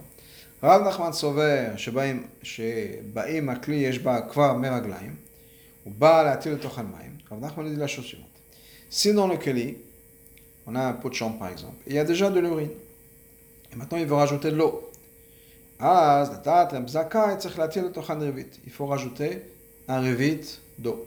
רב 0.62 0.88
נחמן 0.88 1.12
סובר 1.12 1.76
שבאים, 1.76 2.26
שבאים 2.42 3.48
הכלי 3.48 3.76
יש 3.76 3.98
בה 3.98 4.20
כבר 4.20 4.52
מרגליים, 4.56 5.14
הוא 5.84 5.92
בא 5.98 6.22
להטיל 6.22 6.52
לתוך 6.52 6.78
המים, 6.78 7.16
רב 7.32 7.44
נחמן 7.44 7.74
dit 7.74 7.78
la 7.78 7.86
chose 7.86 8.04
suivante. 8.04 8.40
Si 8.90 9.12
dans 9.12 9.28
le 9.28 9.36
keli, 9.36 9.76
on 10.66 10.74
a 10.74 10.80
un 10.80 10.92
pot 10.94 11.10
de 11.10 11.14
chambre 11.14 11.38
par 11.38 11.48
exemple, 11.48 11.76
il 11.86 11.94
y 11.94 11.98
a 11.98 12.04
déjà 12.04 12.30
de 12.30 12.40
l'urine, 12.40 12.70
et 13.72 13.76
maintenant 13.76 13.98
il 13.98 14.06
veut 14.06 14.14
rajouter 14.14 14.50
de 14.50 14.56
l'eau. 14.56 14.82
אז 15.78 16.30
לדעת 16.30 16.72
למזכה 16.72 17.36
צריך 17.36 17.58
להטיל 17.58 17.84
לתוכן 17.84 18.22
רבית. 18.22 18.58
Il 18.66 18.70
faut 18.70 18.86
rajouter 18.86 19.42
un 19.88 20.00
revit 20.00 20.60
d'eau. 20.78 21.06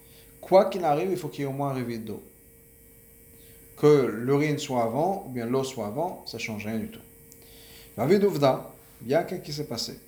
Quoi 0.41 0.65
qu'il 0.65 0.83
arrive, 0.83 1.11
il 1.11 1.17
faut 1.17 1.29
qu'il 1.29 1.41
y 1.41 1.43
ait 1.43 1.49
au 1.49 1.53
moins 1.53 1.69
un 1.69 1.73
réveil 1.73 1.99
d'eau. 1.99 2.21
Que 3.77 4.07
l'urine 4.07 4.57
soit 4.57 4.83
avant, 4.83 5.25
ou 5.27 5.31
bien 5.31 5.45
l'eau 5.45 5.63
soit 5.63 5.87
avant, 5.87 6.23
ça 6.25 6.37
ne 6.37 6.41
change 6.41 6.65
rien 6.65 6.77
du 6.77 6.89
tout. 6.89 6.99
Ravi 7.95 8.19
Duvda, 8.19 8.69
il 9.01 9.09
y 9.09 9.15
a 9.15 9.23
quelque 9.23 9.45
qui 9.45 9.53
s'est 9.53 9.65
passé. 9.65 9.99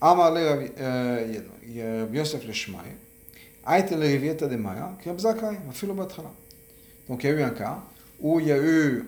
Le 0.00 0.68
Yosef 2.12 2.46
le 2.46 2.52
Shmai, 2.52 2.78
Aït 3.64 3.90
le 3.90 3.98
Rivieta 3.98 4.46
de 4.46 4.56
Maya, 4.56 4.96
qui 5.02 5.08
a 5.08 5.18
Zakai, 5.18 5.58
Afilo 5.68 5.94
Bathala. 5.94 6.30
Donc 7.08 7.24
il 7.24 7.30
y 7.30 7.32
a 7.32 7.36
eu 7.36 7.42
un 7.42 7.50
cas 7.50 7.78
où 8.20 8.38
il 8.40 8.46
y 8.46 8.52
a 8.52 8.58
eu 8.58 9.04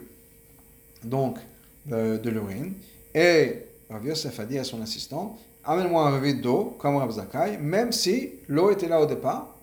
donc 1.05 1.39
de, 1.87 2.29
l'urine 2.29 2.75
et 3.15 3.67
Rav 3.89 4.05
Yosef 4.05 4.41
a 4.41 4.45
dit 4.45 4.59
à 4.59 4.65
son 4.65 4.83
assistant 4.83 5.39
Amène-moi 5.65 6.09
un 6.09 6.15
revide 6.15 6.41
d'eau 6.41 6.77
comme 6.79 6.97
Rav 6.97 7.11
Zakai, 7.11 7.59
même 7.59 7.93
si 7.93 8.33
l'eau 8.49 8.71
était 8.71 8.89
là 8.89 9.01
au 9.01 9.07
départ, 9.07 9.55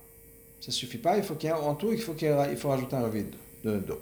ça 0.61 0.69
ne 0.69 0.73
suffit 0.73 0.99
pas, 0.99 1.17
il 1.17 1.23
faut 1.23 1.35
qu'il 1.35 1.49
y 1.49 1.53
ait, 1.53 1.57
en 1.57 1.75
tout, 1.75 1.93
il 1.93 2.01
faut, 2.01 2.15
qu'il 2.15 2.35
il 2.51 2.57
faut 2.57 2.69
rajouter 2.69 2.97
un 2.97 3.03
revide 3.03 3.35
d'eau. 3.65 3.99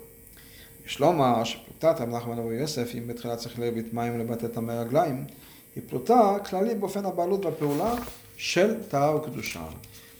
יש 0.86 1.00
לומר 1.00 1.44
שפלוטת 1.44 2.00
רב 2.00 2.08
נחמן 2.08 2.38
אבו 2.38 2.52
יוסף, 2.52 2.94
אם 2.98 3.06
בתחילה 3.06 3.36
צריך 3.36 3.58
להרביט 3.58 3.92
מים 3.92 4.18
לבטא 4.18 4.46
את 4.46 4.56
הרגליים, 4.56 5.24
היא 5.76 5.82
פלוטה 5.86 6.36
כללית 6.50 6.78
באופן 6.78 7.04
הבעלות 7.04 7.44
והפעולה 7.44 7.94
של 8.36 8.74
טהרה 8.88 9.16
וקדושה. 9.16 9.62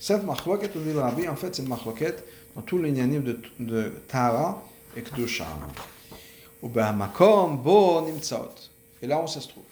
Cette 0.01 0.25
מחלוקת, 0.25 0.75
הוא 0.75 0.83
dit 0.83 0.97
רבי, 0.97 1.29
en 1.29 1.37
fait, 1.37 1.55
c'est 1.55 1.63
une 1.63 1.69
מחלוקת 1.69 2.23
dans 2.57 2.63
tous 2.63 2.79
les 2.79 2.89
עניינים 2.89 3.23
de 3.61 3.73
טהרה 4.07 4.53
וקדושה. 4.97 5.47
ובמקום 6.63 7.63
בו 7.63 8.07
נמצאות. 8.15 8.69
Et 9.03 9.07
là, 9.07 9.19
on 9.19 9.27
se 9.27 9.39
trouve. 9.49 9.65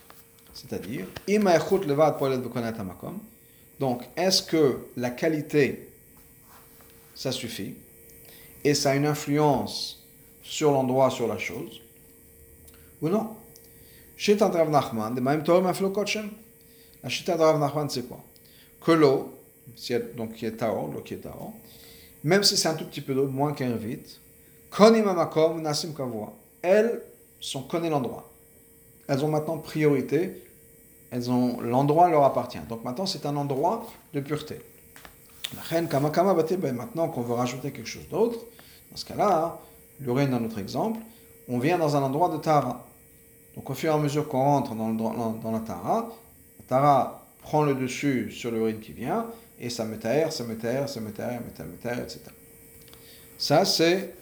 C'est-à-dire, 0.54 1.04
אם 1.28 1.46
האיכות 1.46 1.86
לבד 1.86 2.12
פועלת 2.18 2.46
וקונה 2.46 2.68
את 2.68 2.80
המקום, 2.80 3.18
donc, 3.80 4.02
est-ce 4.16 4.42
que 4.42 4.78
la 4.96 5.10
qualité, 5.10 5.88
ça 7.13 7.31
suffit, 7.31 7.75
et 8.63 8.73
ça 8.73 8.91
a 8.91 8.95
une 8.95 9.05
influence 9.05 10.05
sur 10.41 10.71
l'endroit, 10.71 11.09
sur 11.09 11.27
la 11.27 11.37
chose, 11.37 11.81
ou 13.01 13.09
non. 13.09 13.35
Shita 14.15 14.47
Rav 14.47 14.69
Nachman, 14.69 15.15
de 15.15 15.21
Maim 15.21 15.39
Torah. 15.39 15.73
La 17.03 17.09
Shita 17.09 17.35
Rav 17.35 17.59
Nachman, 17.59 17.89
c'est 17.89 18.07
quoi? 18.07 18.23
Que 18.79 18.91
l'eau, 18.91 19.33
donc 20.15 20.33
qui 20.33 20.45
est 20.45 20.51
Taor, 20.51 20.91
l'eau 20.93 21.01
qui 21.01 21.15
est 21.15 21.21
même 22.23 22.43
si 22.43 22.55
c'est 22.55 22.69
un 22.69 22.75
tout 22.75 22.85
petit 22.85 23.01
peu 23.01 23.13
d'eau, 23.13 23.27
moins 23.27 23.53
qu'un 23.53 23.75
vite, 23.75 24.19
Konim 24.69 25.07
Amakom, 25.07 25.61
Nasim 25.61 25.93
Kavua, 25.93 26.33
elles 26.61 27.01
sont 27.39 27.63
connues 27.63 27.89
l'endroit. 27.89 28.29
Elles 29.07 29.23
ont 29.25 29.27
maintenant 29.27 29.57
priorité, 29.57 30.41
elles 31.11 31.29
ont 31.29 31.59
l'endroit 31.59 32.09
leur 32.09 32.23
appartient. 32.23 32.59
Donc 32.69 32.83
maintenant, 32.83 33.05
c'est 33.05 33.25
un 33.25 33.35
endroit 33.35 33.85
de 34.13 34.21
pureté. 34.21 34.59
Maintenant 36.73 37.09
qu'on 37.09 37.21
veut 37.21 37.33
rajouter 37.33 37.71
quelque 37.71 37.87
chose 37.87 38.07
d'autre, 38.09 38.39
dans 38.91 38.97
ce 38.97 39.05
cas-là, 39.05 39.59
l'urine 39.99 40.29
dans 40.29 40.39
notre 40.39 40.59
exemple, 40.59 40.99
on 41.47 41.59
vient 41.59 41.77
dans 41.77 41.95
un 41.95 42.01
endroit 42.01 42.29
de 42.29 42.37
Tara. 42.37 42.85
Donc 43.55 43.69
au 43.69 43.73
fur 43.73 43.91
et 43.91 43.93
à 43.93 43.97
mesure 43.97 44.27
qu'on 44.27 44.41
rentre 44.43 44.73
dans, 44.75 44.89
dans, 44.91 45.51
la 45.51 45.59
Tara, 45.59 46.09
la 46.59 46.65
Tara 46.67 47.25
prend 47.41 47.63
le 47.63 47.75
dessus 47.75 48.31
sur 48.31 48.51
l'urine 48.51 48.79
qui 48.79 48.93
vient, 48.93 49.27
et 49.59 49.69
ça 49.69 49.85
métère, 49.85 50.31
ça 50.31 50.43
métère, 50.43 50.89
ça 50.89 50.99
métère, 50.99 51.41
métère, 51.41 51.65
métère, 51.65 51.99
etc. 51.99 52.21
Ça, 53.37 53.65
c'est 53.65 54.13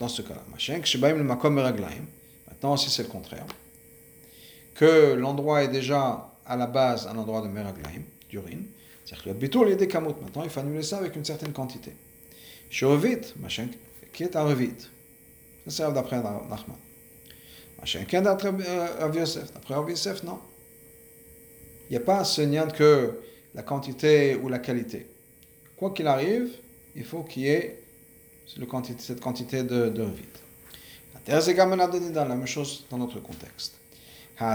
dans 0.00 0.08
ce 0.08 0.22
cas-là. 0.22 0.42
Maintenant, 2.48 2.76
si 2.76 2.90
c'est 2.90 3.02
le 3.02 3.08
contraire, 3.08 3.46
que 4.74 5.14
l'endroit 5.14 5.62
est 5.62 5.68
déjà 5.68 6.28
à 6.46 6.56
la 6.56 6.66
base 6.66 7.06
un 7.06 7.16
endroit 7.16 7.42
de 7.42 7.48
meraglaim, 7.48 8.02
d'urine, 8.28 8.66
c'est-à-dire 9.06 9.24
que 9.24 9.28
le 9.28 9.34
bitoul 9.36 9.68
est 9.70 9.76
des 9.76 9.86
kamout. 9.86 10.20
Maintenant, 10.20 10.42
il 10.42 10.50
faut 10.50 10.58
annuler 10.58 10.82
ça 10.82 10.98
avec 10.98 11.14
une 11.14 11.24
certaine 11.24 11.52
quantité. 11.52 11.92
vite, 12.96 13.34
machin, 13.38 13.68
qui 14.12 14.24
est 14.24 14.34
un 14.34 14.42
revite. 14.42 14.90
Ça 15.66 15.70
sert 15.70 15.92
d'après 15.92 16.16
Nachman. 16.16 16.76
Machin 17.78 18.04
d'après 18.20 18.50
Rav 18.98 19.14
Yosef. 19.14 19.52
D'après 19.52 19.74
Rav 19.74 19.88
Yosef, 19.88 20.24
non. 20.24 20.40
Il 21.88 21.92
n'y 21.92 21.96
a 21.98 22.00
pas 22.00 22.24
ce 22.24 22.42
lien 22.42 22.66
que 22.66 23.20
la 23.54 23.62
quantité 23.62 24.34
ou 24.34 24.48
la 24.48 24.58
qualité. 24.58 25.06
Quoi 25.76 25.92
qu'il 25.92 26.08
arrive, 26.08 26.50
il 26.96 27.04
faut 27.04 27.22
qu'il 27.22 27.44
y 27.44 27.48
ait 27.48 27.84
cette 28.98 29.20
quantité 29.20 29.62
de, 29.62 29.88
de 29.88 30.02
revite. 30.02 30.40
La 31.14 31.20
la 32.24 32.34
même 32.34 32.46
chose 32.46 32.84
dans 32.90 32.98
notre 32.98 33.20
contexte. 33.20 33.78
Le 34.40 34.46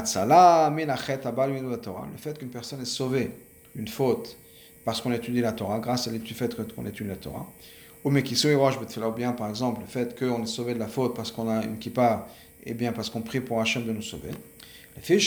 fait 2.17 2.37
qu'une 2.37 2.49
personne 2.49 2.81
est 2.81 2.85
sauvée 2.85 3.31
d'une 3.75 3.87
faute 3.87 4.37
parce 4.83 5.01
qu'on 5.01 5.11
étudie 5.11 5.41
la 5.41 5.51
Torah, 5.51 5.79
grâce 5.79 6.07
à 6.07 6.11
l'étude 6.11 6.35
fait 6.35 6.55
qu'on 6.75 6.85
étudie 6.85 7.09
la 7.09 7.15
Torah, 7.15 7.45
ou 8.03 8.09
bien 8.09 9.33
par 9.33 9.49
exemple 9.49 9.81
le 9.81 9.87
fait 9.87 10.17
qu'on 10.17 10.43
est 10.43 10.47
sauvé 10.47 10.73
de 10.73 10.79
la 10.79 10.87
faute 10.87 11.15
parce 11.15 11.31
qu'on 11.31 11.47
a 11.49 11.63
une 11.63 11.77
kippa, 11.77 12.27
et 12.63 12.73
bien 12.73 12.91
parce 12.91 13.09
qu'on 13.09 13.21
prie 13.21 13.41
pour 13.41 13.59
Hachem 13.61 13.85
de 13.85 13.91
nous 13.91 14.01
sauver. 14.01 14.31
Après 14.97 15.17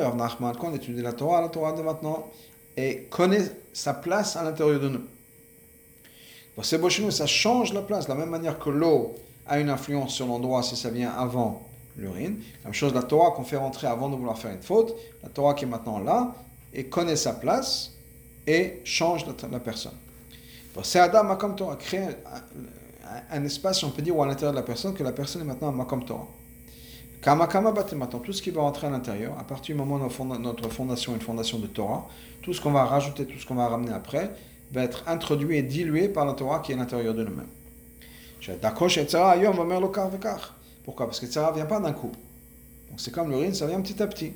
Rav 0.00 0.16
Nachman, 0.16 0.54
quand 0.56 0.68
on 0.70 0.74
étudie 0.74 1.02
la 1.02 1.12
Torah, 1.12 1.40
la 1.40 1.48
Torah 1.48 1.72
de 1.72 1.82
maintenant, 1.82 2.30
et 2.76 3.06
connaît 3.10 3.50
sa 3.72 3.94
place 3.94 4.36
à 4.36 4.44
l'intérieur 4.44 4.80
de 4.80 4.88
nous. 4.88 5.02
Pour 6.54 6.64
ces 6.64 6.78
ça 7.10 7.26
change 7.26 7.72
la 7.72 7.82
place, 7.82 8.04
de 8.04 8.10
la 8.10 8.18
même 8.18 8.30
manière 8.30 8.58
que 8.58 8.70
l'eau 8.70 9.14
a 9.46 9.58
une 9.58 9.70
influence 9.70 10.14
sur 10.14 10.26
l'endroit 10.26 10.62
si 10.62 10.76
ça 10.76 10.90
vient 10.90 11.10
avant 11.10 11.66
l'urine. 11.96 12.40
La 12.62 12.68
même 12.68 12.74
chose, 12.74 12.94
la 12.94 13.02
Torah 13.02 13.30
qu'on 13.32 13.44
fait 13.44 13.56
rentrer 13.56 13.86
avant 13.86 14.08
de 14.08 14.16
vouloir 14.16 14.38
faire 14.38 14.52
une 14.52 14.62
faute, 14.62 14.94
la 15.22 15.28
Torah 15.28 15.54
qui 15.54 15.64
est 15.64 15.68
maintenant 15.68 15.98
là, 15.98 16.34
et 16.72 16.84
connaît 16.84 17.16
sa 17.16 17.32
place, 17.32 17.92
et 18.46 18.80
change 18.84 19.24
la, 19.50 19.60
personne. 19.60 19.94
C'est 20.82 20.98
Adam 20.98 21.36
comme 21.36 21.56
Torah, 21.56 21.76
créer 21.76 22.08
un 23.30 23.44
espace, 23.44 23.82
on 23.84 23.90
peut 23.90 24.02
dire, 24.02 24.16
ou 24.16 24.22
à 24.22 24.26
l'intérieur 24.26 24.52
de 24.52 24.58
la 24.58 24.64
personne, 24.64 24.94
que 24.94 25.02
la 25.02 25.12
personne 25.12 25.42
est 25.42 25.46
maintenant 25.46 25.68
un 25.68 25.72
Makom 25.72 26.04
Torah. 26.04 26.28
Kama 27.22 27.46
Kama 27.46 27.72
maintenant, 27.72 28.18
tout 28.18 28.34
ce 28.34 28.42
qui 28.42 28.50
va 28.50 28.60
rentrer 28.60 28.86
à 28.86 28.90
l'intérieur, 28.90 29.38
à 29.38 29.44
partir 29.44 29.74
du 29.74 29.80
moment 29.82 29.96
où 29.96 30.38
notre 30.38 30.68
fondation 30.68 31.12
est 31.12 31.16
une 31.16 31.22
fondation 31.22 31.58
de 31.58 31.66
Torah, 31.66 32.06
tout 32.42 32.52
ce 32.52 32.60
qu'on 32.60 32.72
va 32.72 32.84
rajouter, 32.84 33.24
tout 33.24 33.38
ce 33.38 33.46
qu'on 33.46 33.54
va 33.54 33.66
ramener 33.68 33.92
après, 33.92 34.30
va 34.72 34.82
être 34.82 35.04
introduit 35.06 35.56
et 35.56 35.62
dilué 35.62 36.08
par 36.08 36.26
la 36.26 36.34
Torah 36.34 36.58
qui 36.58 36.72
est 36.72 36.74
à 36.74 36.78
l'intérieur 36.78 37.14
de 37.14 37.24
nous-mêmes. 37.24 37.46
Pourquoi? 40.84 41.06
Parce 41.06 41.20
que 41.20 41.26
Tzara 41.26 41.50
ne 41.50 41.56
vient 41.56 41.66
pas 41.66 41.80
d'un 41.80 41.92
coup. 41.92 42.12
Donc 42.90 42.98
c'est 43.00 43.10
comme 43.10 43.30
l'urine, 43.30 43.54
ça 43.54 43.66
vient 43.66 43.80
petit 43.80 44.02
à 44.02 44.06
petit. 44.06 44.32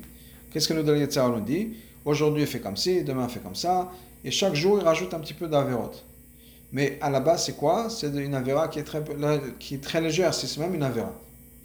Qu'est-ce 0.51 0.67
que 0.67 0.73
nous 0.73 0.83
donne 0.83 1.03
Tzara 1.05 1.29
nous 1.29 1.41
dit 1.41 1.73
Aujourd'hui, 2.05 2.43
il 2.43 2.47
fait 2.47 2.59
comme 2.59 2.77
ci, 2.77 3.03
demain, 3.03 3.27
il 3.27 3.33
fait 3.33 3.39
comme 3.39 3.55
ça. 3.55 3.91
Et 4.23 4.31
chaque 4.31 4.55
jour, 4.55 4.79
il 4.79 4.83
rajoute 4.83 5.13
un 5.13 5.19
petit 5.19 5.33
peu 5.33 5.47
d'avérote. 5.47 6.03
Mais 6.71 6.97
à 7.01 7.09
la 7.09 7.19
base, 7.19 7.45
c'est 7.45 7.55
quoi? 7.55 7.89
C'est 7.89 8.07
une 8.07 8.35
avéra 8.35 8.67
qui 8.67 8.79
est 8.79 8.83
très, 8.83 9.03
qui 9.59 9.75
est 9.75 9.83
très 9.83 10.01
légère, 10.01 10.33
c'est 10.33 10.57
même 10.57 10.75
une 10.75 10.83
avéra. 10.83 11.13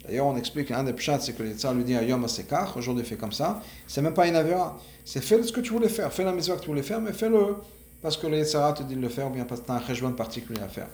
D'ailleurs, 0.05 0.27
on 0.27 0.37
explique 0.37 0.71
un 0.71 0.83
des 0.83 0.93
pchats, 0.93 1.19
c'est 1.19 1.33
que 1.33 1.41
le 1.41 1.73
lui 1.73 1.83
dit 1.83 1.95
Ayom 1.95 2.23
Asekar, 2.23 2.75
aujourd'hui 2.77 3.03
fait 3.03 3.15
comme 3.15 3.31
ça. 3.31 3.61
C'est 3.87 4.01
même 4.01 4.13
pas 4.13 4.27
une 4.27 4.35
avéra. 4.35 4.79
C'est 5.03 5.21
fais 5.21 5.41
ce 5.41 5.51
que 5.51 5.61
tu 5.61 5.71
voulais 5.71 5.89
faire, 5.89 6.11
fais 6.13 6.23
la 6.23 6.31
maison 6.31 6.55
que 6.55 6.61
tu 6.61 6.67
voulais 6.67 6.83
faire, 6.83 7.01
mais 7.01 7.13
fais-le 7.13 7.55
parce 8.01 8.17
que 8.17 8.27
le 8.27 8.37
Yetzara 8.37 8.73
te 8.73 8.83
dit 8.83 8.95
de 8.95 9.01
le 9.01 9.09
faire 9.09 9.27
ou 9.27 9.31
bien 9.31 9.45
parce 9.45 9.61
que 9.61 9.65
tu 9.65 9.71
as 9.71 9.75
un 9.75 9.79
rejouement 9.79 10.11
particulier 10.11 10.61
à 10.61 10.67
faire. 10.67 10.87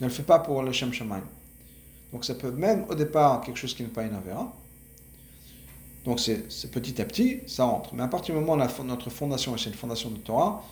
Ne 0.00 0.06
le 0.06 0.12
fais 0.12 0.24
pas 0.24 0.40
pour 0.40 0.62
le 0.62 0.72
Shem 0.72 0.92
Shemaim. 0.92 1.22
Donc 2.12 2.24
ça 2.24 2.34
peut 2.34 2.50
même 2.50 2.84
au 2.88 2.94
départ 2.94 3.40
quelque 3.40 3.56
chose 3.56 3.74
qui 3.74 3.82
n'est 3.82 3.88
pas 3.88 4.04
une 4.04 4.14
avéra. 4.14 4.52
Donc 6.04 6.18
c'est 6.18 6.70
petit 6.70 7.00
à 7.00 7.04
petit, 7.04 7.40
ça 7.46 7.66
entre. 7.66 7.94
Mais 7.94 8.02
à 8.02 8.08
partir 8.08 8.34
du 8.34 8.40
moment 8.40 8.54
où 8.54 8.84
notre 8.84 9.10
fondation 9.10 9.54
est 9.54 9.66
une 9.66 9.74
fondation 9.74 10.10
de 10.10 10.16
Torah, 10.16 10.62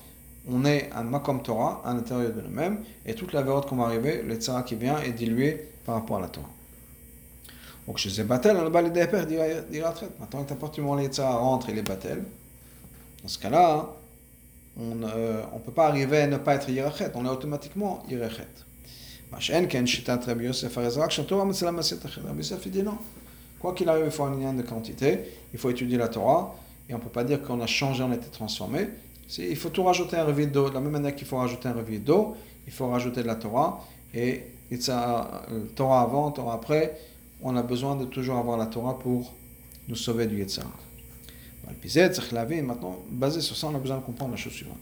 on 0.51 0.65
est 0.65 0.91
un 0.95 1.05
Makom 1.05 1.43
Torah 1.43 1.83
à 1.85 1.93
l'intérieur 1.93 2.33
de 2.33 2.41
nous-mêmes, 2.41 2.83
et 3.05 3.15
toute 3.15 3.33
la 3.33 3.43
vérité 3.43 3.69
qu'on 3.69 3.77
va 3.77 3.85
arriver, 3.85 4.23
le 4.23 4.37
Tzara 4.37 4.63
qui 4.63 4.75
vient 4.75 4.99
est 5.01 5.13
dilué 5.13 5.69
par 5.85 5.97
rapport 5.97 6.17
à 6.17 6.21
la 6.21 6.29
Torah. 6.29 6.49
Donc 7.87 7.99
chez 7.99 8.11
Zebatel, 8.11 8.57
on 8.57 8.71
va 8.71 8.83
les 8.83 8.91
déper 8.91 9.27
dira 9.27 9.95
Maintenant, 10.19 10.41
à 10.41 10.55
partir 10.55 10.71
du 10.71 10.81
moment 10.81 11.01
où 11.01 11.05
le 11.05 11.13
Tzara 11.13 11.37
rentre, 11.37 11.69
il 11.69 11.79
est 11.79 11.83
Batel. 11.83 12.25
Dans 13.23 13.29
ce 13.29 13.39
cas-là, 13.39 13.91
on 14.79 14.95
ne 14.95 15.07
euh, 15.07 15.43
peut 15.65 15.73
pas 15.73 15.89
arriver 15.89 16.19
à 16.23 16.27
ne 16.27 16.37
pas 16.37 16.55
être 16.55 16.71
Yirachet, 16.71 17.11
on 17.15 17.27
est 17.27 17.31
automatiquement 17.31 18.03
Yirachet. 18.09 18.47
Quoi 23.59 23.75
qu'il 23.75 23.89
arrive, 23.89 24.05
il 24.07 24.11
faut 24.11 24.25
un 24.25 24.39
lien 24.39 24.53
de 24.53 24.63
quantité, 24.63 25.21
il 25.53 25.59
faut 25.59 25.71
étudier 25.71 25.99
la 25.99 26.09
Torah, 26.09 26.55
et 26.89 26.95
on 26.95 26.99
ne 26.99 27.03
peut 27.03 27.11
pas 27.11 27.25
dire 27.25 27.43
qu'on 27.43 27.61
a 27.61 27.67
changé, 27.67 28.03
on 28.03 28.11
a 28.11 28.15
été 28.15 28.29
transformé. 28.29 28.89
Il 29.37 29.57
faut 29.57 29.69
tout 29.69 29.83
rajouter 29.83 30.17
un 30.17 30.25
revue 30.25 30.47
d'eau. 30.47 30.71
De 30.71 30.75
la 30.75 30.81
même 30.81 30.93
manière 30.93 31.15
qu'il 31.15 31.27
faut 31.27 31.37
rajouter 31.37 31.69
un 31.69 31.75
revue 31.75 31.99
d'eau, 31.99 32.35
il 32.67 32.73
faut 32.73 32.89
rajouter 32.89 33.23
de 33.23 33.27
la 33.27 33.35
Torah. 33.35 33.85
Et 34.15 34.45
ça, 34.81 35.45
euh, 35.51 35.67
Torah 35.75 36.01
avant, 36.01 36.31
Torah 36.31 36.55
après, 36.55 36.99
on 37.43 37.55
a 37.57 37.63
besoin 37.63 37.97
de 37.97 38.07
toujours 38.07 38.39
avoir 38.39 38.57
la 38.57 38.67
Torah 38.67 38.99
pour 38.99 39.35
nous 39.87 39.97
sauver 39.97 40.27
du 40.27 40.39
Yetzirah. 40.39 40.67
Maintenant, 42.63 42.99
basé 43.11 43.41
sur 43.43 43.57
ça, 43.57 43.67
on 43.67 43.75
a 43.75 43.79
besoin 43.79 43.99
de 43.99 44.03
comprendre 44.03 44.31
la 44.31 44.37
chose 44.39 44.53
suivante. 44.53 44.81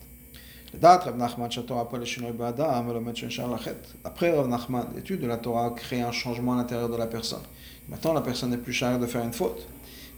Après 4.05 4.31
Rav 4.31 4.49
Nachman, 4.49 4.87
l'étude 4.95 5.21
de 5.21 5.27
la 5.27 5.37
Torah 5.37 5.71
crée 5.71 6.03
un 6.03 6.13
changement 6.13 6.53
à 6.55 6.57
l'intérieur 6.57 6.89
de 6.89 6.97
la 6.97 7.07
personne. 7.07 7.43
Maintenant, 7.89 8.13
la 8.13 8.21
personne 8.21 8.51
n'est 8.51 8.59
plus 8.59 8.73
chargée 8.73 8.99
de 8.99 9.07
faire 9.07 9.25
une 9.25 9.33
faute. 9.33 9.67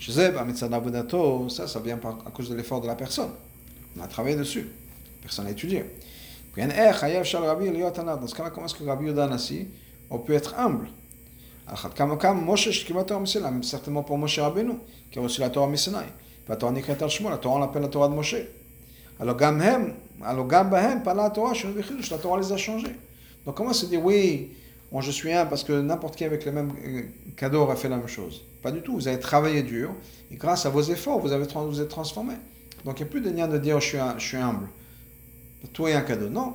Ça, 0.00 1.68
ça 1.68 1.80
vient 1.80 1.98
à 2.26 2.30
cause 2.30 2.48
de 2.48 2.54
l'effort 2.54 2.80
de 2.80 2.86
la 2.86 2.94
personne. 2.94 3.30
On 3.96 4.02
a 4.02 4.06
travaillé 4.06 4.36
dessus. 4.36 4.68
Personne 5.20 5.44
n'a 5.44 5.50
étudié. 5.50 5.84
Dans 6.56 6.66
ce 6.66 8.34
cas-là, 8.34 8.50
comment 8.50 8.66
est-ce 8.66 8.74
que 8.74 8.84
Rabbi 8.84 9.06
Yoda 9.06 9.26
Nassi 9.26 9.68
a 10.10 10.18
pu 10.18 10.34
être 10.34 10.58
humble? 10.58 10.88
Certainement 13.62 14.02
pour 14.02 14.18
Moshe 14.18 14.38
Rabbeinu, 14.38 14.74
qui 15.10 15.18
a 15.18 15.22
reçu 15.22 15.40
la 15.40 15.50
Torah 15.50 15.66
Messinaï. 15.66 16.06
La 16.48 16.56
Torah 16.56 16.72
la 16.72 17.36
Torah 17.36 17.56
on 17.56 17.58
l'appelle 17.58 17.82
la 17.82 17.88
Torah 17.88 18.08
de 18.08 18.14
Moshe. 18.14 18.36
Alors, 19.20 19.36
Gamhem, 19.36 19.94
alors 20.22 20.46
Gambahem, 20.46 21.02
pas 21.02 21.14
la 21.14 21.30
Torah, 21.30 21.52
la 22.10 22.18
Torah 22.18 22.40
les 22.40 22.52
a 22.52 22.56
changés. 22.56 22.96
Donc, 23.44 23.56
comment 23.56 23.72
se 23.72 23.86
dire, 23.86 24.04
oui, 24.04 24.50
je 25.00 25.10
suis 25.10 25.32
un 25.32 25.46
parce 25.46 25.64
que 25.64 25.80
n'importe 25.80 26.16
qui 26.16 26.24
avec 26.24 26.44
le 26.44 26.52
même 26.52 26.72
euh, 26.84 27.02
cadeau 27.36 27.60
aurait 27.60 27.76
fait 27.76 27.88
la 27.88 27.96
même 27.96 28.08
chose 28.08 28.44
Pas 28.62 28.70
du 28.70 28.80
tout. 28.80 28.94
Vous 28.94 29.08
avez 29.08 29.18
travaillé 29.18 29.62
dur 29.62 29.94
et 30.30 30.36
grâce 30.36 30.66
à 30.66 30.70
vos 30.70 30.82
efforts, 30.82 31.20
vous, 31.20 31.32
avez, 31.32 31.46
vous 31.46 31.80
êtes 31.80 31.88
transformé. 31.88 32.34
Donc 32.84 32.98
il 33.00 33.02
n'y 33.02 33.08
a 33.08 33.10
plus 33.10 33.20
de 33.20 33.30
lien 33.30 33.48
de 33.48 33.58
dire 33.58 33.80
je 33.80 33.86
suis, 33.86 33.98
je 34.16 34.26
suis 34.26 34.36
humble. 34.36 34.68
Tout 35.72 35.88
est 35.88 35.94
un 35.94 36.02
cadeau. 36.02 36.28
Non. 36.28 36.54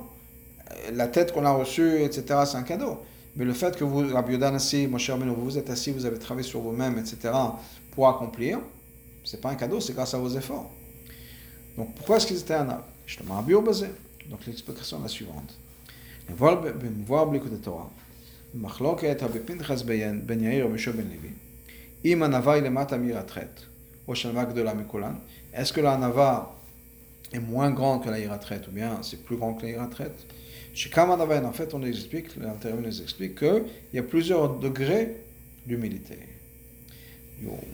La 0.92 1.06
tête 1.08 1.32
qu'on 1.32 1.44
a 1.44 1.52
reçue, 1.52 2.02
etc., 2.02 2.40
c'est 2.46 2.56
un 2.56 2.62
cadeau. 2.62 2.98
Mais 3.36 3.44
le 3.44 3.52
fait 3.52 3.76
que 3.76 3.84
vous, 3.84 4.12
Rabbi 4.12 4.42
assis, 4.42 4.86
mon 4.86 4.98
cher 4.98 5.16
vous 5.16 5.34
vous 5.34 5.58
êtes 5.58 5.70
assis, 5.70 5.92
vous 5.92 6.06
avez 6.06 6.18
travaillé 6.18 6.46
sur 6.46 6.60
vous-même, 6.60 6.98
etc., 6.98 7.32
pour 7.90 8.08
accomplir, 8.08 8.58
c'est 9.24 9.40
pas 9.40 9.50
un 9.50 9.54
cadeau, 9.54 9.80
c'est 9.80 9.92
grâce 9.92 10.14
à 10.14 10.18
vos 10.18 10.30
efforts. 10.30 10.70
Donc 11.77 11.95
pourquoi 11.95 12.17
est-ce 12.17 12.27
qu'ils 12.27 12.39
étaient 12.39 12.53
un 12.53 12.69
arbre 12.69 13.61
basé. 13.61 13.87
Donc 14.29 14.45
l'explication 14.45 14.99
est 14.99 15.03
la 15.03 15.07
suivante. 15.07 15.57
במבואר 16.29 17.25
בליקוד 17.25 17.53
התורה, 17.53 17.85
מחלוקת 18.53 19.23
רבי 19.23 19.39
פנחס 19.45 19.81
בן 20.25 20.43
יאיר 20.43 20.67
ומשה 20.67 20.91
בן 20.91 21.07
לוי, 21.07 21.29
אם 22.05 22.23
הנביא 22.23 22.53
למטה 22.53 22.97
מיראת 22.97 23.29
חטא, 23.31 23.61
או 24.07 24.15
שלמה 24.15 24.43
גדולה 24.43 24.73
מכולן, 24.73 25.15
est-ce 25.53 25.73
que 25.73 25.81
la 25.81 25.97
Nava 25.97 26.55
est 27.33 27.39
moins 27.39 27.71
grande 27.71 28.03
que 28.03 28.09
la 28.09 28.19
Iratret 28.19 28.61
ou 28.67 28.71
bien 28.71 29.01
c'est 29.01 29.23
plus 29.23 29.37
grand 29.37 29.55
que 29.55 29.65
la 29.65 29.71
Iratret 29.71 30.11
Chez 30.73 30.89
Kamanava, 30.89 31.43
en 31.43 31.51
fait, 31.51 31.73
on 31.73 31.83
explique, 31.83 32.35
l'intérieur 32.37 32.79
nous 32.79 33.01
explique 33.01 33.35
qu'il 33.39 33.63
y 33.93 33.99
a 33.99 34.03
plusieurs 34.03 34.59
degrés 34.59 35.17
d'humilité. 35.65 36.19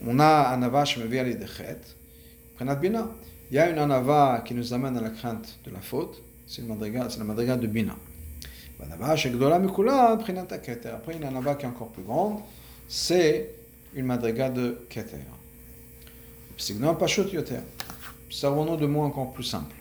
On 0.07 0.19
a 0.19 0.53
un 0.53 0.57
Nava 0.57 0.85
chez 0.85 1.01
Meviali 1.01 1.35
de 1.35 1.45
Chet, 1.45 1.81
Prenat 2.55 2.75
Bina. 2.75 3.09
Il 3.50 3.56
y 3.56 3.58
a 3.58 3.68
une 3.68 3.78
Anava 3.78 4.42
qui 4.44 4.54
nous 4.54 4.72
amène 4.72 4.96
à 4.96 5.00
la 5.00 5.10
crainte 5.10 5.58
de 5.64 5.72
la 5.72 5.80
faute, 5.80 6.22
c'est 6.46 6.62
la 6.62 7.24
madriga 7.24 7.56
de 7.56 7.66
Bina. 7.66 7.96
Après, 8.80 9.26
une 11.16 11.24
Anava 11.24 11.56
qui 11.56 11.64
est 11.64 11.68
encore 11.68 11.88
plus 11.88 12.04
grande, 12.04 12.42
c'est 12.86 13.56
une 13.92 14.06
madriga 14.06 14.50
de 14.50 14.86
Keter. 14.88 15.16
Signal 16.56 16.96
Pashut 16.96 17.26
Yoter. 17.32 17.58
Servons-nous 18.30 18.76
de 18.76 18.86
mots 18.86 19.02
encore 19.02 19.32
plus 19.32 19.42
simples. 19.42 19.74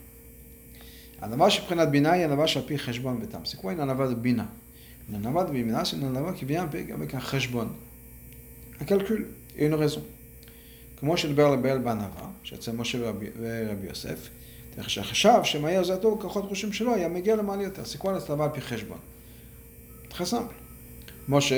Anava 1.22 1.86
Bina 1.86 2.14
Anava. 2.14 2.48
C'est 2.48 3.58
quoi 3.58 3.74
une 3.74 3.82
Anava 3.82 4.08
de 4.08 4.16
Bina? 4.16 4.48
Une 5.08 5.18
Anava 5.18 5.44
de 5.44 5.52
Bina, 5.52 5.86
c'est 5.86 5.98
une 5.98 6.06
Anava 6.06 6.34
qui 6.34 6.46
vient 6.46 6.64
avec 6.64 7.14
un 7.14 7.20
Cheshbon. 7.20 7.70
Un 8.82 8.86
calcul 8.86 9.28
et 9.56 9.68
une 9.68 9.76
raison. 9.76 10.04
כמו 10.99 11.17
שדיבר 11.17 11.53
לבעל 11.53 11.79
בענווה, 11.79 12.29
שאצל 12.43 12.73
משה 12.73 12.99
ורבי 13.01 13.87
יוסף, 13.87 14.29
שחשב 14.87 15.41
שמהר 15.43 15.85
זעתו 15.85 16.19
כוחות 16.21 16.45
חושים 16.49 16.73
שלו 16.73 16.95
היה 16.95 17.09
מגיע 17.09 17.37
למעלה 17.37 17.63
יותר. 17.63 17.83
C'est 17.83 17.99
quoi 17.99 18.07
la 18.07 18.43
על 18.43 18.51
פי 18.55 18.61
חשבון? 18.61 18.99
Très 20.11 20.27
simple. 20.27 20.55
Moshe, 21.29 21.53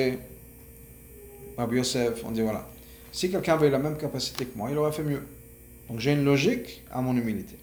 Rabbi 1.59 1.77
Yosef, 1.77 2.24
on 2.24 2.31
dit 2.31 2.41
voilà, 2.41 2.66
Si 3.12 3.31
quelqu'un 3.31 3.55
avait 3.55 3.70
la 3.70 3.79
même 3.79 3.97
capacité 3.97 4.45
que 4.45 4.57
moi, 4.57 4.70
il 4.70 4.79
aurait 4.79 4.93
fait 4.93 5.03
mieux. 5.03 5.22
Donc 5.89 6.01
j'ai 6.01 6.12
une 6.12 6.24
logique 6.24 6.85
à 6.93 7.01
mon 7.01 7.16
humilité. 7.16 7.57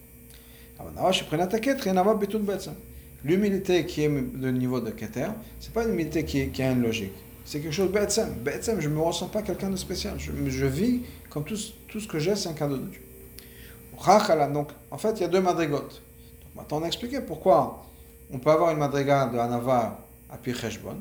L'humilité 3.23 3.85
qui 3.85 4.01
est 4.01 4.09
le 4.09 4.51
niveau 4.51 4.81
de 4.81 4.89
Keter, 4.89 5.27
ce 5.59 5.67
n'est 5.67 5.73
pas 5.73 5.83
une 5.83 5.93
humilité 5.93 6.25
qui, 6.25 6.49
qui, 6.49 6.61
a 6.63 6.71
une 6.71 6.81
logique. 6.81 7.13
C'est 7.45 7.59
quelque 7.59 7.71
chose 7.71 7.91
de 7.91 8.39
Betsem. 8.43 8.81
Je 8.81 8.89
ne 8.89 8.95
me 8.95 9.01
ressens 9.01 9.27
pas 9.27 9.41
quelqu'un 9.41 9.69
de 9.69 9.75
spécial. 9.75 10.15
Je, 10.17 10.31
je, 10.49 10.65
vis 10.65 11.03
comme 11.30 11.44
tout, 11.44 11.56
tout 11.88 12.00
ce 12.00 12.08
que 12.08 12.18
j'ai, 12.18 12.36
c'est 12.36 12.48
un 12.48 12.54
cadeau 12.54 12.76
de 12.76 12.86
Dieu. 12.86 13.02
Donc, 14.52 14.68
en 14.90 14.98
fait, 14.98 15.12
il 15.16 15.20
y 15.20 15.24
a 15.24 15.28
deux 15.28 15.40
madrigotes. 15.40 16.02
Maintenant, 16.54 16.78
on 16.78 16.82
a 16.84 16.86
expliqué 16.86 17.20
pourquoi 17.20 17.84
on 18.32 18.38
peut 18.38 18.50
avoir 18.50 18.70
une 18.70 18.78
madriga 18.78 19.26
de 19.26 19.38
Anava 19.38 20.06
à 20.30 20.38
Pircheshbon. 20.38 20.96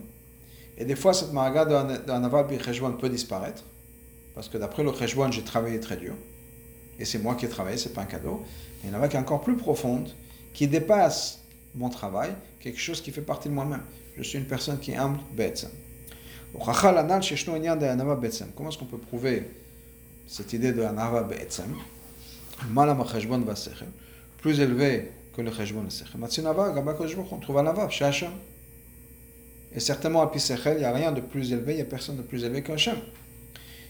Et 0.77 0.85
des 0.85 0.95
fois, 0.95 1.13
cette 1.13 1.31
madriga 1.31 1.65
de 1.65 2.11
Anava 2.11 2.39
à 2.39 2.43
Pircheshbon 2.43 2.93
peut 2.93 3.09
disparaître. 3.09 3.63
Parce 4.37 4.49
que 4.49 4.57
d'après 4.59 4.83
le 4.83 4.91
Kheshwan, 4.91 5.31
j'ai 5.31 5.41
travaillé 5.41 5.79
très 5.79 5.97
dur. 5.97 6.13
Et 6.99 7.05
c'est 7.05 7.17
moi 7.17 7.33
qui 7.33 7.45
ai 7.45 7.49
travaillé, 7.49 7.77
c'est 7.77 7.93
pas 7.93 8.01
un 8.01 8.05
cadeau. 8.05 8.43
il 8.83 8.91
y 8.91 8.95
en 8.95 9.01
a 9.01 9.07
qui 9.07 9.15
est 9.15 9.19
encore 9.19 9.41
plus 9.41 9.57
profonde, 9.57 10.09
qui 10.53 10.67
dépasse 10.67 11.43
mon 11.73 11.89
travail, 11.89 12.35
quelque 12.59 12.79
chose 12.79 13.01
qui 13.01 13.11
fait 13.11 13.21
partie 13.21 13.49
de 13.49 13.53
moi-même. 13.55 13.81
Je 14.15 14.21
suis 14.23 14.37
une 14.37 14.45
personne 14.45 14.79
qui 14.79 14.91
est 14.91 14.95
humble, 14.95 15.19
Betsem. 15.31 15.71
Comment 18.55 18.69
est-ce 18.69 18.77
qu'on 18.77 18.85
peut 18.85 18.97
prouver 18.97 19.49
cette 20.27 20.53
idée 20.53 20.73
de 20.73 20.81
Anava 20.83 21.23
Betsem 21.23 21.73
Plus 24.37 24.59
élevé 24.59 25.11
que 25.35 25.41
le 25.41 25.51
Cheshbon 25.51 25.87
On 27.31 27.37
trouve 27.37 27.57
Anava, 27.57 27.89
chez 27.89 28.27
Et 29.73 29.79
certainement 29.79 30.21
à 30.21 30.31
Pisechel, 30.31 30.75
il 30.77 30.79
n'y 30.79 30.85
a 30.85 30.93
rien 30.93 31.11
de 31.11 31.21
plus 31.21 31.51
élevé, 31.51 31.73
il 31.73 31.75
n'y 31.77 31.81
a 31.81 31.85
personne 31.85 32.17
de 32.17 32.21
plus 32.21 32.43
élevé 32.43 32.61
qu'Hachem. 32.61 32.97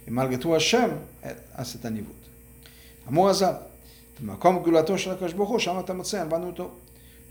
Et 0.08 0.12
malgré 0.12 0.38
tout, 0.38 0.54
Hachem 0.54 0.92
a 1.56 1.66
cet 1.66 1.86
niveau. 1.86 2.14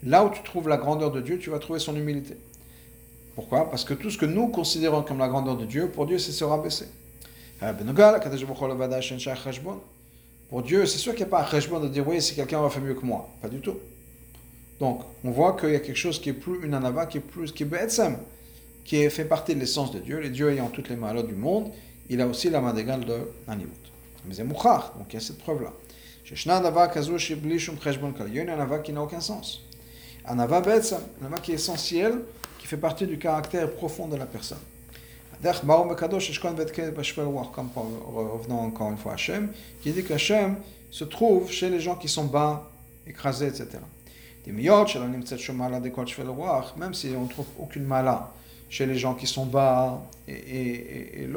Là 0.03 0.25
où 0.25 0.31
tu 0.31 0.43
trouves 0.43 0.69
la 0.69 0.77
grandeur 0.77 1.11
de 1.11 1.21
Dieu, 1.21 1.39
tu 1.39 1.51
vas 1.51 1.59
trouver 1.59 1.79
son 1.79 1.97
humilité. 1.97 2.37
Pourquoi? 3.35 3.71
Parce 3.71 3.85
que 3.85 3.95
tout 3.95 4.11
ce 4.11 4.19
que 4.19 4.27
nous 4.27 4.49
considérons 4.49 5.03
comme 5.03 5.19
la 5.19 5.29
grandeur 5.29 5.57
de 5.57 5.65
Dieu, 5.65 5.89
pour 5.91 6.07
Dieu, 6.07 6.19
c'est 6.19 6.33
se 6.33 6.45
rabaisser. 6.45 6.87
Pour 10.49 10.63
Dieu, 10.63 10.87
c'est 10.87 10.99
sûr 10.99 11.15
qu'il 11.15 11.25
n'y 11.25 11.29
a 11.29 11.31
pas 11.31 11.43
un 11.43 11.51
cheshbon 11.51 11.81
de 11.81 11.89
dire 11.89 12.07
oui, 12.07 12.23
si 12.23 12.35
quelqu'un 12.35 12.61
va 12.61 12.71
faire 12.71 12.83
mieux 12.83 12.95
que 12.95 13.05
moi. 13.05 13.29
Pas 13.43 13.49
du 13.49 13.61
tout. 13.61 13.77
Donc, 14.79 15.03
on 15.25 15.31
voit 15.31 15.57
qu'il 15.57 15.71
y 15.71 15.75
a 15.75 15.81
quelque 15.81 15.97
chose 15.97 16.21
qui 16.21 16.29
est 16.29 16.35
plus 16.35 16.65
une 16.65 16.75
anava, 16.75 17.07
qui 17.07 17.19
est 17.19 17.21
plus, 17.21 17.51
qui 17.53 17.63
est 17.65 18.01
qui 18.85 19.11
fait 19.11 19.25
partie 19.25 19.55
de 19.55 19.61
l'essence 19.61 19.91
de 19.91 19.99
Dieu. 19.99 20.21
Les 20.21 20.31
dieux 20.31 20.53
ayant 20.53 20.69
toutes 20.69 20.89
les 20.89 20.97
malades 20.97 21.27
du 21.27 21.35
monde, 21.35 21.73
il 22.09 22.21
a 22.21 22.27
aussi 22.27 22.51
la 22.51 22.61
main 22.61 22.77
égale 22.77 23.05
de 23.05 23.19
Nanimut. 23.49 23.73
Mais 24.27 24.35
c'est 24.35 24.45
mouchar, 24.45 24.95
donc 24.97 25.07
il 25.11 25.15
y 25.15 25.17
a 25.17 25.21
cette 25.21 25.39
preuve-là. 25.39 25.73
Il 26.29 26.37
y 26.37 26.49
a 28.39 28.43
une 28.43 28.51
anava 28.51 28.79
qui 28.79 28.93
n'a 28.93 29.03
aucun 29.03 29.21
sens. 29.21 29.63
Anava 30.25 30.61
betsam, 30.61 31.01
anava 31.21 31.39
qui 31.39 31.53
est 31.53 31.55
essentiel, 31.55 32.21
qui 32.59 32.67
fait 32.67 32.77
partie 32.77 33.07
du 33.07 33.19
caractère 33.19 33.73
profond 33.73 34.09
de 34.09 34.17
la 34.17 34.27
personne. 34.27 34.59
Comme 35.43 35.55
revenons 38.07 38.61
encore 38.61 38.91
une 38.91 38.97
fois 38.97 39.12
à 39.12 39.14
Hachem, 39.14 39.53
qui 39.82 39.93
dit 39.93 40.03
qu'Hachem 40.03 40.57
se 40.91 41.05
trouve 41.05 41.51
chez 41.51 41.68
les 41.70 41.80
gens 41.80 41.97
qui 41.97 42.09
sont 42.09 42.24
bas, 42.24 42.70
écrasés, 43.07 43.49
etc. 43.49 43.78
Même 44.47 44.64
si 46.95 47.09
on 47.16 47.22
ne 47.22 47.28
trouve 47.28 47.47
aucune 47.59 47.84
mala 47.84 48.32
chez 48.68 48.87
les 48.87 48.97
gens 48.97 49.14
qui 49.14 49.26
sont 49.26 49.47
bas 49.47 50.03
et, 50.28 51.28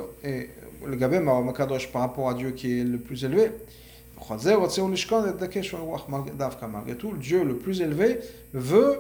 le 0.86 0.96
gabé 0.96 1.20
par 1.20 2.02
rapport 2.02 2.30
à 2.30 2.34
Dieu 2.34 2.52
qui 2.52 2.80
est 2.80 2.84
le 2.84 3.00
plus 3.00 3.24
élevé. 3.26 3.52
Malgré 6.72 6.96
tout, 6.96 7.14
Dieu 7.18 7.44
le 7.44 7.58
plus 7.58 7.82
élevé 7.82 8.20
veut 8.54 9.00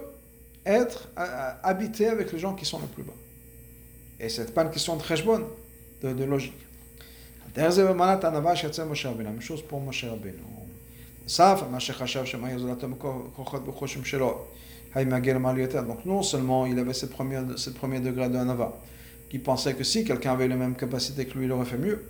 être 0.66 1.08
habité 1.64 2.08
avec 2.08 2.32
les 2.32 2.40
gens 2.40 2.54
qui 2.54 2.66
sont 2.66 2.80
le 2.80 2.88
plus 2.88 3.04
bas. 3.04 3.14
Et 4.20 4.30
ce 4.30 4.42
n'est 4.42 4.52
pas 4.52 4.64
une 4.64 4.72
question 4.72 4.96
de 4.96 5.04
cheshbon, 5.04 5.44
de, 6.02 6.14
de 6.14 6.24
logique. 6.24 6.54
La 9.24 9.32
même 9.32 9.42
chose 9.42 9.62
pour 9.62 9.80
Moshe 9.82 10.04
Rabbeinu. 10.06 10.38
Donc 15.86 16.06
non 16.06 16.24
seulement 16.24 16.66
il 16.66 16.78
avait 16.80 16.94
ce 16.94 17.06
premier, 17.06 17.40
ce 17.56 17.70
premier 17.70 18.00
degré 18.00 18.30
de 18.30 18.38
Hanava, 18.38 18.74
qui 19.30 19.40
pensait 19.40 19.74
que 19.76 19.84
si 19.84 20.04
quelqu'un 20.04 20.34
avait 20.34 20.48
la 20.48 20.56
même 20.56 20.76
capacité 20.76 21.26
que 21.26 21.38
lui, 21.38 21.46
il 21.46 21.52
aurait 21.52 21.66
fait 21.66 21.78
mieux. 21.78 22.04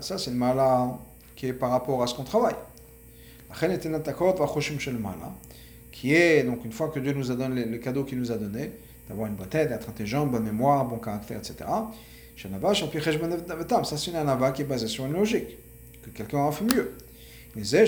Ça, 0.00 0.16
c'est 0.16 0.30
une 0.30 0.38
mala 0.38 0.98
qui 1.36 1.46
est 1.46 1.52
par 1.52 1.70
rapport 1.70 2.02
à 2.02 2.06
ce 2.06 2.14
qu'on 2.14 2.24
travaille. 2.24 2.56
Qui 6.00 6.14
est, 6.14 6.44
donc 6.44 6.64
une 6.64 6.72
fois 6.72 6.88
que 6.88 6.98
Dieu 6.98 7.12
nous 7.12 7.30
a 7.30 7.34
donné 7.34 7.66
le 7.66 7.76
cadeau 7.76 8.04
qu'il 8.04 8.18
nous 8.18 8.32
a 8.32 8.36
donné, 8.36 8.72
d'avoir 9.06 9.28
une 9.28 9.34
bonne 9.34 9.48
tête, 9.48 9.68
d'être 9.68 9.86
intelligent, 9.86 10.24
bonne 10.24 10.44
mémoire, 10.44 10.86
bon 10.86 10.96
caractère, 10.96 11.36
etc. 11.36 11.56
Ça, 12.38 12.48
c'est 13.98 14.10
une 14.10 14.16
anava 14.16 14.50
qui 14.52 14.62
est 14.62 14.64
basée 14.64 14.86
sur 14.86 15.04
une 15.04 15.12
logique, 15.12 15.58
que 16.02 16.08
quelqu'un 16.08 16.48
a 16.48 16.52
fait 16.52 16.64
mieux. 16.64 16.94
Maintenant, 17.54 17.80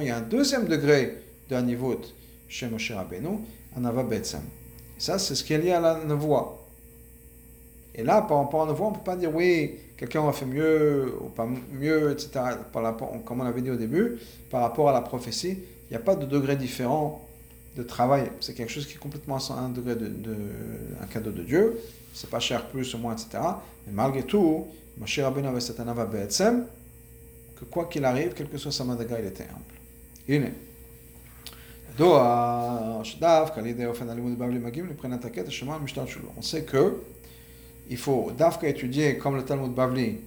il 0.00 0.06
y 0.06 0.10
a 0.10 0.16
un 0.18 0.20
deuxième 0.20 0.66
degré 0.66 1.22
de 1.48 1.56
Hanivut 1.56 2.14
chez 2.46 2.68
Moshe 2.68 2.92
Rabbeinu, 2.92 3.38
Anava 3.74 4.02
Betsam. 4.02 4.42
Ça, 4.98 5.18
c'est 5.18 5.34
ce 5.34 5.42
qui 5.42 5.54
est 5.54 5.58
lié 5.58 5.72
à 5.72 5.80
la 5.80 6.04
nevoie. 6.04 6.62
Et 7.94 8.02
là, 8.02 8.20
par 8.20 8.36
rapport 8.36 8.64
à 8.64 8.66
la 8.66 8.72
nevoie, 8.72 8.88
on 8.88 8.90
ne 8.90 8.96
peut 8.96 9.02
pas 9.02 9.16
dire 9.16 9.34
oui, 9.34 9.78
quelqu'un 10.00 10.26
a 10.26 10.32
fait 10.32 10.46
mieux 10.46 11.12
ou 11.20 11.28
pas 11.28 11.46
mieux, 11.72 12.10
etc. 12.10 12.30
comme 13.26 13.42
on 13.42 13.44
avait 13.44 13.60
dit 13.60 13.70
au 13.70 13.76
début, 13.76 14.18
par 14.50 14.62
rapport 14.62 14.88
à 14.88 14.92
la 14.94 15.02
prophétie, 15.02 15.58
il 15.58 15.90
n'y 15.90 15.96
a 15.96 16.00
pas 16.00 16.16
de 16.16 16.24
degré 16.24 16.56
différent 16.56 17.22
de 17.76 17.82
travail. 17.82 18.32
C'est 18.40 18.54
quelque 18.54 18.72
chose 18.72 18.86
qui 18.86 18.94
est 18.94 18.98
complètement 18.98 19.36
un 19.36 19.68
degré 19.68 19.94
de, 19.96 20.10
un 21.02 21.06
cadeau 21.06 21.32
de 21.32 21.42
Dieu. 21.42 21.78
C'est 22.14 22.30
pas 22.30 22.40
cher 22.40 22.66
plus 22.68 22.94
ou 22.94 22.98
moins, 22.98 23.12
etc. 23.12 23.42
Mais 23.86 23.92
malgré 23.92 24.22
tout, 24.22 24.68
Moshe 24.96 25.18
Rabbeinu 25.18 25.48
avait 25.48 25.60
cette 25.60 25.78
anava 25.78 26.06
Betsam, 26.06 26.64
que 27.58 27.66
quoi 27.66 27.84
qu'il 27.84 28.04
arrive, 28.06 28.32
quel 28.34 28.48
que 28.48 28.56
soit 28.56 28.72
sa 28.72 28.84
madaga, 28.84 29.20
il 29.20 29.26
était 29.26 29.44
humble. 29.44 29.76
Il 30.26 30.42
est. 30.42 30.54
On 36.38 36.42
sait 36.42 36.62
que 36.62 36.96
il 37.90 37.98
faut 37.98 38.30
d'Afka 38.36 38.66
étudier 38.68 39.18
comme 39.18 39.36
le 39.36 39.44
Talmud 39.44 39.74
Bavli 39.74 40.18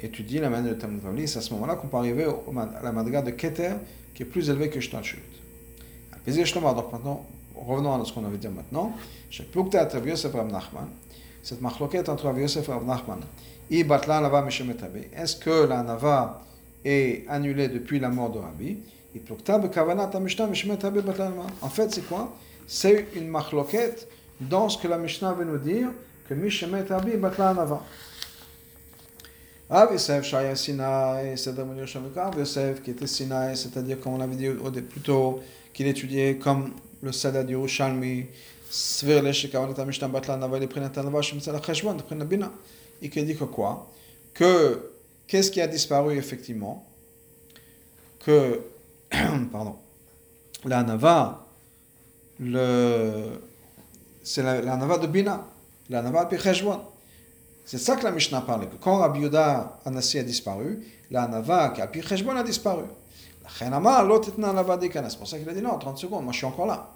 étudie 0.00 0.38
la 0.38 0.48
manière 0.48 0.72
du 0.74 0.78
Talmud 0.78 1.02
Bavli, 1.02 1.28
c'est 1.28 1.38
à 1.40 1.42
ce 1.42 1.52
moment-là 1.54 1.74
qu'on 1.74 1.88
peut 1.88 1.96
arriver 1.96 2.24
à 2.24 2.82
la 2.82 2.92
madriga 2.92 3.20
de 3.22 3.30
Keter 3.32 3.72
qui 4.14 4.22
est 4.22 4.26
plus 4.26 4.48
élevée 4.48 4.70
que 4.70 4.80
Shtal 4.80 5.02
Shulut. 5.02 5.22
Donc 6.26 6.92
maintenant, 6.92 7.26
revenons 7.54 8.00
à 8.00 8.04
ce 8.04 8.12
qu'on 8.12 8.24
avait 8.24 8.38
dit 8.38 8.48
maintenant. 8.48 8.92
Cette 11.42 11.60
machloquette 11.60 12.08
entre 12.08 12.32
Yosef 12.38 12.68
et 12.68 12.72
Rav 12.72 12.86
Nachman, 12.86 13.18
est-ce 13.70 15.36
que 15.36 15.66
la 15.66 15.82
Nava 15.82 16.42
est 16.84 17.26
annulée 17.28 17.68
depuis 17.68 17.98
la 17.98 18.08
mort 18.10 18.30
de 18.30 18.38
Rabbi? 18.38 18.78
En 21.60 21.68
fait, 21.68 21.92
c'est 21.92 22.06
quoi? 22.06 22.36
C'est 22.66 23.06
une 23.14 23.28
machloquette 23.28 24.08
dans 24.40 24.68
ce 24.68 24.78
que 24.78 24.88
la 24.88 24.98
Mishnah 24.98 25.32
veut 25.34 25.44
nous 25.44 25.58
dire 25.58 25.90
que 26.28 26.34
Mishemet 26.34 26.90
Abi 26.90 27.16
Batla 27.16 27.54
Nava. 27.54 27.82
Rav 29.68 29.92
Yosef, 29.92 30.24
Shaya 30.24 30.54
Sinai, 30.54 31.36
Sedem 31.36 31.74
Rav 32.14 32.38
Yosef, 32.38 32.82
qui 32.82 32.90
était 32.90 33.06
Sinai, 33.06 33.56
c'est-à-dire, 33.56 33.98
comme 34.00 34.14
on 34.14 34.18
l'avait 34.18 34.36
dit 34.36 34.48
plus 34.82 35.00
tôt, 35.00 35.40
qu'il 35.72 35.86
étudiait 35.86 36.36
comme 36.36 36.72
le 37.02 37.12
Sada 37.12 37.42
du 37.42 37.52
Yerushalmi, 37.52 38.26
Svir 38.70 39.22
Leshikavanat 39.22 39.84
Mishnah 39.84 40.08
Batla 40.08 40.36
Nava, 40.36 40.58
les 40.58 40.66
Prinat 40.66 40.90
Nava, 40.96 41.22
Shemitzal 41.22 41.60
Cheshvan, 41.62 41.96
Prinat 41.96 42.24
Bina. 42.24 42.52
Et 43.02 43.08
dit 43.08 43.36
que 43.36 43.44
quoi? 43.44 43.90
Que, 44.32 44.92
qu'est-ce 45.26 45.50
qui 45.50 45.60
a 45.60 45.66
disparu 45.66 46.16
effectivement? 46.16 46.86
Que 48.24 48.60
pardon, 49.52 49.76
la 50.64 50.82
nava, 50.82 51.46
le, 52.40 53.40
c'est 54.22 54.42
la, 54.42 54.60
Bina, 54.60 54.66
la 54.70 54.76
nava 54.76 54.98
de 54.98 55.06
c'est 57.66 57.78
ça 57.78 57.96
que 57.96 58.04
la 58.04 58.10
Mishnah 58.10 58.42
parle, 58.42 58.68
que 58.68 58.76
quand 58.76 58.98
Rabbi 58.98 59.20
Yoda 59.20 59.78
Anassi 59.84 60.18
a 60.18 60.22
disparu, 60.22 60.84
la 61.10 61.26
Nava 61.26 61.70
qui 61.70 61.80
a 61.80 61.84
a 61.84 62.42
disparu. 62.42 62.84
C'est 63.46 65.18
pour 65.18 65.28
ça 65.28 65.38
qu'il 65.38 65.48
a 65.48 65.52
dit 65.52 65.62
non, 65.62 65.78
30 65.78 65.98
secondes, 65.98 66.24
moi 66.24 66.32
je 66.32 66.38
suis 66.38 66.46
encore 66.46 66.66
là. 66.66 66.90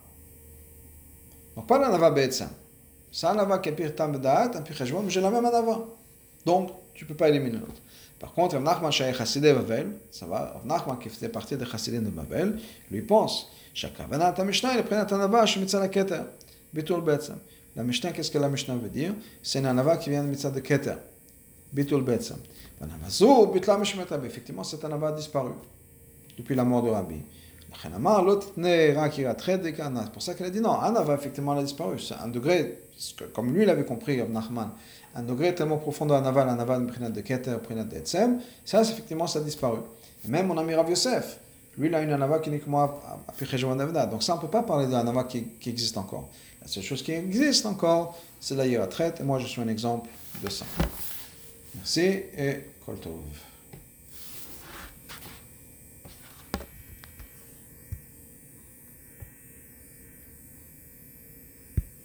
Donc 1.56 1.66
pas 1.66 1.78
la 1.78 1.88
Nava 1.88 2.10
Be'etzam. 2.10 2.48
Ça, 3.10 3.34
Nava 3.34 3.58
qui 3.58 3.70
a 3.70 3.72
mais 3.72 5.10
j'ai 5.10 5.20
la 5.20 5.30
même 5.30 5.42
Nava. 5.42 5.84
Donc, 6.44 6.70
tu 6.94 7.04
ne 7.04 7.08
peux 7.08 7.14
pas 7.14 7.28
éliminer 7.28 7.58
l'autre. 7.58 7.80
Par 8.18 8.32
contre, 8.32 8.54
Rav 8.56 8.64
Nachman 8.64 8.90
Shai 8.90 9.12
Chassidei 9.12 9.52
Bavel, 9.52 9.92
ça 10.10 10.26
va, 10.26 10.52
Rav 10.54 10.66
Nachman 10.66 10.98
qui 10.98 11.08
faisait 11.08 11.28
partie 11.28 11.56
des 11.56 11.64
Chassidei 11.64 11.98
de 11.98 12.10
Bavel, 12.10 12.58
lui 12.90 13.02
pense, 13.02 13.50
Shakavanat 13.74 14.34
Mishnah, 14.44 14.76
il 14.76 14.82
prenait 14.82 15.12
un 15.12 15.18
Nava, 15.18 15.46
Shemitza 15.46 15.86
Keter, 15.88 16.22
Bitul 16.72 17.02
Be'etzam. 17.02 17.38
La 17.78 17.84
Mishnah, 17.84 18.10
qu'est-ce 18.10 18.32
que 18.32 18.38
la 18.38 18.48
Mishnah 18.48 18.74
veut 18.74 18.88
dire 18.88 19.14
C'est 19.40 19.60
une 19.60 19.66
anava 19.66 19.96
qui 19.98 20.10
vient 20.10 20.24
de 20.24 20.28
Mitzad 20.28 20.52
de 20.52 20.58
Keter. 20.58 20.96
Bitul 21.72 22.02
Betsam. 22.02 22.38
Effectivement, 24.24 24.64
cette 24.64 24.84
anava 24.84 25.08
a 25.08 25.12
disparu 25.12 25.52
depuis 26.36 26.56
la 26.56 26.64
mort 26.64 26.82
de 26.82 26.90
Rabbi. 26.90 27.22
C'est 27.80 27.90
pour 30.12 30.22
ça 30.22 30.34
qu'elle 30.34 30.46
a 30.46 30.50
dit 30.50 30.60
non, 30.60 30.72
Anava 30.72 31.14
effectivement 31.14 31.52
elle 31.52 31.60
a 31.60 31.62
disparu. 31.62 32.00
C'est 32.00 32.14
un 32.14 32.26
degré, 32.26 32.82
comme 33.32 33.54
lui 33.54 33.64
l'avait 33.64 33.84
compris, 33.84 34.20
Nachman, 34.28 34.70
un 35.14 35.22
degré 35.22 35.54
tellement 35.54 35.76
profond 35.76 36.06
de 36.06 36.14
Anava, 36.14 36.44
l'Anava 36.44 36.80
de 36.80 36.86
Prinat 36.86 37.10
de 37.10 37.20
Keter, 37.20 37.58
Prinat 37.62 37.84
de 37.84 37.96
Etzem, 37.96 38.40
ça 38.64 38.82
effectivement 38.82 39.28
ça 39.28 39.38
a 39.38 39.42
disparu. 39.42 39.78
Même 40.24 40.48
mon 40.48 40.58
ami 40.58 40.74
Rav 40.74 40.90
Yosef, 40.90 41.38
lui 41.76 41.86
il 41.86 41.94
a 41.94 42.02
une 42.02 42.10
Anava 42.10 42.40
qui 42.40 42.50
est 42.50 42.52
uniquement 42.54 42.82
à 42.82 43.32
Pichejouan 43.36 43.76
Donc 43.76 44.24
ça 44.24 44.32
on 44.32 44.36
ne 44.36 44.40
peut 44.40 44.48
pas 44.48 44.62
parler 44.64 44.86
de 44.86 44.92
l'Anava 44.92 45.24
qui 45.24 45.46
existe 45.66 45.96
encore. 45.96 46.28
La 46.68 46.74
seule 46.74 46.82
chose 46.82 47.02
qui 47.02 47.12
existe 47.12 47.64
encore, 47.64 48.18
c'est 48.38 48.54
la 48.54 48.66
Yiratret, 48.66 49.14
et 49.18 49.22
moi, 49.22 49.38
je 49.38 49.46
suis 49.46 49.62
un 49.62 49.68
exemple 49.68 50.10
de 50.44 50.50
ça. 50.50 50.66
Merci 51.74 52.00
et 52.02 52.64
Kol 52.84 52.98
Tov. 52.98 53.14